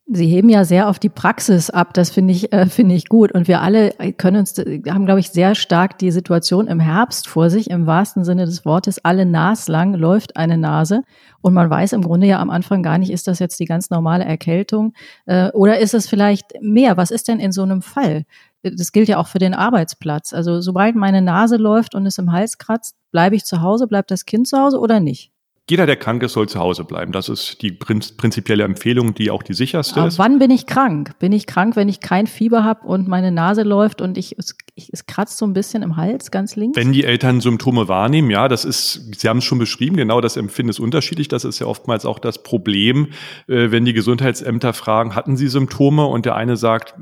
Sie 0.06 0.26
heben 0.26 0.50
ja 0.50 0.64
sehr 0.64 0.90
auf 0.90 0.98
die 0.98 1.08
Praxis 1.08 1.70
ab, 1.70 1.94
das 1.94 2.10
finde 2.10 2.34
ich, 2.34 2.52
äh, 2.52 2.66
ich 2.78 3.08
gut. 3.08 3.32
Und 3.32 3.48
wir 3.48 3.62
alle 3.62 3.90
können 4.18 4.38
uns, 4.38 4.54
haben, 4.56 5.06
glaube 5.06 5.20
ich, 5.20 5.30
sehr 5.30 5.54
stark 5.54 5.98
die 5.98 6.10
Situation 6.10 6.66
im 6.66 6.78
Herbst 6.78 7.26
vor 7.26 7.48
sich, 7.48 7.70
im 7.70 7.86
wahrsten 7.86 8.22
Sinne 8.22 8.44
des 8.44 8.66
Wortes. 8.66 9.02
Alle 9.02 9.24
naslang 9.24 9.94
läuft 9.94 10.36
eine 10.36 10.58
Nase. 10.58 11.02
Und 11.40 11.54
man 11.54 11.70
weiß 11.70 11.94
im 11.94 12.02
Grunde 12.02 12.26
ja 12.26 12.38
am 12.38 12.50
Anfang 12.50 12.82
gar 12.82 12.98
nicht, 12.98 13.10
ist 13.10 13.28
das 13.28 13.38
jetzt 13.38 13.60
die 13.60 13.64
ganz 13.64 13.88
normale 13.88 14.24
Erkältung 14.24 14.92
äh, 15.24 15.50
oder 15.52 15.78
ist 15.78 15.94
es 15.94 16.06
vielleicht 16.06 16.52
mehr? 16.60 16.98
Was 16.98 17.10
ist 17.10 17.28
denn 17.28 17.40
in 17.40 17.52
so 17.52 17.62
einem 17.62 17.80
Fall? 17.80 18.24
Das 18.62 18.92
gilt 18.92 19.08
ja 19.08 19.18
auch 19.18 19.26
für 19.26 19.38
den 19.38 19.54
Arbeitsplatz. 19.54 20.32
Also 20.32 20.60
sobald 20.60 20.96
meine 20.96 21.22
Nase 21.22 21.56
läuft 21.56 21.94
und 21.94 22.06
es 22.06 22.18
im 22.18 22.32
Hals 22.32 22.56
kratzt, 22.58 22.96
bleibe 23.14 23.36
ich 23.36 23.44
zu 23.44 23.62
Hause, 23.62 23.86
bleibt 23.86 24.10
das 24.10 24.24
Kind 24.24 24.48
zu 24.48 24.58
Hause 24.58 24.80
oder 24.80 24.98
nicht? 24.98 25.30
Jeder, 25.70 25.86
der 25.86 25.94
krank 25.94 26.20
ist, 26.24 26.32
soll 26.32 26.48
zu 26.48 26.58
Hause 26.58 26.82
bleiben. 26.82 27.12
Das 27.12 27.28
ist 27.28 27.62
die 27.62 27.70
prinzipielle 27.70 28.64
Empfehlung, 28.64 29.14
die 29.14 29.30
auch 29.30 29.44
die 29.44 29.54
sicherste 29.54 30.00
Aber 30.00 30.08
ist. 30.08 30.18
Wann 30.18 30.40
bin 30.40 30.50
ich 30.50 30.66
krank? 30.66 31.16
Bin 31.20 31.30
ich 31.30 31.46
krank, 31.46 31.76
wenn 31.76 31.88
ich 31.88 32.00
kein 32.00 32.26
Fieber 32.26 32.64
habe 32.64 32.84
und 32.86 33.06
meine 33.06 33.30
Nase 33.30 33.62
läuft 33.62 34.02
und 34.02 34.18
ich 34.18 34.36
es, 34.36 34.56
ich, 34.74 34.90
es 34.92 35.06
kratzt 35.06 35.38
so 35.38 35.46
ein 35.46 35.52
bisschen 35.52 35.84
im 35.84 35.96
Hals, 35.96 36.32
ganz 36.32 36.56
links? 36.56 36.76
Wenn 36.76 36.92
die 36.92 37.04
Eltern 37.04 37.40
Symptome 37.40 37.86
wahrnehmen, 37.86 38.30
ja, 38.30 38.48
das 38.48 38.64
ist, 38.64 39.14
Sie 39.16 39.28
haben 39.28 39.38
es 39.38 39.44
schon 39.44 39.58
beschrieben, 39.58 39.96
genau 39.96 40.20
das 40.20 40.36
Empfinden 40.36 40.70
ist 40.70 40.80
unterschiedlich. 40.80 41.28
Das 41.28 41.44
ist 41.44 41.60
ja 41.60 41.66
oftmals 41.68 42.04
auch 42.04 42.18
das 42.18 42.42
Problem, 42.42 43.10
äh, 43.46 43.70
wenn 43.70 43.84
die 43.84 43.94
Gesundheitsämter 43.94 44.72
fragen, 44.72 45.14
hatten 45.14 45.36
Sie 45.36 45.46
Symptome? 45.46 46.04
Und 46.04 46.26
der 46.26 46.34
eine 46.34 46.56
sagt, 46.56 46.96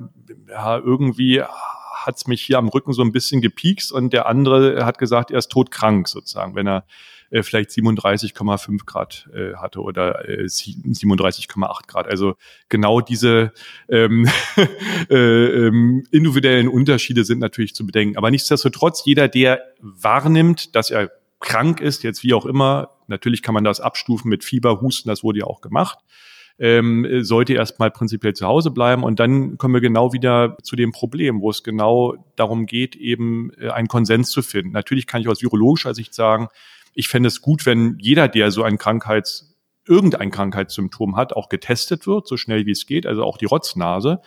ja, 0.49 0.77
irgendwie 0.77 1.43
hat's 2.07 2.27
mich 2.27 2.43
hier 2.43 2.59
am 2.59 2.69
Rücken 2.69 2.93
so 2.93 3.03
ein 3.03 3.13
bisschen 3.13 3.41
gepiekst 3.41 3.93
und 3.93 4.13
der 4.13 4.27
andere 4.27 4.85
hat 4.85 4.99
gesagt, 4.99 5.31
er 5.31 5.39
ist 5.39 5.51
todkrank 5.51 6.09
sozusagen, 6.09 6.55
wenn 6.55 6.67
er 6.67 6.85
äh, 7.33 7.43
vielleicht 7.43 7.71
37,5 7.71 8.85
Grad 8.85 9.29
äh, 9.35 9.55
hatte 9.57 9.81
oder 9.81 10.29
äh, 10.29 10.45
37,8 10.45 11.87
Grad. 11.87 12.07
Also 12.07 12.37
genau 12.69 13.01
diese 13.01 13.53
ähm, 13.89 14.29
äh, 15.11 15.17
ähm, 15.17 16.05
individuellen 16.11 16.69
Unterschiede 16.69 17.25
sind 17.25 17.39
natürlich 17.39 17.75
zu 17.75 17.87
bedenken. 17.87 18.19
Aber 18.19 18.31
nichtsdestotrotz, 18.31 19.05
jeder, 19.07 19.29
der 19.29 19.63
wahrnimmt, 19.81 20.77
dass 20.77 20.91
er 20.91 21.11
krank 21.41 21.81
ist, 21.81 22.03
jetzt 22.05 22.23
wie 22.23 22.35
auch 22.35 22.47
immer, 22.47 22.91
natürlich 23.09 23.43
kann 23.43 23.55
man 23.55 23.65
das 23.65 23.81
abstufen 23.81 24.29
mit 24.29 24.45
Fieber, 24.45 24.81
Husten, 24.81 25.09
das 25.09 25.25
wurde 25.25 25.41
ja 25.41 25.47
auch 25.47 25.61
gemacht, 25.61 25.99
ähm, 26.59 27.07
sollte 27.23 27.55
erstmal 27.55 27.91
prinzipiell 27.91 28.35
zu 28.35 28.47
Hause 28.47 28.71
bleiben. 28.71 29.05
Und 29.05 29.21
dann 29.21 29.59
kommen 29.59 29.75
wir 29.75 29.81
genau 29.81 30.13
wieder 30.13 30.57
zu 30.63 30.77
dem 30.77 30.93
Problem, 30.93 31.41
wo 31.41 31.51
es 31.51 31.63
genau 31.63 32.15
darum 32.37 32.67
geht, 32.67 32.97
eben 32.97 33.51
äh, 33.59 33.71
einen 33.71 33.89
Konsens 33.89 34.31
zu 34.31 34.43
finden. 34.43 34.73
Natürlich 34.73 35.07
kann 35.07 35.21
ich 35.21 35.29
aus 35.29 35.43
virologischer 35.43 35.95
Sicht 35.95 36.15
sagen, 36.15 36.49
ich 36.95 37.09
fände 37.09 37.29
es 37.29 37.41
gut, 37.41 37.67
wenn 37.67 37.97
jeder, 37.99 38.29
der 38.29 38.51
so 38.51 38.63
ein 38.63 38.79
Krankheits, 38.79 39.57
irgendein 39.87 40.31
Krankheitssymptom 40.31 41.17
hat, 41.17 41.33
auch 41.33 41.49
getestet 41.49 42.07
wird, 42.07 42.29
so 42.29 42.37
schnell 42.37 42.67
wie 42.67 42.71
es 42.71 42.87
geht, 42.87 43.07
also 43.07 43.25
auch 43.25 43.37
die 43.37 43.47
Rotznase. 43.47 44.21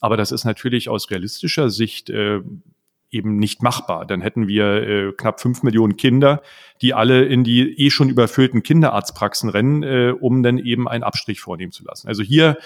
Aber 0.00 0.16
das 0.16 0.32
ist 0.32 0.44
natürlich 0.44 0.88
aus 0.88 1.10
realistischer 1.10 1.70
Sicht 1.70 2.10
äh, 2.10 2.40
eben 3.12 3.36
nicht 3.36 3.62
machbar. 3.62 4.06
Dann 4.06 4.20
hätten 4.20 4.48
wir 4.48 4.64
äh, 4.66 5.12
knapp 5.12 5.40
fünf 5.40 5.62
Millionen 5.62 5.96
Kinder, 5.96 6.42
die 6.80 6.94
alle 6.94 7.24
in 7.24 7.44
die 7.44 7.78
eh 7.78 7.90
schon 7.90 8.08
überfüllten 8.08 8.62
Kinderarztpraxen 8.62 9.50
rennen, 9.50 9.82
äh, 9.82 10.14
um 10.18 10.42
dann 10.42 10.58
eben 10.58 10.88
einen 10.88 11.04
Abstrich 11.04 11.40
vornehmen 11.40 11.72
zu 11.72 11.84
lassen. 11.84 12.08
Also 12.08 12.22
hier 12.22 12.56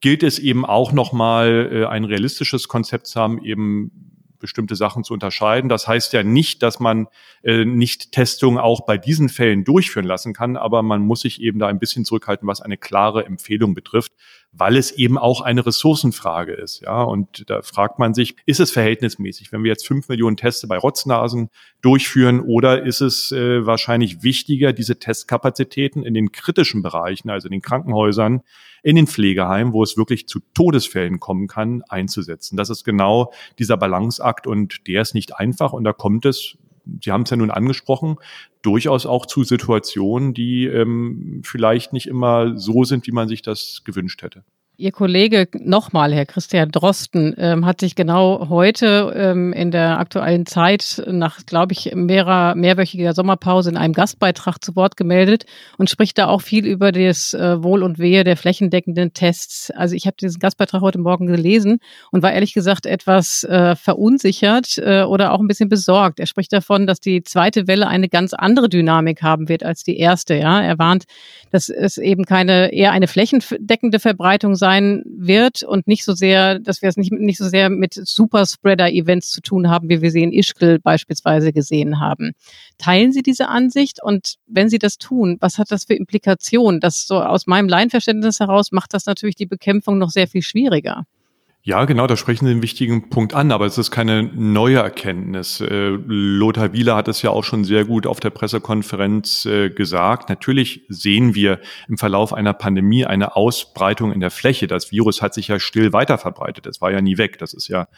gilt 0.00 0.22
es 0.22 0.38
eben 0.38 0.64
auch 0.64 0.92
nochmal 0.92 1.70
äh, 1.72 1.84
ein 1.86 2.04
realistisches 2.04 2.68
Konzept 2.68 3.08
zu 3.08 3.20
haben, 3.20 3.42
eben 3.44 3.90
bestimmte 4.38 4.76
Sachen 4.76 5.04
zu 5.04 5.14
unterscheiden. 5.14 5.68
Das 5.68 5.88
heißt 5.88 6.12
ja 6.12 6.22
nicht, 6.22 6.62
dass 6.62 6.80
man 6.80 7.08
äh, 7.42 7.64
nicht 7.64 8.12
Testungen 8.12 8.58
auch 8.58 8.82
bei 8.86 8.96
diesen 8.96 9.28
Fällen 9.28 9.64
durchführen 9.64 10.06
lassen 10.06 10.32
kann, 10.32 10.56
aber 10.56 10.82
man 10.82 11.02
muss 11.02 11.22
sich 11.22 11.42
eben 11.42 11.58
da 11.58 11.66
ein 11.66 11.78
bisschen 11.78 12.04
zurückhalten, 12.04 12.46
was 12.46 12.60
eine 12.60 12.76
klare 12.76 13.26
Empfehlung 13.26 13.74
betrifft, 13.74 14.12
weil 14.52 14.76
es 14.76 14.90
eben 14.90 15.18
auch 15.18 15.40
eine 15.40 15.64
Ressourcenfrage 15.64 16.52
ist. 16.52 16.80
Ja, 16.80 17.02
und 17.02 17.48
da 17.48 17.62
fragt 17.62 17.98
man 17.98 18.14
sich, 18.14 18.36
ist 18.46 18.60
es 18.60 18.70
verhältnismäßig, 18.70 19.52
wenn 19.52 19.62
wir 19.62 19.70
jetzt 19.70 19.86
fünf 19.86 20.08
Millionen 20.08 20.36
Teste 20.36 20.66
bei 20.66 20.78
Rotznasen 20.78 21.50
durchführen, 21.80 22.40
oder 22.40 22.82
ist 22.82 23.00
es 23.00 23.30
äh, 23.32 23.66
wahrscheinlich 23.66 24.22
wichtiger, 24.22 24.72
diese 24.72 24.98
Testkapazitäten 24.98 26.02
in 26.02 26.14
den 26.14 26.32
kritischen 26.32 26.82
Bereichen, 26.82 27.30
also 27.30 27.48
in 27.48 27.52
den 27.52 27.62
Krankenhäusern, 27.62 28.42
in 28.82 28.96
den 28.96 29.06
Pflegeheimen, 29.06 29.72
wo 29.72 29.82
es 29.82 29.96
wirklich 29.96 30.28
zu 30.28 30.40
Todesfällen 30.54 31.20
kommen 31.20 31.46
kann, 31.46 31.82
einzusetzen. 31.88 32.56
Das 32.56 32.70
ist 32.70 32.84
genau 32.84 33.32
dieser 33.58 33.76
Balanceakt 33.76 34.46
und 34.46 34.86
der 34.86 35.02
ist 35.02 35.14
nicht 35.14 35.36
einfach 35.36 35.72
und 35.72 35.84
da 35.84 35.92
kommt 35.92 36.24
es 36.24 36.56
Sie 37.02 37.12
haben 37.12 37.22
es 37.22 37.30
ja 37.30 37.36
nun 37.36 37.50
angesprochen, 37.50 38.16
durchaus 38.62 39.06
auch 39.06 39.26
zu 39.26 39.44
Situationen, 39.44 40.34
die 40.34 40.66
ähm, 40.66 41.42
vielleicht 41.44 41.92
nicht 41.92 42.06
immer 42.06 42.58
so 42.58 42.84
sind, 42.84 43.06
wie 43.06 43.12
man 43.12 43.28
sich 43.28 43.42
das 43.42 43.82
gewünscht 43.84 44.22
hätte. 44.22 44.44
Ihr 44.80 44.92
Kollege 44.92 45.48
nochmal, 45.58 46.14
Herr 46.14 46.24
Christian 46.24 46.70
Drosten, 46.70 47.34
ähm, 47.36 47.66
hat 47.66 47.80
sich 47.80 47.96
genau 47.96 48.48
heute 48.48 49.12
ähm, 49.16 49.52
in 49.52 49.72
der 49.72 49.98
aktuellen 49.98 50.46
Zeit 50.46 51.02
nach, 51.04 51.44
glaube 51.46 51.72
ich, 51.72 51.96
mehrer, 51.96 52.54
mehrwöchiger 52.54 53.12
Sommerpause 53.12 53.70
in 53.70 53.76
einem 53.76 53.92
Gastbeitrag 53.92 54.62
zu 54.62 54.76
Wort 54.76 54.96
gemeldet 54.96 55.46
und 55.78 55.90
spricht 55.90 56.16
da 56.16 56.28
auch 56.28 56.42
viel 56.42 56.64
über 56.64 56.92
das 56.92 57.34
äh, 57.34 57.60
Wohl 57.60 57.82
und 57.82 57.98
Wehe 57.98 58.22
der 58.22 58.36
flächendeckenden 58.36 59.14
Tests. 59.14 59.72
Also 59.72 59.96
ich 59.96 60.06
habe 60.06 60.16
diesen 60.16 60.38
Gastbeitrag 60.38 60.80
heute 60.80 61.00
Morgen 61.00 61.26
gelesen 61.26 61.80
und 62.12 62.22
war 62.22 62.30
ehrlich 62.30 62.54
gesagt 62.54 62.86
etwas 62.86 63.42
äh, 63.42 63.74
verunsichert 63.74 64.78
äh, 64.78 65.02
oder 65.02 65.32
auch 65.32 65.40
ein 65.40 65.48
bisschen 65.48 65.68
besorgt. 65.68 66.20
Er 66.20 66.28
spricht 66.28 66.52
davon, 66.52 66.86
dass 66.86 67.00
die 67.00 67.24
zweite 67.24 67.66
Welle 67.66 67.88
eine 67.88 68.08
ganz 68.08 68.32
andere 68.32 68.68
Dynamik 68.68 69.22
haben 69.22 69.48
wird 69.48 69.64
als 69.64 69.82
die 69.82 69.98
erste. 69.98 70.36
Ja, 70.36 70.62
er 70.62 70.78
warnt, 70.78 71.06
dass 71.50 71.68
es 71.68 71.98
eben 71.98 72.26
keine 72.26 72.72
eher 72.72 72.92
eine 72.92 73.08
flächendeckende 73.08 73.98
Verbreitung 73.98 74.54
sei 74.54 74.67
sein 74.68 75.02
wird 75.06 75.62
und 75.62 75.86
nicht 75.86 76.04
so 76.04 76.12
sehr, 76.12 76.58
dass 76.58 76.82
wir 76.82 76.90
es 76.90 76.98
nicht, 76.98 77.10
nicht 77.10 77.38
so 77.38 77.48
sehr 77.48 77.70
mit 77.70 77.94
Superspreader-Events 77.94 79.30
zu 79.30 79.40
tun 79.40 79.70
haben, 79.70 79.88
wie 79.88 80.02
wir 80.02 80.10
sie 80.10 80.22
in 80.22 80.32
Ischgl 80.32 80.78
beispielsweise 80.78 81.54
gesehen 81.54 82.00
haben. 82.00 82.32
Teilen 82.76 83.12
Sie 83.12 83.22
diese 83.22 83.48
Ansicht? 83.48 84.02
Und 84.02 84.34
wenn 84.46 84.68
Sie 84.68 84.78
das 84.78 84.98
tun, 84.98 85.38
was 85.40 85.56
hat 85.56 85.70
das 85.70 85.84
für 85.84 85.94
Implikationen? 85.94 86.80
Das 86.80 87.06
so 87.06 87.22
aus 87.22 87.46
meinem 87.46 87.68
Laienverständnis 87.68 88.40
heraus 88.40 88.70
macht 88.70 88.92
das 88.92 89.06
natürlich 89.06 89.36
die 89.36 89.46
Bekämpfung 89.46 89.96
noch 89.96 90.10
sehr 90.10 90.28
viel 90.28 90.42
schwieriger. 90.42 91.04
Ja, 91.62 91.84
genau, 91.84 92.06
da 92.06 92.16
sprechen 92.16 92.46
Sie 92.46 92.52
einen 92.52 92.62
wichtigen 92.62 93.10
Punkt 93.10 93.34
an, 93.34 93.52
aber 93.52 93.66
es 93.66 93.76
ist 93.76 93.90
keine 93.90 94.22
neue 94.22 94.78
Erkenntnis. 94.78 95.60
Äh, 95.60 95.98
Lothar 96.06 96.72
Wieler 96.72 96.96
hat 96.96 97.08
es 97.08 97.20
ja 97.20 97.30
auch 97.30 97.44
schon 97.44 97.64
sehr 97.64 97.84
gut 97.84 98.06
auf 98.06 98.20
der 98.20 98.30
Pressekonferenz 98.30 99.44
äh, 99.44 99.68
gesagt. 99.68 100.28
Natürlich 100.30 100.86
sehen 100.88 101.34
wir 101.34 101.60
im 101.88 101.98
Verlauf 101.98 102.32
einer 102.32 102.54
Pandemie 102.54 103.04
eine 103.04 103.36
Ausbreitung 103.36 104.12
in 104.12 104.20
der 104.20 104.30
Fläche. 104.30 104.66
Das 104.66 104.92
Virus 104.92 105.20
hat 105.20 105.34
sich 105.34 105.48
ja 105.48 105.58
still 105.58 105.92
weiter 105.92 106.16
verbreitet. 106.16 106.66
Es 106.66 106.80
war 106.80 106.90
ja 106.90 107.02
nie 107.02 107.18
weg. 107.18 107.38
Das 107.38 107.52
ist 107.52 107.68
ja 107.68 107.88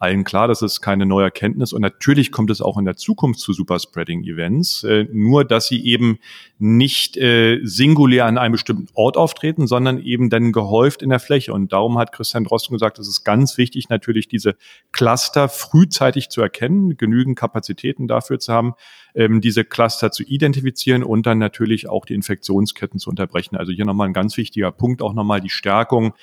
allen 0.00 0.24
klar, 0.24 0.48
das 0.48 0.62
ist 0.62 0.80
keine 0.80 1.04
neue 1.04 1.24
Erkenntnis. 1.24 1.74
Und 1.74 1.82
natürlich 1.82 2.32
kommt 2.32 2.50
es 2.50 2.62
auch 2.62 2.78
in 2.78 2.86
der 2.86 2.96
Zukunft 2.96 3.38
zu 3.38 3.52
Superspreading-Events, 3.52 4.84
äh, 4.84 5.06
nur 5.12 5.44
dass 5.44 5.68
sie 5.68 5.84
eben 5.84 6.18
nicht 6.58 7.18
äh, 7.18 7.60
singulär 7.62 8.24
an 8.24 8.38
einem 8.38 8.52
bestimmten 8.52 8.88
Ort 8.94 9.18
auftreten, 9.18 9.66
sondern 9.66 10.02
eben 10.02 10.30
dann 10.30 10.52
gehäuft 10.52 11.02
in 11.02 11.10
der 11.10 11.20
Fläche. 11.20 11.52
Und 11.52 11.74
darum 11.74 11.98
hat 11.98 12.12
Christian 12.12 12.44
Drosten 12.44 12.74
gesagt, 12.74 12.98
es 12.98 13.08
ist 13.08 13.24
ganz 13.24 13.58
wichtig, 13.58 13.90
natürlich 13.90 14.26
diese 14.26 14.56
Cluster 14.90 15.50
frühzeitig 15.50 16.30
zu 16.30 16.40
erkennen, 16.40 16.96
genügend 16.96 17.38
Kapazitäten 17.38 18.08
dafür 18.08 18.38
zu 18.38 18.54
haben, 18.54 18.72
ähm, 19.14 19.42
diese 19.42 19.64
Cluster 19.64 20.10
zu 20.10 20.22
identifizieren 20.22 21.02
und 21.02 21.26
dann 21.26 21.36
natürlich 21.36 21.90
auch 21.90 22.06
die 22.06 22.14
Infektionsketten 22.14 22.98
zu 22.98 23.10
unterbrechen. 23.10 23.56
Also 23.56 23.70
hier 23.70 23.84
nochmal 23.84 24.08
ein 24.08 24.14
ganz 24.14 24.38
wichtiger 24.38 24.72
Punkt, 24.72 25.02
auch 25.02 25.12
nochmal 25.12 25.42
die 25.42 25.50
Stärkung 25.50 26.14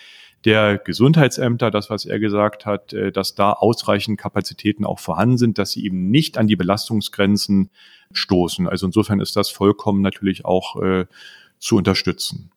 der 0.46 0.78
Gesundheitsämter, 0.78 1.72
das, 1.72 1.90
was 1.90 2.06
er 2.06 2.20
gesagt 2.20 2.66
hat, 2.66 2.94
äh, 2.94 3.12
dass 3.12 3.36
da 3.36 3.54
ausreichend 3.54 4.20
Kapazitäten 4.20 4.86
auch 4.86 5.00
vorhanden 5.00 5.38
sind, 5.38 5.58
dass 5.58 5.72
sie 5.72 5.86
eben 5.86 6.10
nicht 6.10 6.38
an 6.38 6.48
die 6.48 6.56
Belastungsgrenzen 6.56 7.70
stoßen. 8.12 8.68
Also 8.68 8.86
insofern 8.86 9.20
ist 9.20 9.36
das 9.36 9.50
vollkommen 9.50 10.02
natürlich 10.02 10.46
auch 10.46 10.82
äh, 10.82 11.06
zu 11.60 11.76
unterstützen. 11.78 12.52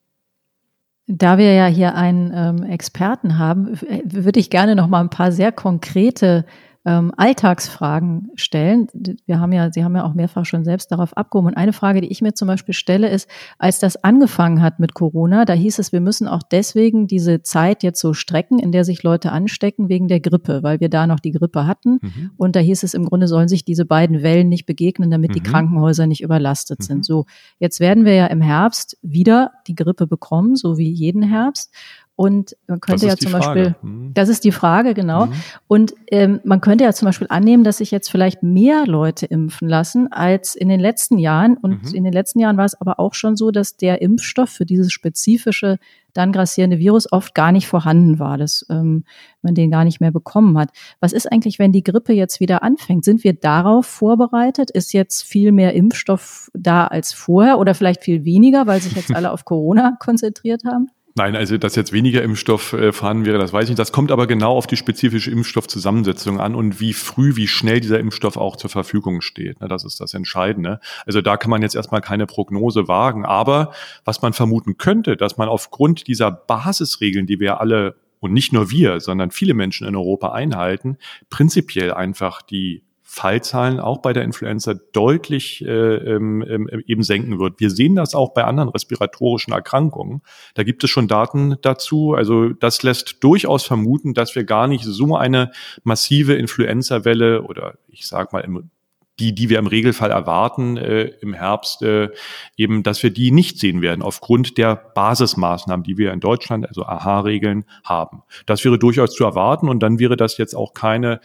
Da 1.07 1.39
wir 1.39 1.55
ja 1.55 1.67
hier 1.67 1.97
einen 1.97 2.33
ähm, 2.33 2.63
Experten 2.71 3.37
haben, 3.37 3.81
würde 4.05 4.39
ich 4.39 4.49
gerne 4.49 4.77
noch 4.77 4.87
mal 4.87 5.01
ein 5.01 5.11
paar 5.11 5.33
sehr 5.33 5.51
konkrete 5.51 6.45
ähm, 6.91 7.13
Alltagsfragen 7.17 8.31
stellen. 8.35 8.89
Wir 9.27 9.39
haben 9.39 9.53
ja, 9.53 9.71
Sie 9.71 9.85
haben 9.85 9.95
ja 9.95 10.05
auch 10.05 10.15
mehrfach 10.15 10.45
schon 10.45 10.65
selbst 10.65 10.91
darauf 10.91 11.17
abgehoben. 11.17 11.49
Und 11.49 11.57
eine 11.57 11.73
Frage, 11.73 12.01
die 12.01 12.09
ich 12.09 12.21
mir 12.21 12.35
zum 12.35 12.49
Beispiel 12.49 12.75
stelle, 12.75 13.09
ist, 13.09 13.29
als 13.59 13.79
das 13.79 14.03
angefangen 14.03 14.61
hat 14.61 14.81
mit 14.81 14.95
Corona, 14.95 15.45
da 15.45 15.53
hieß 15.53 15.79
es, 15.79 15.93
wir 15.93 16.01
müssen 16.01 16.27
auch 16.27 16.43
deswegen 16.43 17.07
diese 17.07 17.43
Zeit 17.43 17.85
jetzt 17.85 18.01
so 18.01 18.13
strecken, 18.13 18.59
in 18.59 18.73
der 18.73 18.85
sich 18.85 19.05
Leute 19.05 19.31
anstecken 19.31 19.89
wegen 19.89 20.09
der 20.09 20.21
Grippe, 20.21 20.63
weil 20.63 20.81
wir 20.81 20.89
da 20.89 21.07
noch 21.07 21.21
die 21.21 21.33
Grippe 21.33 21.67
hatten. 21.67 21.99
Mhm. 22.03 22.31
Und 22.37 22.57
da 22.57 22.61
hieß 22.61 22.83
es, 22.83 22.95
im 22.95 23.05
Grunde 23.05 23.29
sollen 23.29 23.49
sich 23.49 23.65
diese 23.65 23.85
beiden 23.85 24.23
Wellen 24.23 24.49
nicht 24.49 24.67
begegnen, 24.67 25.11
damit 25.11 25.31
mhm. 25.31 25.35
die 25.35 25.43
Krankenhäuser 25.43 26.09
nicht 26.09 26.23
überlastet 26.23 26.81
mhm. 26.81 26.85
sind. 26.85 27.05
So, 27.05 27.27
jetzt 27.61 27.79
werden 27.79 28.05
wir 28.05 28.15
ja 28.15 28.27
im 28.27 28.43
Herbst 28.43 28.99
wieder 29.03 29.53
die 29.69 29.77
Grippe 29.77 30.09
bekommen, 30.09 30.57
so 30.57 30.77
wie 30.77 30.91
jeden 30.91 31.23
Herbst. 31.23 31.73
Und 32.21 32.55
man 32.67 32.81
könnte 32.81 33.07
ja 33.07 33.17
zum 33.17 33.33
Beispiel, 33.33 33.77
hm. 33.81 34.11
das 34.13 34.29
ist 34.29 34.45
die 34.45 34.53
Frage, 34.53 34.93
genau. 34.93 35.25
Hm. 35.25 35.33
Und 35.69 35.95
ähm, 36.11 36.41
man 36.45 36.61
könnte 36.61 36.85
ja 36.85 36.93
zum 36.93 37.07
Beispiel 37.07 37.29
annehmen, 37.31 37.65
dass 37.65 37.79
sich 37.79 37.91
jetzt 37.91 38.11
vielleicht 38.11 38.43
mehr 38.43 38.85
Leute 38.87 39.25
impfen 39.25 39.71
lassen 39.71 40.13
als 40.13 40.55
in 40.55 40.69
den 40.69 40.81
letzten 40.81 41.17
Jahren. 41.17 41.57
Und 41.57 41.83
mhm. 41.83 41.95
in 41.95 42.05
den 42.05 42.13
letzten 42.13 42.39
Jahren 42.39 42.59
war 42.59 42.67
es 42.67 42.79
aber 42.79 43.01
auch 43.01 43.15
schon 43.15 43.37
so, 43.37 43.51
dass 43.51 43.79
der 43.79 44.03
Impfstoff 44.03 44.51
für 44.51 44.67
dieses 44.67 44.93
spezifische 44.93 45.79
dann 46.13 46.31
grassierende 46.31 46.79
Virus 46.79 47.11
oft 47.11 47.35
gar 47.35 47.53
nicht 47.53 47.67
vorhanden 47.67 48.19
war, 48.19 48.37
dass 48.37 48.67
ähm, 48.69 49.05
man 49.41 49.55
den 49.55 49.71
gar 49.71 49.85
nicht 49.85 50.03
mehr 50.03 50.11
bekommen 50.11 50.59
hat. 50.59 50.69
Was 51.01 51.15
ist 51.15 51.33
eigentlich, 51.33 51.59
wenn 51.59 51.73
die 51.73 51.85
Grippe 51.85 52.13
jetzt 52.13 52.39
wieder 52.39 52.63
anfängt? 52.63 53.07
Sind 53.07 53.25
wir 53.25 53.33
darauf 53.33 53.87
vorbereitet? 53.87 54.71
Ist 54.71 54.93
jetzt 54.93 55.23
viel 55.23 55.53
mehr 55.53 55.73
Impfstoff 55.73 56.51
da 56.53 56.87
als 56.87 57.15
vorher 57.15 57.59
oder 57.59 57.75
vielleicht 57.75 58.05
viel 58.05 58.27
weniger, 58.27 58.67
weil 58.67 58.83
sich 58.83 58.93
jetzt 58.93 59.11
alle 59.15 59.33
auf 59.33 59.47
Corona 59.47 59.97
konzentriert 59.99 60.65
haben? 60.67 60.91
Nein, 61.21 61.37
also 61.37 61.59
dass 61.59 61.77
jetzt 61.77 61.93
weniger 61.93 62.23
Impfstoff 62.23 62.73
äh, 62.73 62.93
vorhanden 62.93 63.27
wäre, 63.27 63.37
das 63.37 63.53
weiß 63.53 63.65
ich 63.65 63.69
nicht. 63.69 63.79
Das 63.79 63.93
kommt 63.93 64.11
aber 64.11 64.27
genau 64.27 64.57
auf 64.57 64.67
die 64.67 64.79
spezifische 64.79 65.31
Impfstoffzusammensetzung 65.31 66.41
an 66.41 66.55
und 66.55 66.81
wie 66.81 66.95
früh, 66.95 67.37
wie 67.37 67.47
schnell 67.47 67.79
dieser 67.79 68.01
Impfstoff 68.01 68.39
auch 68.39 68.57
zur 68.57 68.71
Verfügung 68.71 69.21
steht. 69.21 69.61
Ne, 69.61 69.69
das 69.69 69.85
ist 69.85 70.01
das 70.01 70.15
Entscheidende. 70.15 70.81
Also 71.05 71.21
da 71.21 71.37
kann 71.37 71.51
man 71.51 71.61
jetzt 71.61 71.75
erstmal 71.75 72.01
keine 72.01 72.25
Prognose 72.25 72.89
wagen. 72.89 73.27
Aber 73.27 73.75
was 74.07 74.23
man 74.23 74.33
vermuten 74.33 74.79
könnte, 74.79 75.19
dass 75.19 75.37
man 75.37 75.51
aufgrund 75.51 76.07
dieser 76.07 76.31
Basisregeln, 76.31 77.27
die 77.27 77.39
wir 77.39 77.61
alle 77.61 77.97
und 78.21 78.33
nicht 78.33 78.55
nur 78.55 78.71
wir, 78.71 78.99
sondern 79.01 79.31
viele 79.31 79.53
Menschen 79.53 79.87
in 79.87 79.97
Europa 79.97 80.33
einhalten, 80.33 80.97
prinzipiell 81.29 81.93
einfach 81.93 82.41
die 82.41 82.83
Fallzahlen 83.13 83.81
auch 83.81 83.99
bei 83.99 84.13
der 84.13 84.23
Influenza 84.23 84.75
deutlich 84.93 85.65
äh, 85.65 85.69
ähm, 85.69 86.45
ähm, 86.49 86.69
eben 86.87 87.03
senken 87.03 87.41
wird. 87.41 87.59
Wir 87.59 87.71
sehen 87.71 87.97
das 87.97 88.15
auch 88.15 88.35
bei 88.35 88.45
anderen 88.45 88.69
respiratorischen 88.69 89.53
Erkrankungen. 89.53 90.23
Da 90.55 90.63
gibt 90.63 90.85
es 90.85 90.91
schon 90.91 91.09
Daten 91.09 91.57
dazu. 91.61 92.15
Also 92.15 92.51
das 92.51 92.85
lässt 92.85 93.25
durchaus 93.25 93.65
vermuten, 93.65 94.15
dass 94.15 94.37
wir 94.37 94.45
gar 94.45 94.69
nicht 94.69 94.85
so 94.85 95.17
eine 95.17 95.51
massive 95.83 96.35
Influenza-Welle 96.35 97.43
oder 97.43 97.79
ich 97.89 98.07
sage 98.07 98.29
mal 98.31 98.43
im 98.43 98.71
die, 99.19 99.35
die 99.35 99.51
wir 99.51 99.59
im 99.59 99.67
Regelfall 99.67 100.11
erwarten 100.11 100.79
äh, 100.79 101.03
im 101.21 101.35
Herbst, 101.35 101.83
äh, 101.83 102.09
eben, 102.57 102.83
dass 102.83 103.03
wir 103.03 103.11
die 103.11 103.33
nicht 103.33 103.59
sehen 103.59 103.83
werden 103.83 104.01
aufgrund 104.01 104.57
der 104.57 104.77
Basismaßnahmen, 104.77 105.85
die 105.85 105.99
wir 105.99 106.13
in 106.13 106.21
Deutschland, 106.21 106.67
also 106.67 106.87
AHA-Regeln, 106.87 107.67
haben. 107.85 108.23
Das 108.47 108.65
wäre 108.65 108.79
durchaus 108.79 109.13
zu 109.13 109.25
erwarten 109.25 109.69
und 109.69 109.81
dann 109.81 109.99
wäre 109.99 110.17
das 110.17 110.39
jetzt 110.39 110.55
auch 110.55 110.73
keine 110.73 111.21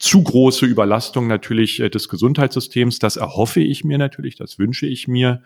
zu 0.00 0.22
große 0.22 0.66
Überlastung 0.66 1.28
natürlich 1.28 1.78
äh, 1.78 1.90
des 1.90 2.08
Gesundheitssystems. 2.08 2.98
Das 2.98 3.16
erhoffe 3.16 3.60
ich 3.60 3.84
mir 3.84 3.98
natürlich, 3.98 4.34
das 4.34 4.58
wünsche 4.58 4.86
ich 4.86 5.06
mir. 5.06 5.42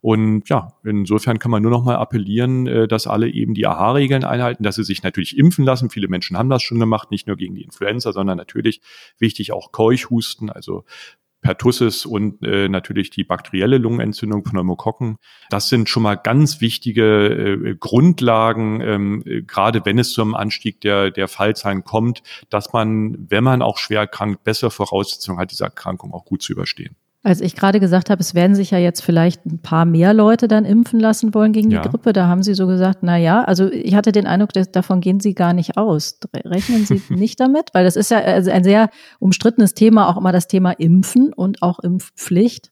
Und 0.00 0.48
ja, 0.48 0.72
insofern 0.84 1.38
kann 1.38 1.50
man 1.50 1.60
nur 1.60 1.70
noch 1.70 1.84
mal 1.84 1.96
appellieren, 1.96 2.66
äh, 2.66 2.88
dass 2.88 3.06
alle 3.06 3.28
eben 3.28 3.54
die 3.54 3.66
AHA-Regeln 3.66 4.24
einhalten, 4.24 4.62
dass 4.62 4.76
sie 4.76 4.84
sich 4.84 5.02
natürlich 5.02 5.36
impfen 5.36 5.64
lassen. 5.64 5.90
Viele 5.90 6.08
Menschen 6.08 6.38
haben 6.38 6.48
das 6.48 6.62
schon 6.62 6.80
gemacht, 6.80 7.10
nicht 7.10 7.26
nur 7.26 7.36
gegen 7.36 7.54
die 7.54 7.64
Influenza, 7.64 8.12
sondern 8.12 8.38
natürlich 8.38 8.80
wichtig 9.18 9.52
auch 9.52 9.72
Keuchhusten, 9.72 10.50
also 10.50 10.84
Pertussis 11.40 12.04
und 12.04 12.44
äh, 12.44 12.68
natürlich 12.68 13.10
die 13.10 13.24
bakterielle 13.24 13.78
Lungenentzündung, 13.78 14.42
Pneumokokken. 14.42 15.16
Das 15.50 15.68
sind 15.68 15.88
schon 15.88 16.02
mal 16.02 16.16
ganz 16.16 16.60
wichtige 16.60 17.28
äh, 17.28 17.76
Grundlagen, 17.78 18.80
ähm, 18.80 19.22
äh, 19.24 19.42
gerade 19.42 19.84
wenn 19.84 19.98
es 19.98 20.12
zum 20.12 20.34
Anstieg 20.34 20.80
der, 20.80 21.10
der 21.10 21.28
Fallzahlen 21.28 21.84
kommt, 21.84 22.22
dass 22.50 22.72
man, 22.72 23.16
wenn 23.18 23.44
man 23.44 23.62
auch 23.62 23.78
schwer 23.78 24.00
erkrankt, 24.00 24.44
bessere 24.44 24.70
Voraussetzungen 24.70 25.38
hat, 25.38 25.50
diese 25.52 25.64
Erkrankung 25.64 26.12
auch 26.12 26.24
gut 26.24 26.42
zu 26.42 26.52
überstehen. 26.52 26.96
Als 27.24 27.40
ich 27.40 27.56
gerade 27.56 27.80
gesagt 27.80 28.10
habe, 28.10 28.20
es 28.20 28.34
werden 28.34 28.54
sich 28.54 28.70
ja 28.70 28.78
jetzt 28.78 29.02
vielleicht 29.02 29.44
ein 29.44 29.60
paar 29.60 29.84
mehr 29.84 30.14
Leute 30.14 30.46
dann 30.46 30.64
impfen 30.64 31.00
lassen 31.00 31.34
wollen 31.34 31.52
gegen 31.52 31.70
ja. 31.70 31.82
die 31.82 31.88
Grippe, 31.88 32.12
da 32.12 32.28
haben 32.28 32.44
Sie 32.44 32.54
so 32.54 32.68
gesagt, 32.68 33.00
na 33.02 33.16
ja, 33.16 33.42
also 33.42 33.70
ich 33.72 33.94
hatte 33.96 34.12
den 34.12 34.26
Eindruck, 34.26 34.52
dass, 34.52 34.70
davon 34.70 35.00
gehen 35.00 35.18
Sie 35.18 35.34
gar 35.34 35.52
nicht 35.52 35.76
aus. 35.76 36.20
Rechnen 36.32 36.86
Sie 36.86 37.02
nicht 37.08 37.40
damit? 37.40 37.70
Weil 37.72 37.84
das 37.84 37.96
ist 37.96 38.12
ja 38.12 38.18
also 38.18 38.52
ein 38.52 38.62
sehr 38.62 38.88
umstrittenes 39.18 39.74
Thema, 39.74 40.08
auch 40.08 40.16
immer 40.16 40.30
das 40.30 40.46
Thema 40.46 40.70
Impfen 40.70 41.32
und 41.32 41.60
auch 41.60 41.80
Impfpflicht. 41.80 42.70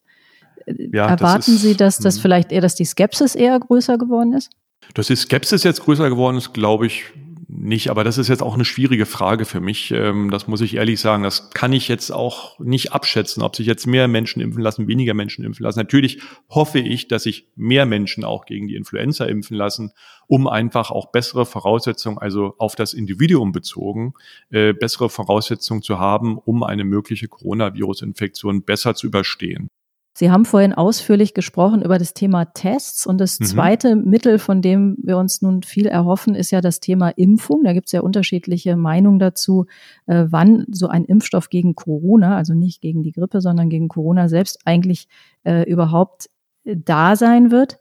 Ja, 0.66 1.09
Erwarten 1.09 1.53
ist, 1.53 1.62
Sie, 1.62 1.76
dass 1.76 1.99
das 1.99 2.16
hm. 2.16 2.22
vielleicht 2.22 2.53
eher, 2.53 2.61
dass 2.61 2.76
die 2.76 2.84
Skepsis 2.84 3.34
eher 3.34 3.59
größer 3.59 3.99
geworden 3.99 4.32
ist? 4.32 4.51
Dass 4.94 5.09
die 5.09 5.16
Skepsis 5.16 5.64
jetzt 5.64 5.82
größer 5.82 6.09
geworden 6.09 6.36
ist, 6.36 6.55
glaube 6.55 6.86
ich, 6.86 7.05
nicht, 7.49 7.90
aber 7.90 8.03
das 8.03 8.18
ist 8.18 8.26
jetzt 8.26 8.42
auch 8.42 8.55
eine 8.55 8.64
schwierige 8.64 9.07
Frage 9.07 9.44
für 9.44 9.61
mich. 9.61 9.92
Ähm, 9.92 10.30
das 10.30 10.49
muss 10.49 10.61
ich 10.61 10.74
ehrlich 10.74 10.99
sagen. 10.99 11.22
Das 11.22 11.51
kann 11.51 11.72
ich 11.72 11.86
jetzt 11.86 12.11
auch 12.11 12.59
nicht 12.59 12.92
abschätzen, 12.92 13.42
ob 13.42 13.55
sich 13.55 13.66
jetzt 13.68 13.86
mehr 13.86 14.09
Menschen 14.09 14.42
impfen 14.42 14.62
lassen, 14.62 14.88
weniger 14.88 15.14
Menschen 15.14 15.44
impfen 15.44 15.62
lassen. 15.62 15.78
Natürlich 15.78 16.20
hoffe 16.51 16.80
ich, 16.80 17.07
dass 17.07 17.22
sich 17.22 17.47
mehr 17.55 17.86
Menschen 17.86 18.24
auch 18.24 18.47
gegen 18.47 18.66
die 18.66 18.74
Influenza 18.74 19.26
impfen 19.26 19.57
lassen, 19.57 19.92
um 20.26 20.49
einfach 20.49 20.90
auch 20.90 21.12
bessere 21.12 21.47
Voraussetzungen, 21.47 22.18
also 22.18 22.55
auf 22.59 22.74
das 22.74 22.94
Individuum 22.94 23.53
bezogen, 23.53 24.14
äh, 24.51 24.72
bessere 24.72 25.09
Voraussetzungen 25.09 25.82
zu 25.82 26.01
haben, 26.01 26.38
um 26.38 26.64
eine 26.64 26.84
mögliche 26.84 27.28
Coronavirus-Infektion 27.28 28.64
besser 28.64 28.97
zu 28.97 29.07
überstehen. 29.07 29.70
Sie 30.19 30.31
haben 30.31 30.47
vorhin 30.47 30.73
ausführlich 30.73 31.35
gesprochen 31.35 31.83
über 31.83 31.99
das 31.99 32.14
Thema 32.14 32.47
Tests 32.47 33.07
und 33.07 33.21
das 33.21 33.39
mhm. 33.39 33.45
zweite 33.45 33.97
Mittel, 33.97 34.39
von 34.39 34.62
dem 34.62 34.97
wir 35.03 35.19
uns 35.19 35.43
nun 35.43 35.62
viel 35.62 35.85
erhoffen, 35.85 36.35
ist 36.35 36.51
ja 36.51 36.62
das 36.62 36.81
Thema 36.81 37.11
Impfung. 37.11 37.64
Da 37.64 37.75
gibt 37.75 37.89
es 37.89 37.93
ja 37.93 38.01
unterschiedliche 38.01 38.77
Meinungen 38.77 39.19
dazu, 39.19 39.67
äh, 40.07 40.25
wann 40.31 40.64
so 40.71 40.89
ein 40.89 41.05
Impfstoff 41.05 41.51
gegen 41.51 41.75
Corona, 41.75 42.35
also 42.39 42.55
nicht 42.55 42.81
gegen 42.81 43.03
die 43.03 43.12
Grippe, 43.12 43.43
sondern 43.43 43.69
gegen 43.69 43.89
Corona 43.89 44.31
selbst 44.31 44.61
eigentlich 44.64 45.07
äh, 45.45 45.71
überhaupt 45.71 46.31
äh, 46.64 46.77
da 46.83 47.14
sein 47.14 47.51
wird. 47.51 47.79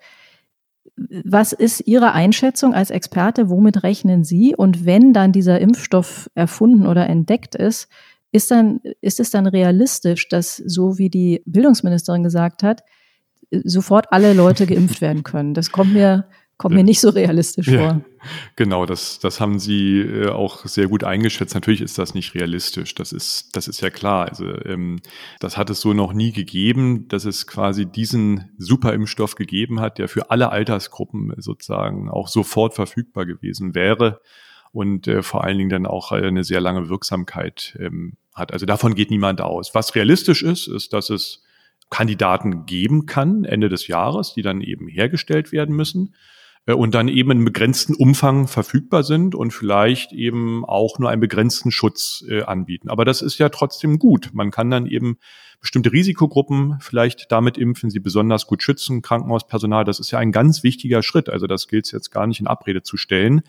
Was 0.98 1.54
ist 1.54 1.88
Ihre 1.88 2.12
Einschätzung 2.12 2.74
als 2.74 2.90
Experte? 2.90 3.50
Womit 3.50 3.84
rechnen 3.84 4.26
Sie? 4.26 4.54
Und 4.54 4.86
wenn 4.86 5.14
dann 5.14 5.32
dieser 5.32 5.62
Impfstoff 5.62 6.30
erfunden 6.36 6.86
oder 6.86 7.08
entdeckt 7.08 7.56
ist, 7.56 7.88
ist, 8.36 8.52
dann, 8.52 8.82
ist 9.00 9.22
es 9.22 9.30
dann 9.30 9.48
realistisch, 9.48 10.28
dass, 10.28 10.58
so 10.58 10.98
wie 10.98 11.10
die 11.10 11.42
Bildungsministerin 11.46 12.22
gesagt 12.22 12.64
hat, 12.64 12.84
sofort 13.50 14.12
alle 14.12 14.34
Leute 14.34 14.68
geimpft 14.68 15.00
werden 15.00 15.24
können? 15.24 15.54
Das 15.54 15.72
kommt 15.72 15.94
mir, 15.94 16.28
kommt 16.58 16.74
ja. 16.74 16.80
mir 16.80 16.84
nicht 16.84 17.00
so 17.00 17.10
realistisch 17.10 17.68
ja. 17.68 17.80
vor. 17.80 18.02
Genau, 18.58 18.86
das, 18.86 19.20
das 19.20 19.40
haben 19.40 19.58
Sie 19.58 20.02
äh, 20.02 20.28
auch 20.30 20.66
sehr 20.66 20.88
gut 20.88 21.06
eingeschätzt. 21.06 21.54
Natürlich 21.54 21.80
ist 21.80 21.98
das 21.98 22.14
nicht 22.14 22.36
realistisch. 22.36 22.94
Das 22.94 23.14
ist, 23.14 23.56
das 23.56 23.70
ist 23.70 23.80
ja 23.80 23.90
klar. 23.90 24.28
Also 24.28 24.46
ähm, 24.66 25.00
das 25.40 25.56
hat 25.56 25.70
es 25.70 25.80
so 25.80 25.94
noch 25.94 26.12
nie 26.12 26.34
gegeben, 26.34 27.08
dass 27.08 27.24
es 27.24 27.48
quasi 27.48 27.86
diesen 27.86 28.52
Superimpfstoff 28.58 29.36
gegeben 29.36 29.80
hat, 29.80 29.98
der 29.98 30.10
für 30.10 30.30
alle 30.30 30.50
Altersgruppen 30.50 31.34
sozusagen 31.38 32.10
auch 32.10 32.28
sofort 32.28 32.74
verfügbar 32.74 33.26
gewesen 33.26 33.76
wäre 33.76 34.20
und 34.74 35.08
äh, 35.08 35.24
vor 35.24 35.46
allen 35.46 35.58
Dingen 35.58 35.70
dann 35.70 35.86
auch 35.86 36.12
eine 36.12 36.44
sehr 36.44 36.60
lange 36.60 36.90
Wirksamkeit 36.90 37.78
ähm, 37.80 38.18
hat. 38.36 38.52
Also 38.54 38.66
davon 38.66 38.94
geht 38.96 39.10
niemand 39.10 39.42
aus. 39.42 39.74
Was 39.74 39.96
realistisch 39.96 40.44
ist, 40.44 40.68
ist, 40.68 40.94
dass 40.94 41.10
es 41.10 41.44
Kandidaten 41.90 42.66
geben 42.66 43.06
kann 43.06 43.46
Ende 43.46 43.70
des 43.70 43.88
Jahres, 43.88 44.34
die 44.34 44.42
dann 44.42 44.62
eben 44.62 44.88
hergestellt 44.88 45.52
werden 45.52 45.76
müssen. 45.76 46.16
äh, 46.66 46.74
und 46.74 46.96
dann 46.96 47.08
eben 47.08 47.32
in 47.32 47.46
begrenzten 47.46 47.96
Umfang 47.96 48.48
verfügbar 48.48 49.04
sind 49.04 49.36
und 49.36 49.52
vielleicht 49.52 50.12
eben 50.12 50.66
auch 50.66 51.00
nur 51.00 51.10
einen 51.10 51.22
begrenzten 51.22 51.72
Schutz 51.72 52.24
äh, 52.28 52.42
anbieten. 52.42 52.90
Aber 52.90 53.06
das 53.06 53.22
ist 53.22 53.38
ja 53.38 53.50
trotzdem 53.50 54.00
gut. 54.00 54.32
Man 54.34 54.52
kann 54.52 54.72
dann 54.72 54.88
eben 54.88 55.18
bestimmte 55.62 55.92
Risikogruppen 55.92 56.78
vielleicht 56.80 57.32
damit 57.32 57.58
impfen, 57.58 57.90
sie 57.90 58.00
besonders 58.00 58.48
gut 58.48 58.64
schützen, 58.64 59.02
Krankenhauspersonal. 59.02 59.84
Das 59.84 60.00
ist 60.00 60.12
ja 60.12 60.20
ein 60.20 60.32
ganz 60.32 60.64
wichtiger 60.64 61.04
Schritt. 61.04 61.30
Also 61.30 61.48
das 61.48 61.68
gilt 61.68 61.86
es 61.86 61.92
jetzt 61.92 62.12
gar 62.12 62.28
nicht 62.28 62.40
in 62.40 62.48
Abrede 62.48 62.84
zu 62.84 62.98
stellen. 62.98 63.42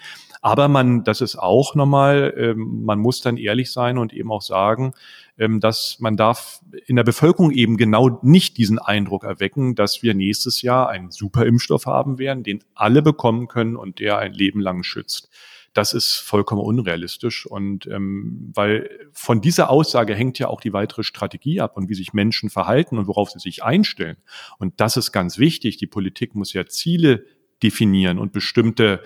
Aber 0.43 0.69
man, 0.69 1.05
das 1.05 1.21
ist 1.21 1.37
auch 1.37 1.75
nochmal, 1.75 2.35
ähm, 2.37 2.85
man 2.85 2.99
muss 2.99 3.21
dann 3.21 3.37
ehrlich 3.37 3.73
sein 3.73 3.99
und 3.99 4.13
eben 4.13 4.31
auch 4.31 4.43
sagen, 4.43 4.95
ähm, 5.39 5.61
dass 5.61 5.99
man 6.01 6.17
darf 6.17 6.61
in 6.87 6.97
der 6.97 7.05
Bevölkerung 7.05 7.51
eben 7.51 7.77
genau 7.77 8.19
nicht 8.23 8.57
diesen 8.57 8.79
Eindruck 8.79 9.25
erwecken, 9.25 9.75
dass 9.75 10.03
wir 10.03 10.15
nächstes 10.15 10.63
Jahr 10.63 10.89
einen 10.89 11.11
super 11.11 11.47
Impfstoff 11.47 11.87
haben 11.87 12.19
werden, 12.19 12.43
den 12.43 12.63
alle 12.75 13.03
bekommen 13.03 13.49
können 13.49 13.77
und 13.77 13.99
der 13.99 14.19
ein 14.19 14.33
Leben 14.33 14.61
lang 14.61 14.83
schützt 14.83 15.31
das 15.77 15.93
ist 15.93 16.17
vollkommen 16.17 16.63
unrealistisch. 16.63 17.47
Und 17.47 17.87
ähm, 17.87 18.51
weil 18.55 18.89
von 19.13 19.43
dieser 19.43 19.69
Aussage 19.69 20.15
hängt 20.15 20.39
ja 20.39 20.49
auch 20.49 20.61
die 20.61 20.73
weitere 20.73 21.03
Strategie 21.03 21.61
ab 21.61 21.77
und 21.77 21.91
wie 21.91 21.95
sich 21.95 22.15
Menschen 22.15 22.49
verhalten 22.49 22.97
und 22.99 23.07
worauf 23.07 23.31
sie 23.31 23.39
sich 23.39 23.63
einstellen. 23.63 24.17
Und 24.59 24.81
das 24.81 24.97
ist 24.97 25.13
ganz 25.13 25.39
wichtig. 25.39 25.77
Die 25.77 25.87
Politik 25.87 26.35
muss 26.35 26.55
ja 26.55 26.65
Ziele 26.67 27.27
definieren 27.63 28.19
und 28.19 28.33
bestimmte 28.33 29.03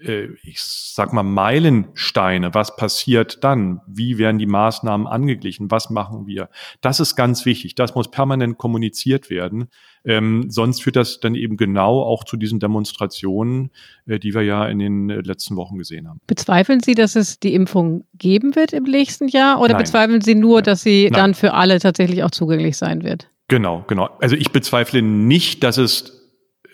ich 0.00 0.60
sag 0.60 1.12
mal, 1.12 1.24
Meilensteine. 1.24 2.54
Was 2.54 2.76
passiert 2.76 3.42
dann? 3.42 3.80
Wie 3.86 4.16
werden 4.18 4.38
die 4.38 4.46
Maßnahmen 4.46 5.06
angeglichen? 5.06 5.70
Was 5.70 5.90
machen 5.90 6.26
wir? 6.26 6.48
Das 6.80 7.00
ist 7.00 7.16
ganz 7.16 7.44
wichtig. 7.44 7.74
Das 7.74 7.94
muss 7.94 8.10
permanent 8.10 8.58
kommuniziert 8.58 9.28
werden. 9.28 9.68
Ähm, 10.04 10.46
sonst 10.48 10.82
führt 10.82 10.96
das 10.96 11.20
dann 11.20 11.34
eben 11.34 11.56
genau 11.56 12.02
auch 12.02 12.24
zu 12.24 12.36
diesen 12.36 12.60
Demonstrationen, 12.60 13.70
äh, 14.06 14.18
die 14.18 14.34
wir 14.34 14.42
ja 14.42 14.66
in 14.66 14.78
den 14.78 15.10
äh, 15.10 15.20
letzten 15.20 15.56
Wochen 15.56 15.78
gesehen 15.78 16.08
haben. 16.08 16.20
Bezweifeln 16.26 16.80
Sie, 16.80 16.94
dass 16.94 17.16
es 17.16 17.40
die 17.40 17.54
Impfung 17.54 18.04
geben 18.14 18.54
wird 18.54 18.72
im 18.72 18.84
nächsten 18.84 19.28
Jahr? 19.28 19.60
Oder 19.60 19.74
Nein. 19.74 19.82
bezweifeln 19.82 20.20
Sie 20.20 20.36
nur, 20.36 20.62
dass 20.62 20.82
sie 20.82 21.04
Nein. 21.10 21.12
dann 21.12 21.34
für 21.34 21.54
alle 21.54 21.80
tatsächlich 21.80 22.22
auch 22.22 22.30
zugänglich 22.30 22.76
sein 22.76 23.02
wird? 23.02 23.28
Genau, 23.48 23.84
genau. 23.88 24.10
Also 24.20 24.36
ich 24.36 24.52
bezweifle 24.52 25.02
nicht, 25.02 25.64
dass 25.64 25.78
es 25.78 26.17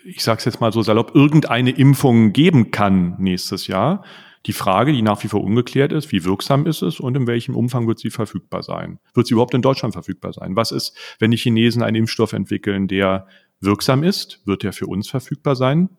ich 0.05 0.23
sage 0.23 0.39
es 0.39 0.45
jetzt 0.45 0.61
mal 0.61 0.71
so 0.71 0.81
salopp, 0.81 1.15
irgendeine 1.15 1.71
Impfung 1.71 2.31
geben 2.31 2.71
kann 2.71 3.15
nächstes 3.17 3.67
Jahr. 3.67 4.03
Die 4.45 4.53
Frage, 4.53 4.91
die 4.91 5.01
nach 5.01 5.23
wie 5.23 5.27
vor 5.27 5.43
ungeklärt 5.43 5.91
ist, 5.91 6.11
wie 6.11 6.23
wirksam 6.23 6.67
ist 6.67 6.83
es 6.83 6.99
und 6.99 7.17
in 7.17 7.25
welchem 7.25 7.55
Umfang 7.55 7.87
wird 7.87 7.97
sie 7.97 8.11
verfügbar 8.11 8.61
sein? 8.61 8.99
Wird 9.15 9.25
sie 9.25 9.33
überhaupt 9.33 9.55
in 9.55 9.63
Deutschland 9.63 9.93
verfügbar 9.95 10.33
sein? 10.33 10.55
Was 10.55 10.71
ist, 10.71 10.95
wenn 11.17 11.31
die 11.31 11.37
Chinesen 11.37 11.81
einen 11.81 11.95
Impfstoff 11.95 12.33
entwickeln, 12.33 12.87
der 12.87 13.27
wirksam 13.59 14.03
ist? 14.03 14.41
Wird 14.45 14.61
der 14.61 14.73
für 14.73 14.85
uns 14.85 15.09
verfügbar 15.09 15.55
sein? 15.55 15.89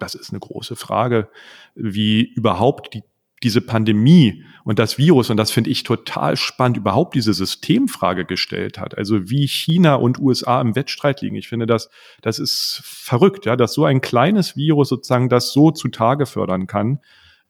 Das 0.00 0.16
ist 0.16 0.30
eine 0.30 0.40
große 0.40 0.74
Frage, 0.74 1.28
wie 1.76 2.24
überhaupt 2.24 2.92
die 2.94 3.04
diese 3.42 3.60
Pandemie 3.60 4.44
und 4.64 4.78
das 4.78 4.98
Virus, 4.98 5.30
und 5.30 5.36
das 5.36 5.50
finde 5.50 5.70
ich 5.70 5.82
total 5.82 6.36
spannend, 6.36 6.76
überhaupt 6.76 7.14
diese 7.14 7.34
Systemfrage 7.34 8.24
gestellt 8.24 8.78
hat. 8.78 8.96
Also 8.96 9.28
wie 9.28 9.48
China 9.48 9.96
und 9.96 10.20
USA 10.20 10.60
im 10.60 10.76
Wettstreit 10.76 11.20
liegen. 11.20 11.36
Ich 11.36 11.48
finde, 11.48 11.66
das, 11.66 11.90
das 12.20 12.38
ist 12.38 12.80
verrückt, 12.84 13.46
ja, 13.46 13.56
dass 13.56 13.74
so 13.74 13.84
ein 13.84 14.00
kleines 14.00 14.56
Virus 14.56 14.88
sozusagen 14.88 15.28
das 15.28 15.52
so 15.52 15.70
zutage 15.70 16.26
fördern 16.26 16.66
kann 16.66 17.00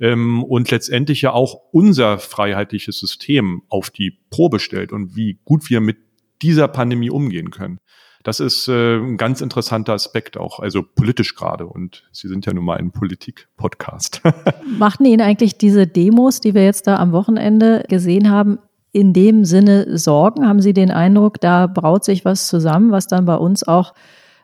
ähm, 0.00 0.42
und 0.42 0.70
letztendlich 0.70 1.22
ja 1.22 1.32
auch 1.32 1.54
unser 1.72 2.18
freiheitliches 2.18 2.98
System 2.98 3.62
auf 3.68 3.90
die 3.90 4.18
Probe 4.30 4.58
stellt 4.58 4.92
und 4.92 5.14
wie 5.16 5.38
gut 5.44 5.68
wir 5.68 5.80
mit 5.80 5.98
dieser 6.42 6.68
Pandemie 6.68 7.10
umgehen 7.10 7.50
können. 7.50 7.78
Das 8.22 8.40
ist 8.40 8.68
äh, 8.68 8.96
ein 8.96 9.16
ganz 9.16 9.40
interessanter 9.40 9.94
Aspekt 9.94 10.36
auch, 10.36 10.60
also 10.60 10.82
politisch 10.82 11.34
gerade. 11.34 11.66
Und 11.66 12.04
Sie 12.12 12.28
sind 12.28 12.46
ja 12.46 12.52
nun 12.52 12.64
mal 12.64 12.78
ein 12.78 12.92
Politik-Podcast. 12.92 14.22
Machten 14.78 15.04
Ihnen 15.04 15.20
eigentlich 15.20 15.58
diese 15.58 15.86
Demos, 15.86 16.40
die 16.40 16.54
wir 16.54 16.64
jetzt 16.64 16.86
da 16.86 16.96
am 16.96 17.12
Wochenende 17.12 17.84
gesehen 17.88 18.30
haben, 18.30 18.58
in 18.92 19.12
dem 19.12 19.44
Sinne 19.44 19.98
Sorgen? 19.98 20.46
Haben 20.46 20.60
Sie 20.60 20.72
den 20.72 20.90
Eindruck, 20.90 21.40
da 21.40 21.66
braut 21.66 22.04
sich 22.04 22.24
was 22.24 22.46
zusammen, 22.46 22.92
was 22.92 23.06
dann 23.06 23.24
bei 23.24 23.36
uns 23.36 23.66
auch 23.66 23.94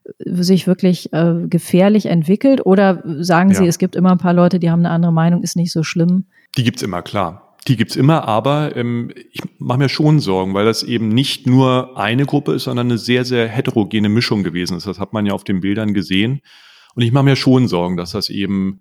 äh, 0.04 0.42
sich 0.42 0.66
wirklich 0.66 1.12
äh, 1.12 1.34
gefährlich 1.46 2.06
entwickelt? 2.06 2.64
Oder 2.66 3.02
sagen 3.20 3.54
Sie, 3.54 3.64
ja. 3.64 3.68
es 3.68 3.78
gibt 3.78 3.94
immer 3.94 4.10
ein 4.12 4.18
paar 4.18 4.34
Leute, 4.34 4.58
die 4.58 4.70
haben 4.70 4.80
eine 4.80 4.90
andere 4.90 5.12
Meinung, 5.12 5.42
ist 5.42 5.56
nicht 5.56 5.72
so 5.72 5.82
schlimm? 5.82 6.24
Die 6.56 6.64
gibt's 6.64 6.82
immer, 6.82 7.02
klar. 7.02 7.47
Die 7.66 7.76
gibt's 7.76 7.96
immer, 7.96 8.26
aber 8.26 8.76
ähm, 8.76 9.10
ich 9.32 9.40
mache 9.58 9.78
mir 9.78 9.88
schon 9.88 10.20
Sorgen, 10.20 10.54
weil 10.54 10.64
das 10.64 10.82
eben 10.82 11.08
nicht 11.08 11.46
nur 11.46 11.98
eine 11.98 12.24
Gruppe 12.24 12.52
ist, 12.54 12.64
sondern 12.64 12.86
eine 12.86 12.98
sehr, 12.98 13.24
sehr 13.24 13.48
heterogene 13.48 14.08
Mischung 14.08 14.42
gewesen 14.42 14.76
ist. 14.76 14.86
Das 14.86 14.98
hat 14.98 15.12
man 15.12 15.26
ja 15.26 15.32
auf 15.32 15.44
den 15.44 15.60
Bildern 15.60 15.92
gesehen. 15.92 16.40
Und 16.94 17.02
ich 17.02 17.12
mache 17.12 17.24
mir 17.24 17.36
schon 17.36 17.68
Sorgen, 17.68 17.96
dass 17.96 18.12
das 18.12 18.30
eben, 18.30 18.80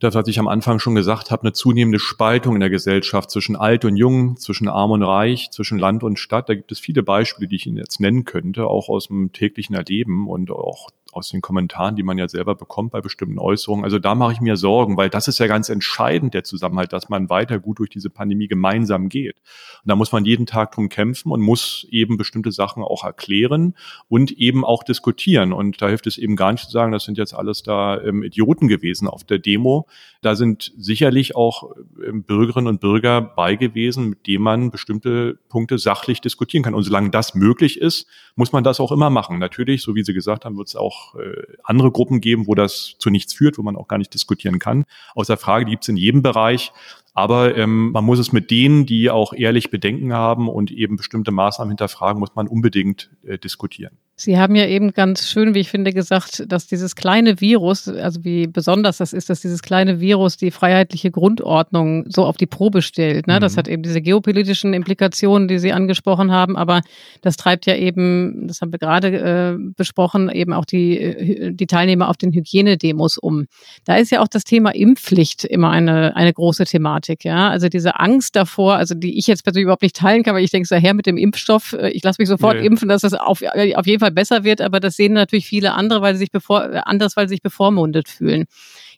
das, 0.00 0.14
was 0.14 0.28
ich 0.28 0.38
am 0.38 0.48
Anfang 0.48 0.78
schon 0.78 0.94
gesagt 0.94 1.30
habe, 1.30 1.42
eine 1.42 1.52
zunehmende 1.52 1.98
Spaltung 1.98 2.54
in 2.54 2.60
der 2.60 2.70
Gesellschaft 2.70 3.30
zwischen 3.30 3.56
alt 3.56 3.84
und 3.84 3.96
jung, 3.96 4.36
zwischen 4.36 4.68
arm 4.68 4.90
und 4.90 5.02
reich, 5.02 5.50
zwischen 5.50 5.78
Land 5.78 6.02
und 6.02 6.18
Stadt. 6.18 6.48
Da 6.48 6.54
gibt 6.54 6.72
es 6.72 6.80
viele 6.80 7.02
Beispiele, 7.02 7.48
die 7.48 7.56
ich 7.56 7.66
Ihnen 7.66 7.78
jetzt 7.78 8.00
nennen 8.00 8.24
könnte, 8.24 8.66
auch 8.66 8.88
aus 8.88 9.06
dem 9.06 9.32
täglichen 9.32 9.74
Erleben 9.74 10.28
und 10.28 10.50
auch 10.50 10.90
aus 11.12 11.28
den 11.28 11.42
Kommentaren, 11.42 11.94
die 11.94 12.02
man 12.02 12.16
ja 12.16 12.26
selber 12.26 12.54
bekommt 12.54 12.90
bei 12.90 13.00
bestimmten 13.02 13.38
Äußerungen. 13.38 13.84
Also 13.84 13.98
da 13.98 14.14
mache 14.14 14.32
ich 14.32 14.40
mir 14.40 14.56
Sorgen, 14.56 14.96
weil 14.96 15.10
das 15.10 15.28
ist 15.28 15.38
ja 15.38 15.46
ganz 15.46 15.68
entscheidend, 15.68 16.32
der 16.32 16.42
Zusammenhalt, 16.42 16.92
dass 16.92 17.10
man 17.10 17.28
weiter 17.28 17.58
gut 17.58 17.78
durch 17.78 17.90
diese 17.90 18.08
Pandemie 18.08 18.48
gemeinsam 18.48 19.10
geht. 19.10 19.36
Und 19.84 19.90
da 19.90 19.94
muss 19.94 20.10
man 20.10 20.24
jeden 20.24 20.46
Tag 20.46 20.72
drum 20.72 20.88
kämpfen 20.88 21.30
und 21.30 21.42
muss 21.42 21.86
eben 21.90 22.16
bestimmte 22.16 22.50
Sachen 22.50 22.82
auch 22.82 23.04
erklären 23.04 23.74
und 24.08 24.32
eben 24.32 24.64
auch 24.64 24.82
diskutieren. 24.84 25.52
Und 25.52 25.82
da 25.82 25.88
hilft 25.88 26.06
es 26.06 26.16
eben 26.16 26.34
gar 26.34 26.52
nicht 26.52 26.64
zu 26.64 26.70
sagen, 26.70 26.92
das 26.92 27.04
sind 27.04 27.18
jetzt 27.18 27.34
alles 27.34 27.62
da 27.62 28.00
ähm, 28.00 28.22
Idioten 28.22 28.66
gewesen 28.68 29.06
auf 29.06 29.24
der 29.24 29.38
Demo. 29.38 29.86
Da 30.22 30.34
sind 30.34 30.72
sicherlich 30.78 31.36
auch 31.36 31.74
ähm, 32.06 32.22
Bürgerinnen 32.22 32.68
und 32.68 32.80
Bürger 32.80 33.20
bei 33.20 33.56
gewesen, 33.56 34.08
mit 34.08 34.26
denen 34.26 34.44
man 34.44 34.70
bestimmte 34.70 35.38
Punkte 35.50 35.76
sachlich 35.76 36.22
diskutieren 36.22 36.62
kann. 36.62 36.74
Und 36.74 36.84
solange 36.84 37.10
das 37.10 37.34
möglich 37.34 37.78
ist, 37.78 38.06
muss 38.34 38.52
man 38.52 38.64
das 38.64 38.80
auch 38.80 38.92
immer 38.92 39.10
machen. 39.10 39.38
Natürlich, 39.38 39.82
so 39.82 39.94
wie 39.94 40.04
Sie 40.04 40.14
gesagt 40.14 40.44
haben, 40.44 40.56
wird 40.56 40.68
es 40.68 40.76
auch 40.76 41.01
äh, 41.14 41.56
andere 41.62 41.90
Gruppen 41.90 42.20
geben, 42.20 42.46
wo 42.46 42.54
das 42.54 42.94
zu 42.98 43.10
nichts 43.10 43.34
führt, 43.34 43.58
wo 43.58 43.62
man 43.62 43.76
auch 43.76 43.88
gar 43.88 43.98
nicht 43.98 44.14
diskutieren 44.14 44.58
kann. 44.58 44.84
Außer 45.14 45.36
Frage, 45.36 45.64
die 45.64 45.72
gibt 45.72 45.84
es 45.84 45.88
in 45.88 45.96
jedem 45.96 46.22
Bereich. 46.22 46.72
Aber 47.14 47.56
ähm, 47.56 47.92
man 47.92 48.04
muss 48.04 48.18
es 48.18 48.32
mit 48.32 48.50
denen, 48.50 48.86
die 48.86 49.10
auch 49.10 49.34
ehrlich 49.34 49.70
Bedenken 49.70 50.12
haben 50.12 50.48
und 50.48 50.70
eben 50.70 50.96
bestimmte 50.96 51.30
Maßnahmen 51.30 51.70
hinterfragen, 51.70 52.20
muss 52.20 52.34
man 52.34 52.48
unbedingt 52.48 53.10
äh, 53.24 53.38
diskutieren. 53.38 53.98
Sie 54.14 54.38
haben 54.38 54.54
ja 54.54 54.66
eben 54.66 54.92
ganz 54.92 55.28
schön, 55.28 55.54
wie 55.54 55.60
ich 55.60 55.70
finde, 55.70 55.92
gesagt, 55.92 56.44
dass 56.46 56.66
dieses 56.66 56.94
kleine 56.94 57.40
Virus, 57.40 57.88
also 57.88 58.22
wie 58.24 58.46
besonders 58.46 58.98
das 58.98 59.12
ist, 59.12 59.30
dass 59.30 59.40
dieses 59.40 59.62
kleine 59.62 60.00
Virus 60.00 60.36
die 60.36 60.50
freiheitliche 60.50 61.10
Grundordnung 61.10 62.04
so 62.08 62.24
auf 62.24 62.36
die 62.36 62.46
Probe 62.46 62.82
stellt. 62.82 63.26
Ne? 63.26 63.36
Mhm. 63.36 63.40
Das 63.40 63.56
hat 63.56 63.68
eben 63.68 63.82
diese 63.82 64.00
geopolitischen 64.00 64.74
Implikationen, 64.74 65.48
die 65.48 65.58
Sie 65.58 65.72
angesprochen 65.72 66.30
haben, 66.30 66.56
aber 66.56 66.82
das 67.22 67.36
treibt 67.36 67.66
ja 67.66 67.74
eben, 67.74 68.46
das 68.46 68.60
haben 68.60 68.70
wir 68.70 68.78
gerade 68.78 69.08
äh, 69.08 69.72
besprochen, 69.76 70.30
eben 70.30 70.52
auch 70.52 70.66
die, 70.66 70.98
äh, 71.00 71.52
die 71.52 71.66
Teilnehmer 71.66 72.08
auf 72.08 72.16
den 72.16 72.32
Hygienedemos 72.32 73.18
um. 73.18 73.46
Da 73.86 73.96
ist 73.96 74.12
ja 74.12 74.20
auch 74.20 74.28
das 74.28 74.44
Thema 74.44 74.74
Impfpflicht 74.74 75.44
immer 75.44 75.70
eine, 75.70 76.14
eine 76.14 76.32
große 76.32 76.64
Thematik. 76.66 77.01
Ja? 77.08 77.50
Also 77.50 77.68
diese 77.68 77.98
Angst 78.00 78.36
davor, 78.36 78.76
also 78.76 78.94
die 78.94 79.18
ich 79.18 79.26
jetzt 79.26 79.44
persönlich 79.44 79.64
überhaupt 79.64 79.82
nicht 79.82 79.96
teilen 79.96 80.22
kann, 80.22 80.34
weil 80.34 80.44
ich 80.44 80.50
denke, 80.50 80.68
so 80.68 80.76
her 80.76 80.94
mit 80.94 81.06
dem 81.06 81.16
Impfstoff, 81.16 81.72
äh, 81.72 81.90
ich 81.90 82.02
lasse 82.02 82.20
mich 82.20 82.28
sofort 82.28 82.58
nee. 82.58 82.66
impfen, 82.66 82.88
dass 82.88 83.02
das 83.02 83.14
auf, 83.14 83.42
auf 83.42 83.86
jeden 83.86 84.00
Fall 84.00 84.10
besser 84.10 84.44
wird, 84.44 84.60
aber 84.60 84.80
das 84.80 84.96
sehen 84.96 85.12
natürlich 85.12 85.46
viele 85.46 85.72
andere, 85.74 86.02
weil 86.02 86.14
sie 86.14 86.20
sich 86.20 86.30
bevor, 86.30 86.86
anders, 86.86 87.16
weil 87.16 87.28
sie 87.28 87.34
sich 87.34 87.42
bevormundet 87.42 88.08
fühlen. 88.08 88.44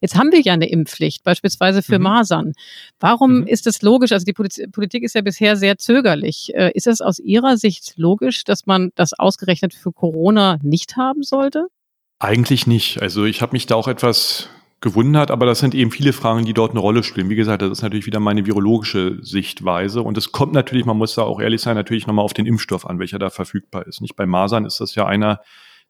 Jetzt 0.00 0.16
haben 0.16 0.32
wir 0.32 0.40
ja 0.40 0.52
eine 0.52 0.68
Impfpflicht, 0.68 1.24
beispielsweise 1.24 1.82
für 1.82 1.98
mhm. 1.98 2.04
Masern. 2.04 2.52
Warum 3.00 3.40
mhm. 3.40 3.46
ist 3.46 3.66
es 3.66 3.82
logisch? 3.82 4.12
Also 4.12 4.24
die 4.24 4.32
Politik 4.32 5.02
ist 5.02 5.14
ja 5.14 5.22
bisher 5.22 5.56
sehr 5.56 5.78
zögerlich. 5.78 6.52
Äh, 6.54 6.72
ist 6.74 6.86
es 6.86 7.00
aus 7.00 7.18
Ihrer 7.18 7.56
Sicht 7.56 7.94
logisch, 7.96 8.44
dass 8.44 8.66
man 8.66 8.90
das 8.96 9.12
ausgerechnet 9.12 9.74
für 9.74 9.92
Corona 9.92 10.58
nicht 10.62 10.96
haben 10.96 11.22
sollte? 11.22 11.68
Eigentlich 12.18 12.66
nicht. 12.66 13.02
Also 13.02 13.24
ich 13.24 13.42
habe 13.42 13.52
mich 13.52 13.66
da 13.66 13.74
auch 13.74 13.88
etwas 13.88 14.48
gewundert, 14.84 15.30
aber 15.30 15.46
das 15.46 15.60
sind 15.60 15.74
eben 15.74 15.90
viele 15.90 16.12
Fragen, 16.12 16.44
die 16.44 16.52
dort 16.52 16.72
eine 16.72 16.80
Rolle 16.80 17.02
spielen. 17.02 17.30
Wie 17.30 17.36
gesagt, 17.36 17.62
das 17.62 17.70
ist 17.70 17.82
natürlich 17.82 18.04
wieder 18.06 18.20
meine 18.20 18.44
virologische 18.46 19.18
Sichtweise 19.22 20.02
und 20.02 20.18
es 20.18 20.30
kommt 20.30 20.52
natürlich, 20.52 20.84
man 20.84 20.98
muss 20.98 21.14
da 21.14 21.22
auch 21.22 21.40
ehrlich 21.40 21.62
sein, 21.62 21.74
natürlich 21.74 22.06
nochmal 22.06 22.24
auf 22.24 22.34
den 22.34 22.44
Impfstoff 22.44 22.86
an, 22.86 22.98
welcher 22.98 23.18
da 23.18 23.30
verfügbar 23.30 23.86
ist. 23.86 24.02
Nicht 24.02 24.14
bei 24.14 24.26
Masern 24.26 24.66
ist 24.66 24.80
das 24.80 24.94
ja 24.94 25.06
einer, 25.06 25.40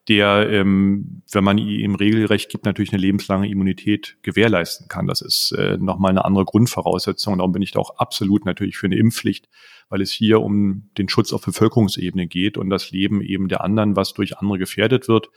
der, 0.08 0.48
ähm, 0.48 1.22
wenn 1.32 1.42
man 1.42 1.58
ihm 1.58 1.96
Regelrecht 1.96 2.50
gibt, 2.50 2.66
natürlich 2.66 2.92
eine 2.92 3.00
lebenslange 3.00 3.48
Immunität 3.48 4.16
gewährleisten 4.22 4.86
kann. 4.86 5.06
Das 5.06 5.22
ist 5.22 5.52
äh, 5.52 5.76
nochmal 5.78 6.10
eine 6.10 6.24
andere 6.24 6.44
Grundvoraussetzung. 6.44 7.38
Darum 7.38 7.52
bin 7.52 7.62
ich 7.62 7.72
da 7.72 7.80
auch 7.80 7.96
absolut 7.96 8.44
natürlich 8.44 8.76
für 8.76 8.86
eine 8.86 8.96
Impfpflicht, 8.96 9.48
weil 9.88 10.02
es 10.02 10.12
hier 10.12 10.40
um 10.40 10.90
den 10.98 11.08
Schutz 11.08 11.32
auf 11.32 11.44
Bevölkerungsebene 11.44 12.26
geht 12.28 12.58
und 12.58 12.70
das 12.70 12.90
Leben 12.90 13.22
eben 13.22 13.48
der 13.48 13.64
anderen, 13.64 13.96
was 13.96 14.12
durch 14.12 14.38
andere 14.38 14.58
gefährdet 14.58 15.08
wird. 15.08 15.30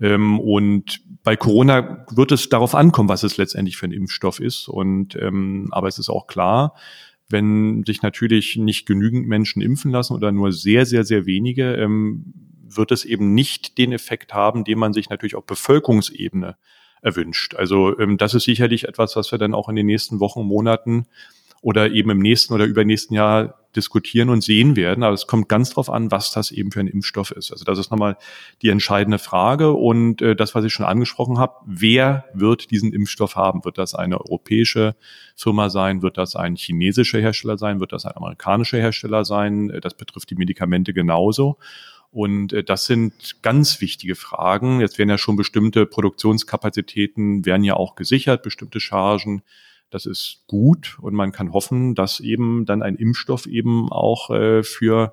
Ähm, 0.00 0.40
und 0.40 1.02
bei 1.22 1.36
Corona 1.36 2.06
wird 2.10 2.32
es 2.32 2.48
darauf 2.48 2.74
ankommen, 2.74 3.08
was 3.08 3.22
es 3.22 3.36
letztendlich 3.36 3.76
für 3.76 3.86
ein 3.86 3.92
Impfstoff 3.92 4.40
ist. 4.40 4.68
Und 4.68 5.16
ähm, 5.16 5.68
aber 5.70 5.88
es 5.88 5.98
ist 5.98 6.08
auch 6.08 6.26
klar, 6.26 6.74
wenn 7.28 7.84
sich 7.86 8.02
natürlich 8.02 8.56
nicht 8.56 8.86
genügend 8.86 9.28
Menschen 9.28 9.62
impfen 9.62 9.90
lassen 9.90 10.14
oder 10.14 10.32
nur 10.32 10.52
sehr, 10.52 10.84
sehr, 10.86 11.04
sehr 11.04 11.26
wenige, 11.26 11.74
ähm, 11.74 12.34
wird 12.62 12.92
es 12.92 13.04
eben 13.04 13.34
nicht 13.34 13.78
den 13.78 13.92
Effekt 13.92 14.32
haben, 14.34 14.64
den 14.64 14.78
man 14.78 14.92
sich 14.92 15.10
natürlich 15.10 15.34
auf 15.34 15.46
Bevölkerungsebene 15.46 16.56
erwünscht. 17.02 17.54
Also 17.54 17.98
ähm, 17.98 18.18
das 18.18 18.34
ist 18.34 18.44
sicherlich 18.44 18.86
etwas, 18.88 19.16
was 19.16 19.30
wir 19.32 19.38
dann 19.38 19.54
auch 19.54 19.68
in 19.68 19.76
den 19.76 19.86
nächsten 19.86 20.20
Wochen, 20.20 20.42
Monaten 20.42 21.06
oder 21.60 21.90
eben 21.90 22.10
im 22.10 22.18
nächsten 22.18 22.54
oder 22.54 22.64
übernächsten 22.64 23.14
Jahr 23.14 23.60
diskutieren 23.76 24.30
und 24.30 24.42
sehen 24.42 24.76
werden. 24.76 25.04
Aber 25.04 25.14
es 25.14 25.26
kommt 25.26 25.48
ganz 25.48 25.70
drauf 25.70 25.90
an, 25.90 26.10
was 26.10 26.32
das 26.32 26.50
eben 26.50 26.72
für 26.72 26.80
ein 26.80 26.88
Impfstoff 26.88 27.30
ist. 27.30 27.52
Also 27.52 27.64
das 27.64 27.78
ist 27.78 27.90
nochmal 27.90 28.16
die 28.62 28.68
entscheidende 28.68 29.18
Frage. 29.18 29.72
Und 29.72 30.22
äh, 30.22 30.34
das, 30.34 30.54
was 30.54 30.64
ich 30.64 30.72
schon 30.72 30.86
angesprochen 30.86 31.38
habe, 31.38 31.54
wer 31.66 32.24
wird 32.34 32.70
diesen 32.70 32.92
Impfstoff 32.92 33.36
haben? 33.36 33.64
Wird 33.64 33.78
das 33.78 33.94
eine 33.94 34.20
europäische 34.20 34.96
Firma 35.36 35.70
sein? 35.70 36.02
Wird 36.02 36.18
das 36.18 36.34
ein 36.34 36.56
chinesischer 36.56 37.20
Hersteller 37.20 37.58
sein? 37.58 37.80
Wird 37.80 37.92
das 37.92 38.06
ein 38.06 38.16
amerikanischer 38.16 38.78
Hersteller 38.78 39.24
sein? 39.24 39.70
Äh, 39.70 39.80
das 39.80 39.94
betrifft 39.94 40.30
die 40.30 40.36
Medikamente 40.36 40.92
genauso. 40.92 41.58
Und 42.10 42.52
äh, 42.52 42.64
das 42.64 42.86
sind 42.86 43.42
ganz 43.42 43.80
wichtige 43.80 44.16
Fragen. 44.16 44.80
Jetzt 44.80 44.98
werden 44.98 45.10
ja 45.10 45.18
schon 45.18 45.36
bestimmte 45.36 45.86
Produktionskapazitäten, 45.86 47.44
werden 47.46 47.62
ja 47.62 47.74
auch 47.74 47.94
gesichert, 47.94 48.42
bestimmte 48.42 48.80
Chargen. 48.80 49.42
Das 49.90 50.06
ist 50.06 50.44
gut 50.46 50.98
und 51.00 51.14
man 51.14 51.32
kann 51.32 51.52
hoffen, 51.52 51.94
dass 51.94 52.20
eben 52.20 52.64
dann 52.64 52.82
ein 52.82 52.96
Impfstoff 52.96 53.46
eben 53.46 53.90
auch 53.90 54.30
äh, 54.30 54.62
für 54.62 55.12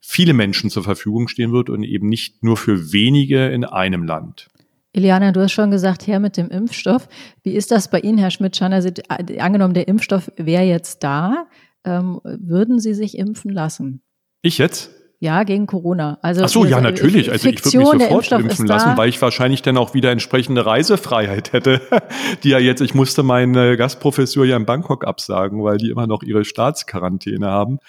viele 0.00 0.32
Menschen 0.32 0.70
zur 0.70 0.82
Verfügung 0.82 1.28
stehen 1.28 1.52
wird 1.52 1.70
und 1.70 1.82
eben 1.82 2.08
nicht 2.08 2.42
nur 2.42 2.56
für 2.56 2.92
wenige 2.92 3.48
in 3.48 3.64
einem 3.64 4.04
Land. 4.04 4.48
Iliana, 4.92 5.30
du 5.30 5.40
hast 5.40 5.52
schon 5.52 5.70
gesagt, 5.70 6.06
her 6.06 6.18
mit 6.18 6.36
dem 6.36 6.48
Impfstoff. 6.48 7.08
Wie 7.42 7.52
ist 7.52 7.70
das 7.70 7.90
bei 7.90 8.00
Ihnen, 8.00 8.18
Herr 8.18 8.30
Schmidt-Schanner? 8.30 8.76
Also, 8.76 8.90
angenommen, 9.38 9.74
der 9.74 9.86
Impfstoff 9.86 10.32
wäre 10.36 10.64
jetzt 10.64 11.04
da, 11.04 11.46
ähm, 11.84 12.20
würden 12.24 12.80
Sie 12.80 12.94
sich 12.94 13.16
impfen 13.16 13.52
lassen? 13.52 14.02
Ich 14.42 14.58
jetzt? 14.58 14.90
Ja, 15.22 15.42
gegen 15.42 15.66
Corona. 15.66 16.18
Also 16.22 16.42
Ach 16.44 16.48
so, 16.48 16.64
ja, 16.64 16.80
natürlich. 16.80 17.30
Also 17.30 17.46
ich 17.46 17.62
würde 17.62 17.76
mich 17.76 18.08
sofort 18.08 18.32
impfen 18.32 18.66
lassen, 18.66 18.96
weil 18.96 19.10
ich 19.10 19.20
wahrscheinlich 19.20 19.60
dann 19.60 19.76
auch 19.76 19.92
wieder 19.92 20.10
entsprechende 20.10 20.64
Reisefreiheit 20.64 21.52
hätte, 21.52 21.82
die 22.42 22.48
ja 22.48 22.58
jetzt, 22.58 22.80
ich 22.80 22.94
musste 22.94 23.22
meine 23.22 23.76
Gastprofessur 23.76 24.46
ja 24.46 24.56
in 24.56 24.64
Bangkok 24.64 25.06
absagen, 25.06 25.62
weil 25.62 25.76
die 25.76 25.90
immer 25.90 26.06
noch 26.06 26.22
ihre 26.22 26.46
Staatsquarantäne 26.46 27.46
haben. 27.46 27.80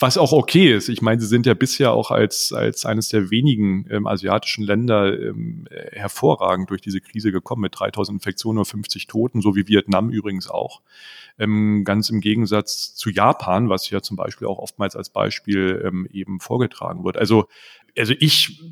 Was 0.00 0.16
auch 0.16 0.32
okay 0.32 0.72
ist. 0.72 0.88
Ich 0.88 1.02
meine, 1.02 1.20
sie 1.20 1.26
sind 1.26 1.44
ja 1.44 1.54
bisher 1.54 1.92
auch 1.92 2.12
als, 2.12 2.52
als 2.52 2.86
eines 2.86 3.08
der 3.08 3.32
wenigen 3.32 3.84
ähm, 3.90 4.06
asiatischen 4.06 4.62
Länder 4.62 5.18
ähm, 5.18 5.66
hervorragend 5.90 6.70
durch 6.70 6.80
diese 6.80 7.00
Krise 7.00 7.32
gekommen 7.32 7.62
mit 7.62 7.78
3000 7.78 8.16
Infektionen 8.16 8.60
und 8.60 8.64
50 8.64 9.08
Toten, 9.08 9.40
so 9.40 9.56
wie 9.56 9.66
Vietnam 9.66 10.10
übrigens 10.10 10.48
auch. 10.48 10.82
Ähm, 11.36 11.82
ganz 11.84 12.10
im 12.10 12.20
Gegensatz 12.20 12.94
zu 12.94 13.10
Japan, 13.10 13.70
was 13.70 13.90
ja 13.90 14.00
zum 14.00 14.16
Beispiel 14.16 14.46
auch 14.46 14.58
oftmals 14.58 14.94
als 14.94 15.10
Beispiel 15.10 15.82
ähm, 15.84 16.06
eben 16.12 16.38
vorgetragen 16.38 17.02
wird. 17.02 17.16
Also, 17.16 17.48
also 17.96 18.14
ich 18.20 18.62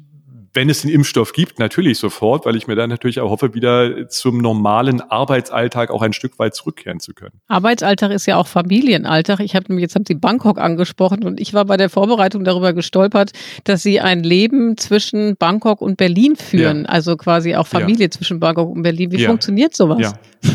wenn 0.57 0.71
es 0.71 0.81
den 0.81 0.91
Impfstoff 0.91 1.33
gibt, 1.33 1.59
natürlich 1.59 1.99
sofort, 1.99 2.47
weil 2.47 2.57
ich 2.57 2.67
mir 2.67 2.75
dann 2.75 2.91
natürlich 2.91 3.21
auch 3.21 3.31
hoffe, 3.31 3.55
wieder 3.55 4.09
zum 4.09 4.39
normalen 4.39 5.01
Arbeitsalltag 5.03 5.91
auch 5.91 6.03
ein 6.03 6.15
Stück 6.15 6.39
weit 6.39 6.55
zurückkehren 6.55 6.99
zu 6.99 7.13
können. 7.13 7.41
Arbeitsalltag 7.47 8.11
ist 8.11 8.27
ja 8.27 8.37
auch 8.37 8.47
Familienalltag. 8.47 9.41
Ich 9.41 9.55
habe 9.55 9.73
jetzt 9.79 9.95
haben 9.95 10.07
Sie 10.07 10.15
Bangkok 10.15 10.59
angesprochen 10.59 11.25
und 11.25 11.39
ich 11.41 11.55
war 11.55 11.67
bei 11.67 11.77
der 11.77 11.91
Vorbereitung 11.91 12.43
darüber 12.43 12.73
gestolpert, 12.73 13.33
dass 13.65 13.83
Sie 13.83 14.01
ein 14.01 14.23
Leben 14.23 14.77
zwischen 14.79 15.37
Bangkok 15.37 15.81
und 15.83 15.99
Berlin 15.99 16.37
führen, 16.37 16.85
ja. 16.85 16.89
also 16.89 17.17
quasi 17.17 17.55
auch 17.55 17.67
Familie 17.67 18.07
ja. 18.07 18.11
zwischen 18.11 18.41
Bangkok 18.41 18.75
und 18.75 18.83
Berlin. 18.83 19.13
Wie 19.13 19.21
ja. 19.21 19.29
funktioniert 19.29 19.77
sowas? 19.77 20.01
Ja. 20.01 20.51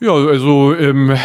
Ja, 0.00 0.12
also 0.12 0.74
ähm, 0.74 1.16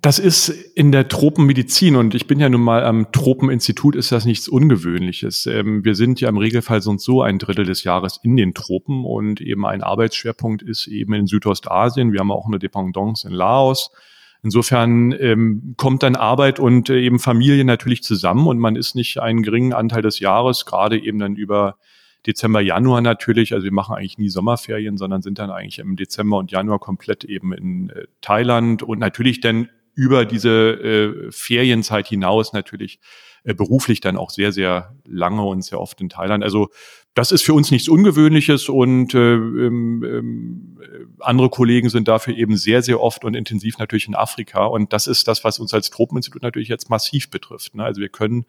das 0.00 0.20
ist 0.20 0.48
in 0.48 0.92
der 0.92 1.08
Tropenmedizin 1.08 1.96
und 1.96 2.14
ich 2.14 2.28
bin 2.28 2.38
ja 2.38 2.48
nun 2.48 2.60
mal 2.60 2.84
am 2.84 3.10
Tropeninstitut, 3.10 3.96
ist 3.96 4.12
das 4.12 4.24
nichts 4.24 4.48
Ungewöhnliches. 4.48 5.46
Ähm, 5.46 5.84
wir 5.84 5.96
sind 5.96 6.20
ja 6.20 6.28
im 6.28 6.38
Regelfall 6.38 6.82
sonst 6.82 7.04
so 7.04 7.20
ein 7.20 7.40
Drittel 7.40 7.66
des 7.66 7.82
Jahres 7.82 8.20
in 8.22 8.36
den 8.36 8.54
Tropen 8.54 9.04
und 9.04 9.40
eben 9.40 9.66
ein 9.66 9.82
Arbeitsschwerpunkt 9.82 10.62
ist 10.62 10.86
eben 10.86 11.14
in 11.14 11.26
Südostasien. 11.26 12.12
Wir 12.12 12.20
haben 12.20 12.30
auch 12.30 12.46
eine 12.46 12.60
Dependance 12.60 13.26
in 13.26 13.34
Laos. 13.34 13.90
Insofern 14.42 15.12
ähm, 15.18 15.74
kommt 15.76 16.04
dann 16.04 16.14
Arbeit 16.14 16.60
und 16.60 16.90
äh, 16.90 17.00
eben 17.00 17.18
Familie 17.18 17.64
natürlich 17.64 18.04
zusammen 18.04 18.46
und 18.46 18.60
man 18.60 18.76
ist 18.76 18.94
nicht 18.94 19.18
einen 19.18 19.42
geringen 19.42 19.72
Anteil 19.72 20.02
des 20.02 20.20
Jahres, 20.20 20.64
gerade 20.64 20.96
eben 20.96 21.18
dann 21.18 21.34
über 21.34 21.76
Dezember, 22.26 22.60
Januar 22.60 23.00
natürlich. 23.00 23.54
Also 23.54 23.64
wir 23.64 23.72
machen 23.72 23.96
eigentlich 23.96 24.18
nie 24.18 24.28
Sommerferien, 24.28 24.96
sondern 24.96 25.22
sind 25.22 25.38
dann 25.38 25.50
eigentlich 25.50 25.78
im 25.78 25.96
Dezember 25.96 26.38
und 26.38 26.50
Januar 26.50 26.78
komplett 26.78 27.24
eben 27.24 27.52
in 27.52 27.90
äh, 27.90 28.06
Thailand 28.20 28.82
und 28.82 28.98
natürlich 28.98 29.40
dann 29.40 29.68
über 29.94 30.24
diese 30.24 30.50
äh, 30.50 31.32
Ferienzeit 31.32 32.06
hinaus 32.06 32.52
natürlich 32.52 33.00
äh, 33.44 33.54
beruflich 33.54 34.00
dann 34.00 34.16
auch 34.16 34.30
sehr, 34.30 34.52
sehr 34.52 34.94
lange 35.06 35.42
und 35.42 35.62
sehr 35.62 35.80
oft 35.80 36.00
in 36.00 36.08
Thailand. 36.08 36.44
Also 36.44 36.68
das 37.14 37.32
ist 37.32 37.42
für 37.42 37.54
uns 37.54 37.70
nichts 37.70 37.88
Ungewöhnliches 37.88 38.68
und 38.68 39.14
äh, 39.14 39.34
ähm, 39.34 40.04
ähm, 40.04 40.78
andere 41.18 41.48
Kollegen 41.50 41.88
sind 41.88 42.06
dafür 42.06 42.36
eben 42.36 42.56
sehr, 42.56 42.82
sehr 42.82 43.00
oft 43.00 43.24
und 43.24 43.34
intensiv 43.34 43.78
natürlich 43.78 44.06
in 44.08 44.14
Afrika. 44.14 44.64
Und 44.66 44.92
das 44.92 45.06
ist 45.06 45.26
das, 45.26 45.42
was 45.42 45.58
uns 45.58 45.74
als 45.74 45.90
Tropeninstitut 45.90 46.42
natürlich 46.42 46.68
jetzt 46.68 46.90
massiv 46.90 47.30
betrifft. 47.30 47.74
Ne? 47.74 47.84
Also 47.84 48.00
wir 48.00 48.10
können 48.10 48.44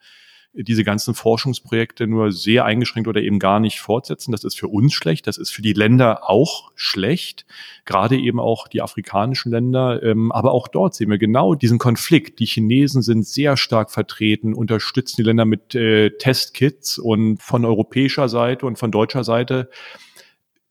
diese 0.54 0.84
ganzen 0.84 1.14
Forschungsprojekte 1.14 2.08
nur 2.08 2.32
sehr 2.32 2.66
eingeschränkt 2.66 3.08
oder 3.08 3.22
eben 3.22 3.40
gar 3.40 3.60
nicht 3.60 3.80
fortsetzen. 3.80 4.32
Das 4.32 4.44
ist 4.44 4.60
für 4.60 4.68
uns 4.68 4.94
schlecht, 4.94 5.28
das 5.28 5.38
ist 5.38 5.52
für 5.52 5.62
die 5.62 5.74
Länder 5.74 6.30
auch 6.30 6.72
schlecht, 6.76 7.46
gerade 7.86 8.18
eben 8.18 8.40
auch 8.40 8.68
die 8.68 8.82
afrikanischen 8.82 9.52
Länder. 9.52 10.04
Ähm, 10.04 10.32
aber 10.32 10.52
auch 10.52 10.68
dort 10.68 10.94
sehen 10.94 11.10
wir 11.10 11.18
genau 11.18 11.56
diesen 11.56 11.80
Konflikt. 11.80 12.40
Die 12.40 12.46
Chinesen 12.46 13.02
sind 13.02 13.26
sehr 13.26 13.56
stark 13.56 13.92
vertreten, 13.92 14.54
unterstützen 14.54 15.16
die 15.18 15.24
Länder 15.24 15.46
mit 15.46 15.74
äh, 15.74 16.12
Testkits 16.18 16.98
und 16.98 17.42
von 17.42 17.64
europäischer 17.64 18.28
Seite 18.28 18.66
und 18.66 18.78
von 18.78 18.92
deutscher 18.92 19.24
Seite 19.24 19.70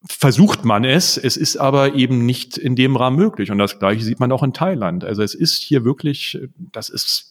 versucht 0.08 0.64
man 0.64 0.84
es, 0.84 1.18
es 1.18 1.36
ist 1.36 1.58
aber 1.58 1.94
eben 1.94 2.24
nicht 2.24 2.56
in 2.56 2.74
dem 2.74 2.96
Rahmen 2.96 3.16
möglich. 3.16 3.50
Und 3.50 3.58
das 3.58 3.78
Gleiche 3.78 4.02
sieht 4.02 4.20
man 4.20 4.32
auch 4.32 4.42
in 4.42 4.54
Thailand. 4.54 5.04
Also 5.04 5.22
es 5.22 5.34
ist 5.34 5.62
hier 5.62 5.84
wirklich, 5.84 6.38
das 6.56 6.88
ist 6.88 7.29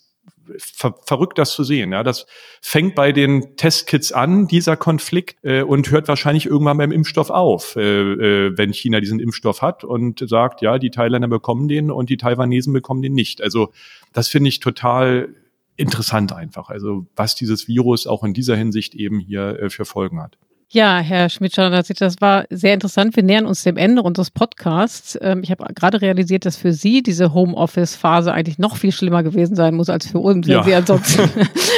ver 0.58 0.96
verrückt, 1.06 1.38
das 1.38 1.52
zu 1.52 1.64
sehen. 1.64 1.92
Ja, 1.92 2.04
das 2.04 2.26
fängt 2.62 2.96
bei 2.96 3.12
den 3.12 3.56
Testkits 3.56 4.12
an, 4.12 4.48
dieser 4.48 4.78
Konflikt, 4.78 5.38
äh, 5.44 5.62
und 5.62 5.92
hört 5.92 6.08
wahrscheinlich 6.08 6.46
irgendwann 6.46 6.78
beim 6.78 6.92
Impfstoff 6.92 7.30
auf, 7.30 7.76
äh, 7.76 7.82
äh, 7.82 8.58
wenn 8.58 8.74
China 8.74 9.00
diesen 9.00 9.20
Impfstoff 9.20 9.62
hat 9.62 9.84
und 9.84 10.28
sagt, 10.28 10.62
ja, 10.62 10.80
die 10.80 10.92
Thailänder 10.92 11.28
bekommen 11.28 11.68
den 11.68 11.92
und 11.92 12.10
die 12.10 12.18
Taiwanesen 12.18 12.74
bekommen 12.74 13.02
den 13.02 13.14
nicht. 13.14 13.42
Also 13.42 13.72
das 14.14 14.28
finde 14.28 14.50
ich 14.50 14.60
total 14.60 15.36
interessant 15.76 16.34
einfach. 16.34 16.70
Also 16.70 17.08
was 17.16 17.36
dieses 17.36 17.68
Virus 17.68 18.06
auch 18.06 18.24
in 18.24 18.34
dieser 18.34 18.56
Hinsicht 18.56 18.96
eben 18.96 19.20
hier 19.20 19.60
äh, 19.60 19.70
für 19.70 19.86
Folgen 19.86 20.22
hat. 20.22 20.38
Ja, 20.72 21.00
Herr 21.00 21.30
Schmidt-Schanner, 21.30 21.82
das 21.82 22.22
war 22.22 22.46
sehr 22.52 22.76
interessant. 22.76 23.16
Wir 23.16 23.24
nähern 23.24 23.48
uns 23.48 23.64
dem 23.64 23.76
Ende 23.76 24.04
unseres 24.04 24.30
Podcasts. 24.30 25.18
Ähm, 25.20 25.42
ich 25.42 25.50
habe 25.50 25.66
gerade 25.74 26.00
realisiert, 26.00 26.46
dass 26.46 26.58
für 26.58 26.74
Sie 26.74 27.02
diese 27.02 27.34
Homeoffice-Phase 27.34 28.32
eigentlich 28.32 28.60
noch 28.60 28.78
viel 28.78 28.92
schlimmer 28.92 29.24
gewesen 29.24 29.56
sein 29.56 29.74
muss 29.74 29.90
als 29.90 30.06
für 30.06 30.20
uns, 30.20 30.46
wenn 30.46 30.54
ja. 30.54 30.64
Sie 30.64 30.76
ansonsten 30.76 31.28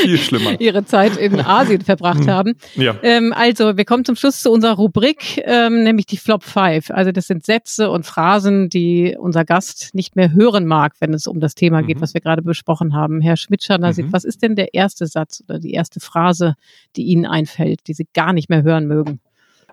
Ihre 0.60 0.84
Zeit 0.84 1.16
in 1.16 1.40
Asien 1.40 1.80
verbracht 1.80 2.20
hm. 2.20 2.30
haben. 2.30 2.54
Ja. 2.76 2.98
Ähm, 3.02 3.32
also, 3.34 3.78
wir 3.78 3.86
kommen 3.86 4.04
zum 4.04 4.18
Schluss 4.18 4.42
zu 4.42 4.52
unserer 4.52 4.74
Rubrik, 4.74 5.42
ähm, 5.46 5.84
nämlich 5.84 6.06
die 6.06 6.18
Flop 6.18 6.44
5. 6.44 6.92
Also, 6.92 7.14
das 7.14 7.28
sind 7.28 7.46
Sätze 7.46 7.90
und 7.92 8.06
Phrasen, 8.06 8.68
die 8.68 9.16
unser 9.18 9.46
Gast 9.46 9.92
nicht 9.94 10.18
mehr 10.18 10.34
hören 10.34 10.66
mag, 10.66 10.96
wenn 11.00 11.14
es 11.14 11.28
um 11.28 11.40
das 11.40 11.56
Thema 11.56 11.82
geht, 11.82 11.96
mhm. 11.96 12.02
was 12.02 12.14
wir 12.14 12.20
gerade 12.20 12.42
besprochen 12.42 12.94
haben. 12.94 13.22
Herr 13.22 13.38
Schmidt-Schanner, 13.38 13.94
mhm. 13.96 14.12
was 14.12 14.26
ist 14.26 14.44
denn 14.44 14.58
der 14.58 14.74
erste 14.74 15.08
Satz 15.08 15.42
oder 15.48 15.60
die 15.60 15.72
erste 15.72 16.02
Phrase, 16.02 16.56
die 16.98 17.04
Ihnen 17.04 17.26
einfällt, 17.26 17.88
die 17.88 17.94
Sie 17.94 18.06
gar 18.14 18.34
nicht 18.34 18.50
mehr 18.50 18.64
hören 18.64 18.81
hören 18.82 18.88
mögen. 18.88 19.20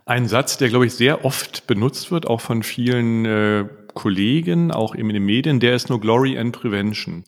Ein 0.06 0.26
Satz, 0.26 0.56
der, 0.56 0.68
glaube 0.68 0.86
ich, 0.86 0.94
sehr 0.94 1.24
oft 1.24 1.66
benutzt 1.66 2.10
wird, 2.10 2.26
auch 2.26 2.40
von 2.40 2.62
vielen 2.62 3.26
äh, 3.26 3.66
Kollegen, 3.94 4.70
auch 4.70 4.94
in 4.94 5.08
den 5.08 5.24
Medien, 5.24 5.60
der 5.60 5.74
ist 5.74 5.90
nur 5.90 6.00
Glory 6.00 6.38
and 6.38 6.58
Prevention 6.58 7.24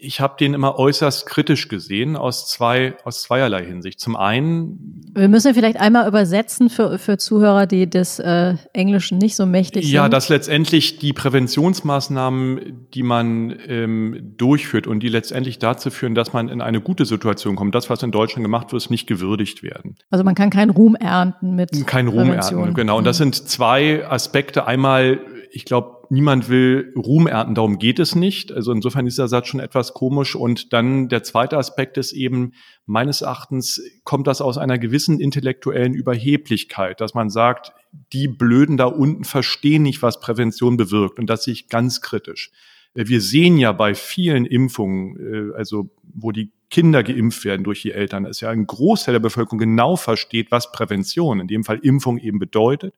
ich 0.00 0.20
habe 0.20 0.36
den 0.38 0.54
immer 0.54 0.78
äußerst 0.78 1.26
kritisch 1.26 1.68
gesehen 1.68 2.16
aus 2.16 2.46
zwei 2.46 2.94
aus 3.04 3.22
zweierlei 3.22 3.64
Hinsicht. 3.64 3.98
Zum 3.98 4.16
einen, 4.16 5.02
wir 5.14 5.28
müssen 5.28 5.54
vielleicht 5.54 5.78
einmal 5.78 6.06
übersetzen 6.06 6.70
für 6.70 6.98
für 6.98 7.18
Zuhörer, 7.18 7.66
die 7.66 7.90
des 7.90 8.18
äh, 8.18 8.54
Englischen 8.72 9.18
nicht 9.18 9.34
so 9.34 9.44
mächtig 9.44 9.84
sind. 9.84 9.92
Ja, 9.92 10.08
dass 10.08 10.28
letztendlich 10.28 10.98
die 10.98 11.12
Präventionsmaßnahmen, 11.12 12.88
die 12.94 13.02
man 13.02 13.58
ähm, 13.66 14.34
durchführt 14.36 14.86
und 14.86 15.00
die 15.00 15.08
letztendlich 15.08 15.58
dazu 15.58 15.90
führen, 15.90 16.14
dass 16.14 16.32
man 16.32 16.48
in 16.48 16.60
eine 16.60 16.80
gute 16.80 17.04
Situation 17.04 17.56
kommt, 17.56 17.74
das 17.74 17.90
was 17.90 18.02
in 18.02 18.12
Deutschland 18.12 18.44
gemacht 18.44 18.72
wird, 18.72 18.90
nicht 18.90 19.06
gewürdigt 19.06 19.62
werden. 19.62 19.96
Also 20.10 20.24
man 20.24 20.36
kann 20.36 20.50
keinen 20.50 20.70
Ruhm 20.70 20.94
ernten 20.94 21.56
mit 21.56 21.86
kein 21.86 22.08
Ruhm 22.08 22.32
ernten, 22.32 22.74
genau. 22.74 22.98
Und 22.98 23.04
das 23.04 23.18
mhm. 23.18 23.32
sind 23.32 23.48
zwei 23.48 24.06
Aspekte. 24.06 24.66
Einmal, 24.66 25.20
ich 25.50 25.64
glaube 25.64 25.97
niemand 26.10 26.48
will 26.48 26.92
Ruhm 26.96 27.26
ernten, 27.26 27.54
darum 27.54 27.78
geht 27.78 27.98
es 27.98 28.14
nicht. 28.14 28.52
Also 28.52 28.72
insofern 28.72 29.06
ist 29.06 29.18
der 29.18 29.28
Satz 29.28 29.48
schon 29.48 29.60
etwas 29.60 29.94
komisch. 29.94 30.34
Und 30.34 30.72
dann 30.72 31.08
der 31.08 31.22
zweite 31.22 31.56
Aspekt 31.56 31.96
ist 31.96 32.12
eben, 32.12 32.52
meines 32.86 33.20
Erachtens 33.20 33.82
kommt 34.04 34.26
das 34.26 34.40
aus 34.40 34.58
einer 34.58 34.78
gewissen 34.78 35.20
intellektuellen 35.20 35.94
Überheblichkeit, 35.94 37.00
dass 37.00 37.14
man 37.14 37.30
sagt, 37.30 37.72
die 38.12 38.28
Blöden 38.28 38.76
da 38.76 38.86
unten 38.86 39.24
verstehen 39.24 39.82
nicht, 39.82 40.02
was 40.02 40.20
Prävention 40.20 40.76
bewirkt. 40.76 41.18
Und 41.18 41.28
das 41.28 41.44
sehe 41.44 41.52
ich 41.52 41.68
ganz 41.68 42.00
kritisch. 42.00 42.50
Wir 42.94 43.20
sehen 43.20 43.58
ja 43.58 43.72
bei 43.72 43.94
vielen 43.94 44.46
Impfungen, 44.46 45.52
äh, 45.52 45.56
also 45.56 45.90
wo 46.02 46.32
die 46.32 46.50
Kinder 46.70 47.02
geimpft 47.02 47.44
werden 47.44 47.64
durch 47.64 47.82
die 47.82 47.92
Eltern, 47.92 48.24
dass 48.24 48.40
ja 48.40 48.50
ein 48.50 48.66
Großteil 48.66 49.14
der 49.14 49.20
Bevölkerung 49.20 49.58
genau 49.58 49.96
versteht, 49.96 50.50
was 50.50 50.72
Prävention, 50.72 51.40
in 51.40 51.46
dem 51.48 51.64
Fall 51.64 51.78
Impfung 51.78 52.18
eben 52.18 52.38
bedeutet 52.38 52.94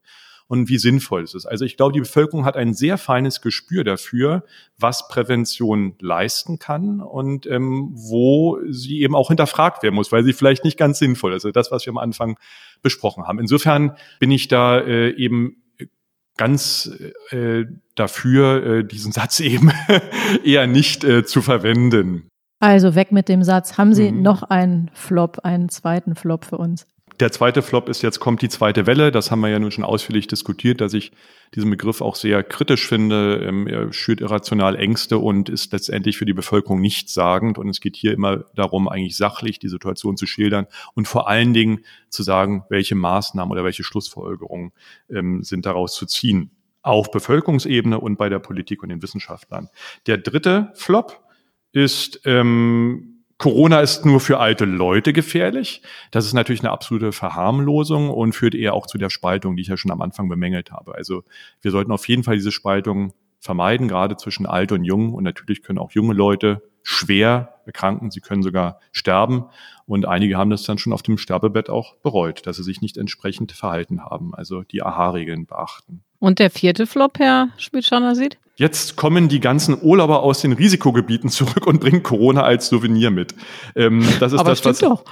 und 0.51 0.69
wie 0.69 0.79
sinnvoll 0.79 1.23
es 1.23 1.35
ist. 1.35 1.47
Also 1.47 1.65
ich 1.65 1.77
glaube, 1.77 1.93
die 1.93 2.01
Bevölkerung 2.01 2.45
hat 2.45 2.57
ein 2.57 2.75
sehr 2.75 2.99
feines 2.99 3.41
Gespür 3.41 3.85
dafür, 3.85 4.43
was 4.77 5.07
Prävention 5.07 5.95
leisten 6.01 6.59
kann 6.59 7.01
und 7.01 7.47
ähm, 7.47 7.91
wo 7.93 8.59
sie 8.69 9.01
eben 9.03 9.15
auch 9.15 9.29
hinterfragt 9.29 9.85
werden 9.85 9.95
muss, 9.95 10.11
weil 10.11 10.25
sie 10.25 10.33
vielleicht 10.33 10.65
nicht 10.65 10.77
ganz 10.77 10.99
sinnvoll 10.99 11.35
ist. 11.35 11.45
Also 11.45 11.53
das, 11.53 11.71
was 11.71 11.87
wir 11.87 11.93
am 11.93 11.99
Anfang 11.99 12.37
besprochen 12.83 13.29
haben. 13.29 13.39
Insofern 13.39 13.97
bin 14.19 14.33
ich 14.33 14.49
da 14.49 14.81
äh, 14.81 15.11
eben 15.11 15.63
ganz 16.37 16.91
äh, 17.31 17.67
dafür, 17.95 18.67
äh, 18.67 18.85
diesen 18.85 19.13
Satz 19.13 19.39
eben 19.41 19.71
eher 20.43 20.67
nicht 20.67 21.05
äh, 21.05 21.25
zu 21.25 21.43
verwenden. 21.43 22.29
Also 22.59 22.97
weg 22.97 23.13
mit 23.13 23.29
dem 23.29 23.45
Satz. 23.45 23.79
Haben 23.79 23.95
Sie 23.95 24.11
mhm. 24.11 24.23
noch 24.23 24.43
einen 24.43 24.91
Flop, 24.95 25.39
einen 25.45 25.69
zweiten 25.69 26.17
Flop 26.17 26.45
für 26.45 26.59
uns? 26.59 26.89
Der 27.21 27.31
zweite 27.31 27.61
Flop 27.61 27.91
ist, 27.91 28.01
jetzt 28.01 28.18
kommt 28.18 28.41
die 28.41 28.49
zweite 28.49 28.87
Welle. 28.87 29.12
Das 29.12 29.31
haben 29.31 29.41
wir 29.41 29.49
ja 29.51 29.59
nun 29.59 29.71
schon 29.71 29.85
ausführlich 29.85 30.27
diskutiert, 30.27 30.81
dass 30.81 30.95
ich 30.95 31.12
diesen 31.55 31.68
Begriff 31.68 32.01
auch 32.01 32.16
sehr 32.16 32.43
kritisch 32.43 32.89
finde. 32.89 33.45
Ähm, 33.45 33.66
er 33.66 33.93
schürt 33.93 34.23
irrational 34.23 34.75
Ängste 34.75 35.18
und 35.18 35.51
ist 35.51 35.71
letztendlich 35.75 36.16
für 36.16 36.25
die 36.25 36.33
Bevölkerung 36.33 36.81
nichtssagend. 36.81 37.59
Und 37.59 37.68
es 37.68 37.83
geht 37.83 37.95
hier 37.95 38.14
immer 38.14 38.45
darum, 38.55 38.89
eigentlich 38.89 39.18
sachlich 39.18 39.59
die 39.59 39.68
Situation 39.68 40.16
zu 40.16 40.27
schildern 40.27 40.66
und 40.95 41.09
vor 41.09 41.29
allen 41.29 41.53
Dingen 41.53 41.85
zu 42.09 42.23
sagen, 42.23 42.64
welche 42.71 42.95
Maßnahmen 42.95 43.53
oder 43.53 43.64
welche 43.64 43.85
Schlussfolgerungen 43.85 44.73
ähm, 45.11 45.43
sind 45.43 45.66
daraus 45.66 45.95
zu 45.95 46.07
ziehen. 46.07 46.53
Auf 46.81 47.11
Bevölkerungsebene 47.11 48.01
und 48.01 48.16
bei 48.16 48.31
der 48.31 48.39
Politik 48.39 48.83
und 48.83 48.89
den 48.89 49.03
Wissenschaftlern. 49.03 49.68
Der 50.07 50.16
dritte 50.16 50.73
Flop 50.75 51.23
ist, 51.73 52.23
ähm, 52.25 53.20
Corona 53.41 53.80
ist 53.80 54.05
nur 54.05 54.20
für 54.20 54.38
alte 54.38 54.66
Leute 54.66 55.14
gefährlich. 55.14 55.80
Das 56.11 56.26
ist 56.26 56.34
natürlich 56.34 56.61
eine 56.61 56.72
absolute 56.72 57.11
Verharmlosung 57.11 58.11
und 58.11 58.34
führt 58.34 58.55
eher 58.55 58.74
auch 58.74 58.86
zu 58.86 58.99
der 58.99 59.09
Spaltung, 59.09 59.57
die 59.57 59.62
ich 59.62 59.68
ja 59.68 59.78
schon 59.78 59.91
am 59.91 60.03
Anfang 60.03 60.28
bemängelt 60.28 60.72
habe. 60.72 60.95
Also 60.95 61.24
wir 61.62 61.70
sollten 61.70 61.91
auf 61.91 62.07
jeden 62.07 62.22
Fall 62.22 62.34
diese 62.34 62.53
Spaltung 62.53 63.14
vermeiden, 63.38 63.88
gerade 63.88 64.18
zwischen 64.18 64.45
alt 64.45 64.72
und 64.72 64.84
jung. 64.84 65.14
Und 65.14 65.24
natürlich 65.24 65.62
können 65.62 65.78
auch 65.78 65.93
junge 65.93 66.12
Leute 66.12 66.62
schwer 66.82 67.55
erkranken, 67.64 68.11
sie 68.11 68.20
können 68.20 68.43
sogar 68.43 68.78
sterben. 68.93 69.47
Und 69.91 70.07
einige 70.07 70.36
haben 70.36 70.51
das 70.51 70.62
dann 70.62 70.78
schon 70.78 70.93
auf 70.93 71.03
dem 71.03 71.18
Sterbebett 71.18 71.68
auch 71.68 71.97
bereut, 71.97 72.47
dass 72.47 72.59
sie 72.59 72.62
sich 72.62 72.80
nicht 72.80 72.97
entsprechend 72.97 73.51
verhalten 73.51 74.05
haben. 74.05 74.32
Also 74.36 74.62
die 74.62 74.82
AHA-Regeln 74.82 75.47
beachten. 75.47 76.05
Und 76.20 76.38
der 76.38 76.51
vierte 76.51 76.86
Flop, 76.86 77.18
Herr 77.18 77.49
Schmidt-Schanner, 77.57 78.14
sieht? 78.14 78.38
Jetzt 78.55 78.95
kommen 78.95 79.28
die 79.28 79.41
ganzen 79.41 79.76
Urlauber 79.82 80.22
aus 80.22 80.43
den 80.43 80.53
Risikogebieten 80.53 81.28
zurück 81.30 81.66
und 81.66 81.80
bringen 81.80 82.05
Corona 82.05 82.43
als 82.43 82.68
Souvenir 82.68 83.11
mit. 83.11 83.34
Ähm, 83.74 84.07
das 84.20 84.32
ist 84.32 84.38
aber 84.38 84.51
das, 84.51 84.64
was. 84.64 84.78
Doch. 84.78 85.03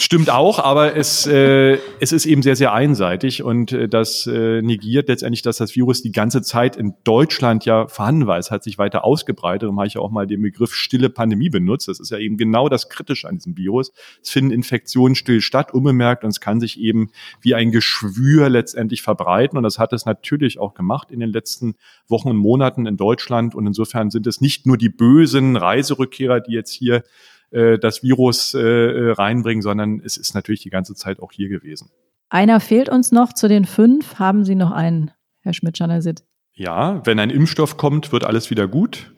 Stimmt 0.00 0.30
auch, 0.30 0.58
aber 0.60 0.96
es, 0.96 1.26
äh, 1.26 1.78
es 2.00 2.12
ist 2.12 2.26
eben 2.26 2.42
sehr, 2.42 2.56
sehr 2.56 2.72
einseitig 2.72 3.42
und 3.42 3.72
äh, 3.72 3.88
das 3.88 4.26
äh, 4.28 4.60
negiert 4.60 5.08
letztendlich, 5.08 5.42
dass 5.42 5.56
das 5.56 5.74
Virus 5.76 6.02
die 6.02 6.12
ganze 6.12 6.42
Zeit 6.42 6.76
in 6.76 6.94
Deutschland 7.04 7.64
ja 7.64 7.86
vorhanden 7.86 8.26
war. 8.26 8.38
Es 8.38 8.50
hat 8.50 8.64
sich 8.64 8.76
weiter 8.76 9.04
ausgebreitet. 9.04 9.62
Darum 9.62 9.78
habe 9.78 9.86
ich 9.86 9.94
ja 9.94 10.00
auch 10.00 10.10
mal 10.10 10.26
den 10.26 10.42
Begriff 10.42 10.72
stille 10.74 11.10
Pandemie 11.10 11.48
benutzt. 11.48 11.86
Das 11.86 12.00
ist 12.00 12.10
ja 12.10 12.18
eben 12.18 12.36
genau 12.36 12.68
das 12.68 12.88
Kritische 12.88 13.28
an 13.28 13.36
diesem 13.36 13.56
Virus. 13.56 13.77
Es 13.80 14.30
finden 14.30 14.50
Infektionen 14.50 15.14
still 15.14 15.40
statt, 15.40 15.72
unbemerkt 15.72 16.24
und 16.24 16.30
es 16.30 16.40
kann 16.40 16.60
sich 16.60 16.78
eben 16.78 17.10
wie 17.40 17.54
ein 17.54 17.70
Geschwür 17.70 18.48
letztendlich 18.48 19.02
verbreiten. 19.02 19.56
Und 19.56 19.64
das 19.64 19.78
hat 19.78 19.92
es 19.92 20.06
natürlich 20.06 20.58
auch 20.58 20.74
gemacht 20.74 21.10
in 21.10 21.20
den 21.20 21.30
letzten 21.30 21.74
Wochen 22.08 22.28
und 22.28 22.36
Monaten 22.36 22.86
in 22.86 22.96
Deutschland. 22.96 23.54
Und 23.54 23.66
insofern 23.66 24.10
sind 24.10 24.26
es 24.26 24.40
nicht 24.40 24.66
nur 24.66 24.76
die 24.76 24.88
bösen 24.88 25.56
Reiserückkehrer, 25.56 26.40
die 26.40 26.52
jetzt 26.52 26.72
hier 26.72 27.02
äh, 27.50 27.78
das 27.78 28.02
Virus 28.02 28.54
äh, 28.54 28.60
äh, 28.60 29.12
reinbringen, 29.12 29.62
sondern 29.62 30.00
es 30.04 30.16
ist 30.16 30.34
natürlich 30.34 30.62
die 30.62 30.70
ganze 30.70 30.94
Zeit 30.94 31.20
auch 31.20 31.32
hier 31.32 31.48
gewesen. 31.48 31.90
Einer 32.28 32.60
fehlt 32.60 32.88
uns 32.88 33.10
noch 33.10 33.32
zu 33.32 33.48
den 33.48 33.64
fünf. 33.64 34.18
Haben 34.18 34.44
Sie 34.44 34.54
noch 34.54 34.70
einen, 34.70 35.12
Herr 35.40 35.54
Schmidt-Schanasit? 35.54 36.24
Ja, 36.52 37.00
wenn 37.06 37.18
ein 37.18 37.30
Impfstoff 37.30 37.76
kommt, 37.76 38.12
wird 38.12 38.24
alles 38.24 38.50
wieder 38.50 38.68
gut. 38.68 39.14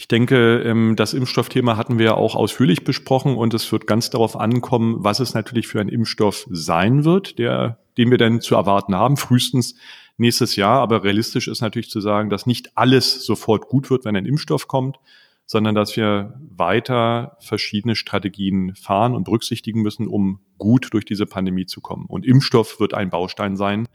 Ich 0.00 0.08
denke, 0.08 0.62
ähm, 0.62 0.96
das 0.96 1.12
Impfstoffthema 1.12 1.76
hatten 1.76 1.98
wir 1.98 2.06
ja 2.06 2.14
auch 2.14 2.34
ausführlich 2.34 2.84
besprochen 2.84 3.36
und 3.36 3.52
es 3.52 3.70
wird 3.70 3.86
ganz 3.86 4.08
darauf 4.08 4.34
ankommen, 4.34 4.96
was 5.04 5.20
es 5.20 5.34
natürlich 5.34 5.66
für 5.66 5.78
ein 5.78 5.90
Impfstoff 5.90 6.46
sein 6.48 7.04
wird, 7.04 7.38
der, 7.38 7.80
den 7.98 8.10
wir 8.10 8.16
dann 8.16 8.40
zu 8.40 8.54
erwarten 8.54 8.94
haben, 8.94 9.18
frühestens 9.18 9.74
nächstes 10.16 10.56
Jahr. 10.56 10.80
Aber 10.80 11.04
realistisch 11.04 11.48
ist 11.48 11.60
natürlich 11.60 11.90
zu 11.90 12.00
sagen, 12.00 12.30
dass 12.30 12.46
nicht 12.46 12.78
alles 12.78 13.26
sofort 13.26 13.68
gut 13.68 13.90
wird, 13.90 14.06
wenn 14.06 14.16
ein 14.16 14.24
Impfstoff 14.24 14.68
kommt, 14.68 14.96
sondern 15.44 15.74
dass 15.74 15.94
wir 15.98 16.32
weiter 16.48 17.36
verschiedene 17.40 17.94
Strategien 17.94 18.74
fahren 18.76 19.14
und 19.14 19.24
berücksichtigen 19.24 19.82
müssen, 19.82 20.08
um 20.08 20.40
gut 20.56 20.94
durch 20.94 21.04
diese 21.04 21.26
Pandemie 21.26 21.66
zu 21.66 21.82
kommen. 21.82 22.06
Und 22.06 22.24
Impfstoff 22.24 22.80
wird 22.80 22.94
ein 22.94 23.10
Baustein 23.10 23.54
sein, 23.54 23.86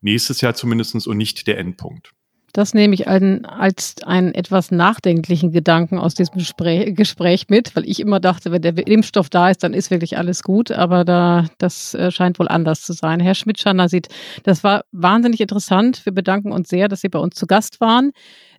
nächstes 0.00 0.42
Jahr 0.42 0.54
zumindestens 0.54 1.08
und 1.08 1.16
nicht 1.16 1.48
der 1.48 1.58
Endpunkt. 1.58 2.14
Das 2.52 2.74
nehme 2.74 2.94
ich 2.94 3.06
einen, 3.06 3.44
als 3.44 3.96
einen 4.04 4.34
etwas 4.34 4.70
nachdenklichen 4.70 5.52
Gedanken 5.52 5.98
aus 5.98 6.14
diesem 6.14 6.34
Gespräch, 6.34 6.94
Gespräch, 6.96 7.46
mit, 7.48 7.76
weil 7.76 7.84
ich 7.88 8.00
immer 8.00 8.18
dachte, 8.20 8.50
wenn 8.50 8.62
der 8.62 8.76
Impfstoff 8.86 9.30
da 9.30 9.50
ist, 9.50 9.62
dann 9.62 9.74
ist 9.74 9.90
wirklich 9.90 10.18
alles 10.18 10.42
gut. 10.42 10.70
Aber 10.70 11.04
da, 11.04 11.46
das 11.58 11.94
äh, 11.94 12.10
scheint 12.10 12.38
wohl 12.38 12.48
anders 12.48 12.82
zu 12.82 12.92
sein. 12.92 13.20
Herr 13.20 13.34
Schmidt-Schanner 13.34 13.88
sieht, 13.88 14.08
das 14.42 14.64
war 14.64 14.82
wahnsinnig 14.92 15.40
interessant. 15.40 16.04
Wir 16.04 16.12
bedanken 16.12 16.52
uns 16.52 16.68
sehr, 16.68 16.88
dass 16.88 17.00
Sie 17.02 17.08
bei 17.08 17.18
uns 17.18 17.36
zu 17.36 17.46
Gast 17.46 17.80
waren. 17.80 18.10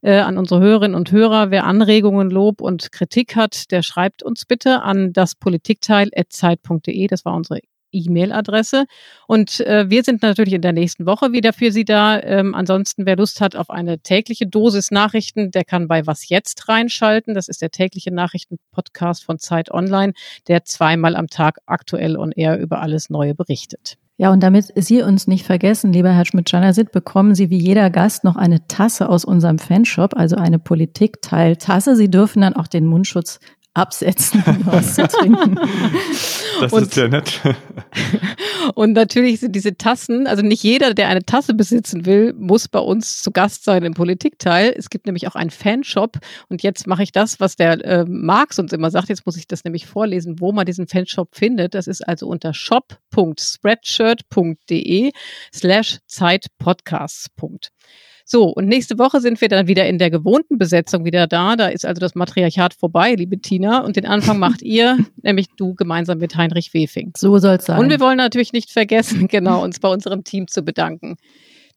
Äh, 0.01 0.19
an 0.19 0.37
unsere 0.37 0.61
Hörerinnen 0.61 0.95
und 0.95 1.11
Hörer, 1.11 1.51
wer 1.51 1.65
Anregungen, 1.65 2.31
Lob 2.31 2.61
und 2.61 2.91
Kritik 2.91 3.35
hat, 3.35 3.71
der 3.71 3.83
schreibt 3.83 4.23
uns 4.23 4.45
bitte 4.45 4.81
an 4.81 5.13
das 5.13 5.35
Politikteil.zeit.de. 5.35 7.07
Das 7.07 7.25
war 7.25 7.35
unsere 7.35 7.59
E-Mail-Adresse. 7.91 8.85
Und 9.27 9.59
äh, 9.61 9.89
wir 9.89 10.03
sind 10.03 10.21
natürlich 10.21 10.53
in 10.53 10.61
der 10.61 10.73
nächsten 10.73 11.05
Woche 11.05 11.31
wieder 11.31 11.53
für 11.53 11.71
Sie 11.71 11.85
da. 11.85 12.19
Ähm, 12.21 12.55
ansonsten, 12.55 13.05
wer 13.05 13.17
Lust 13.17 13.41
hat 13.41 13.55
auf 13.55 13.69
eine 13.69 13.99
tägliche 13.99 14.47
Dosis 14.47 14.91
Nachrichten, 14.91 15.51
der 15.51 15.63
kann 15.63 15.87
bei 15.87 16.05
Was 16.07 16.29
Jetzt 16.29 16.67
reinschalten. 16.67 17.33
Das 17.33 17.47
ist 17.47 17.61
der 17.61 17.71
tägliche 17.71 18.11
Nachrichten-Podcast 18.11 19.23
von 19.23 19.39
Zeit 19.39 19.71
Online, 19.71 20.13
der 20.47 20.65
zweimal 20.65 21.15
am 21.15 21.27
Tag 21.27 21.59
aktuell 21.65 22.17
und 22.17 22.37
eher 22.37 22.59
über 22.59 22.81
alles 22.81 23.09
Neue 23.09 23.35
berichtet. 23.35 23.97
Ja, 24.21 24.31
und 24.31 24.43
damit 24.43 24.71
Sie 24.75 25.01
uns 25.01 25.25
nicht 25.25 25.47
vergessen, 25.47 25.93
lieber 25.93 26.11
Herr 26.11 26.25
Schmidt-Janasit, 26.25 26.91
bekommen 26.91 27.33
Sie 27.33 27.49
wie 27.49 27.57
jeder 27.57 27.89
Gast 27.89 28.23
noch 28.23 28.35
eine 28.35 28.67
Tasse 28.67 29.09
aus 29.09 29.25
unserem 29.25 29.57
Fanshop, 29.57 30.15
also 30.15 30.35
eine 30.35 30.59
Politikteil-Tasse. 30.59 31.95
Sie 31.95 32.11
dürfen 32.11 32.41
dann 32.41 32.53
auch 32.53 32.67
den 32.67 32.85
Mundschutz 32.85 33.39
absetzen, 33.73 34.43
um 34.45 34.65
was 34.67 34.95
zu 34.95 35.07
trinken. 35.07 35.57
Das 36.59 36.73
und, 36.73 36.81
ist 36.83 36.93
sehr 36.93 37.07
nett. 37.07 37.39
und 38.75 38.91
natürlich 38.93 39.39
sind 39.39 39.55
diese 39.55 39.75
Tassen, 39.77 40.27
also 40.27 40.43
nicht 40.43 40.61
jeder, 40.63 40.93
der 40.93 41.07
eine 41.07 41.23
Tasse 41.23 41.53
besitzen 41.53 42.05
will, 42.05 42.33
muss 42.33 42.67
bei 42.67 42.79
uns 42.79 43.23
zu 43.23 43.31
Gast 43.31 43.63
sein 43.63 43.83
im 43.83 43.93
Politikteil. 43.93 44.75
Es 44.77 44.89
gibt 44.89 45.05
nämlich 45.05 45.25
auch 45.27 45.35
einen 45.35 45.51
Fanshop 45.51 46.17
und 46.49 46.61
jetzt 46.63 46.85
mache 46.87 47.03
ich 47.03 47.13
das, 47.13 47.39
was 47.39 47.55
der 47.55 47.85
äh, 47.85 48.03
Marx 48.05 48.59
uns 48.59 48.73
immer 48.73 48.91
sagt. 48.91 49.07
Jetzt 49.09 49.25
muss 49.25 49.37
ich 49.37 49.47
das 49.47 49.63
nämlich 49.63 49.85
vorlesen, 49.85 50.39
wo 50.39 50.51
man 50.51 50.65
diesen 50.65 50.87
Fanshop 50.87 51.35
findet. 51.35 51.73
Das 51.73 51.87
ist 51.87 52.05
also 52.07 52.27
unter 52.27 52.53
shop.spreadshirt.de 52.53 55.11
slash 55.53 55.99
Zeitpodcasts. 56.07 57.29
So, 58.33 58.45
und 58.45 58.69
nächste 58.69 58.97
Woche 58.97 59.19
sind 59.19 59.41
wir 59.41 59.49
dann 59.49 59.67
wieder 59.67 59.85
in 59.87 59.97
der 59.97 60.09
gewohnten 60.09 60.57
Besetzung 60.57 61.03
wieder 61.03 61.27
da. 61.27 61.57
Da 61.57 61.67
ist 61.67 61.85
also 61.85 61.99
das 61.99 62.15
Matriarchat 62.15 62.73
vorbei, 62.73 63.13
liebe 63.15 63.39
Tina. 63.39 63.83
Und 63.83 63.97
den 63.97 64.05
Anfang 64.05 64.39
macht 64.39 64.61
ihr, 64.61 64.99
nämlich 65.21 65.47
du 65.57 65.75
gemeinsam 65.75 66.19
mit 66.19 66.37
Heinrich 66.37 66.73
Wefing. 66.73 67.11
So 67.17 67.39
soll 67.39 67.57
es 67.57 67.65
sein. 67.65 67.77
Und 67.77 67.89
wir 67.89 67.99
wollen 67.99 68.15
natürlich 68.15 68.53
nicht 68.53 68.71
vergessen, 68.71 69.27
genau, 69.29 69.61
uns 69.61 69.81
bei 69.81 69.89
unserem 69.89 70.23
Team 70.23 70.47
zu 70.47 70.61
bedanken. 70.61 71.17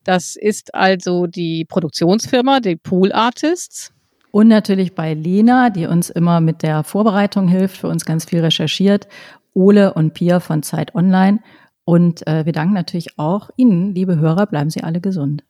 Das 0.04 0.36
ist 0.36 0.72
also 0.76 1.26
die 1.26 1.64
Produktionsfirma, 1.64 2.60
die 2.60 2.76
Pool 2.76 3.10
Artists. 3.10 3.92
Und 4.30 4.46
natürlich 4.46 4.94
bei 4.94 5.12
Lena, 5.12 5.70
die 5.70 5.86
uns 5.86 6.08
immer 6.08 6.40
mit 6.40 6.62
der 6.62 6.84
Vorbereitung 6.84 7.48
hilft, 7.48 7.78
für 7.78 7.88
uns 7.88 8.04
ganz 8.04 8.26
viel 8.26 8.42
recherchiert. 8.42 9.08
Ole 9.54 9.92
und 9.92 10.14
Pia 10.14 10.38
von 10.38 10.62
Zeit 10.62 10.94
Online. 10.94 11.40
Und 11.84 12.24
äh, 12.28 12.46
wir 12.46 12.52
danken 12.52 12.74
natürlich 12.74 13.18
auch 13.18 13.50
Ihnen, 13.56 13.92
liebe 13.92 14.20
Hörer, 14.20 14.46
bleiben 14.46 14.70
Sie 14.70 14.84
alle 14.84 15.00
gesund. 15.00 15.42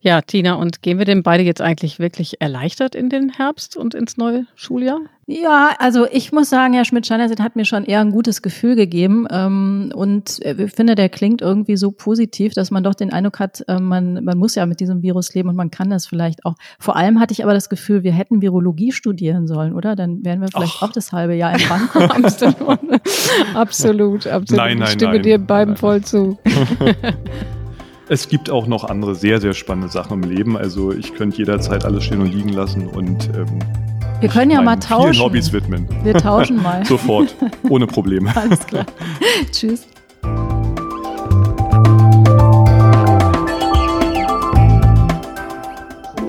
Ja, 0.00 0.20
Tina, 0.20 0.54
und 0.54 0.82
gehen 0.82 0.98
wir 0.98 1.04
denn 1.04 1.24
beide 1.24 1.42
jetzt 1.42 1.60
eigentlich 1.60 1.98
wirklich 1.98 2.40
erleichtert 2.40 2.94
in 2.94 3.08
den 3.10 3.30
Herbst 3.30 3.76
und 3.76 3.94
ins 3.94 4.16
neue 4.16 4.46
Schuljahr? 4.54 5.00
Ja, 5.26 5.74
also 5.78 6.06
ich 6.10 6.30
muss 6.30 6.48
sagen, 6.48 6.72
Herr 6.72 6.84
Schmidt-Schneider 6.84 7.42
hat 7.42 7.56
mir 7.56 7.64
schon 7.64 7.84
eher 7.84 8.00
ein 8.00 8.12
gutes 8.12 8.40
Gefühl 8.40 8.76
gegeben. 8.76 9.26
Ähm, 9.30 9.92
und 9.94 10.38
ich 10.38 10.72
finde, 10.72 10.94
der 10.94 11.08
klingt 11.08 11.42
irgendwie 11.42 11.76
so 11.76 11.90
positiv, 11.90 12.54
dass 12.54 12.70
man 12.70 12.84
doch 12.84 12.94
den 12.94 13.12
Eindruck 13.12 13.40
hat, 13.40 13.64
äh, 13.66 13.80
man, 13.80 14.24
man 14.24 14.38
muss 14.38 14.54
ja 14.54 14.66
mit 14.66 14.78
diesem 14.78 15.02
Virus 15.02 15.34
leben 15.34 15.48
und 15.48 15.56
man 15.56 15.72
kann 15.72 15.90
das 15.90 16.06
vielleicht 16.06 16.46
auch. 16.46 16.54
Vor 16.78 16.94
allem 16.94 17.18
hatte 17.18 17.32
ich 17.32 17.42
aber 17.42 17.52
das 17.52 17.68
Gefühl, 17.68 18.04
wir 18.04 18.12
hätten 18.12 18.40
Virologie 18.40 18.92
studieren 18.92 19.48
sollen, 19.48 19.74
oder? 19.74 19.96
Dann 19.96 20.24
wären 20.24 20.40
wir 20.40 20.48
vielleicht 20.48 20.76
Och. 20.76 20.88
auch 20.88 20.92
das 20.92 21.10
halbe 21.10 21.34
Jahr 21.34 21.58
in 21.58 21.68
Bangkok. 21.68 22.08
absolut, 23.54 24.26
absolut. 24.28 24.50
Nein, 24.50 24.78
nein, 24.78 24.82
ich 24.82 24.90
stimme 24.90 25.14
nein, 25.14 25.22
dir 25.22 25.38
beiden 25.38 25.76
voll 25.76 26.02
zu. 26.02 26.38
es 28.08 28.28
gibt 28.28 28.50
auch 28.50 28.66
noch 28.66 28.84
andere 28.84 29.14
sehr, 29.14 29.40
sehr 29.40 29.54
spannende 29.54 29.88
Sachen 29.88 30.22
im 30.22 30.30
Leben. 30.30 30.56
Also 30.56 30.92
ich 30.92 31.14
könnte 31.14 31.38
jederzeit 31.38 31.84
alles 31.84 32.04
stehen 32.04 32.20
und 32.20 32.32
liegen 32.32 32.50
lassen 32.50 32.86
und 32.86 33.28
ähm, 33.34 33.58
wir 34.20 34.28
können 34.28 34.50
ja 34.50 34.60
mal 34.60 34.76
tauschen. 34.76 35.12
Vielen 35.12 35.24
Hobbys 35.24 35.52
widmen. 35.52 35.88
Wir 36.02 36.14
tauschen 36.14 36.60
mal. 36.60 36.84
Sofort, 36.86 37.36
ohne 37.68 37.86
Probleme. 37.86 38.34
Alles 38.36 38.66
klar. 38.66 38.84
Tschüss. 39.52 39.86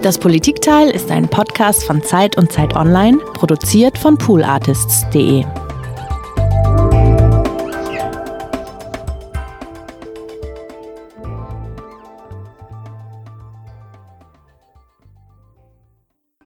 Das 0.04 0.18
Politikteil 0.18 0.90
ist 0.92 1.12
ein 1.12 1.28
Podcast 1.28 1.84
von 1.84 2.04
Zeit 2.04 2.38
und 2.38 2.52
Zeit 2.52 2.76
Online, 2.76 3.18
produziert 3.34 3.98
von 3.98 4.18
poolartists.de. 4.18 5.44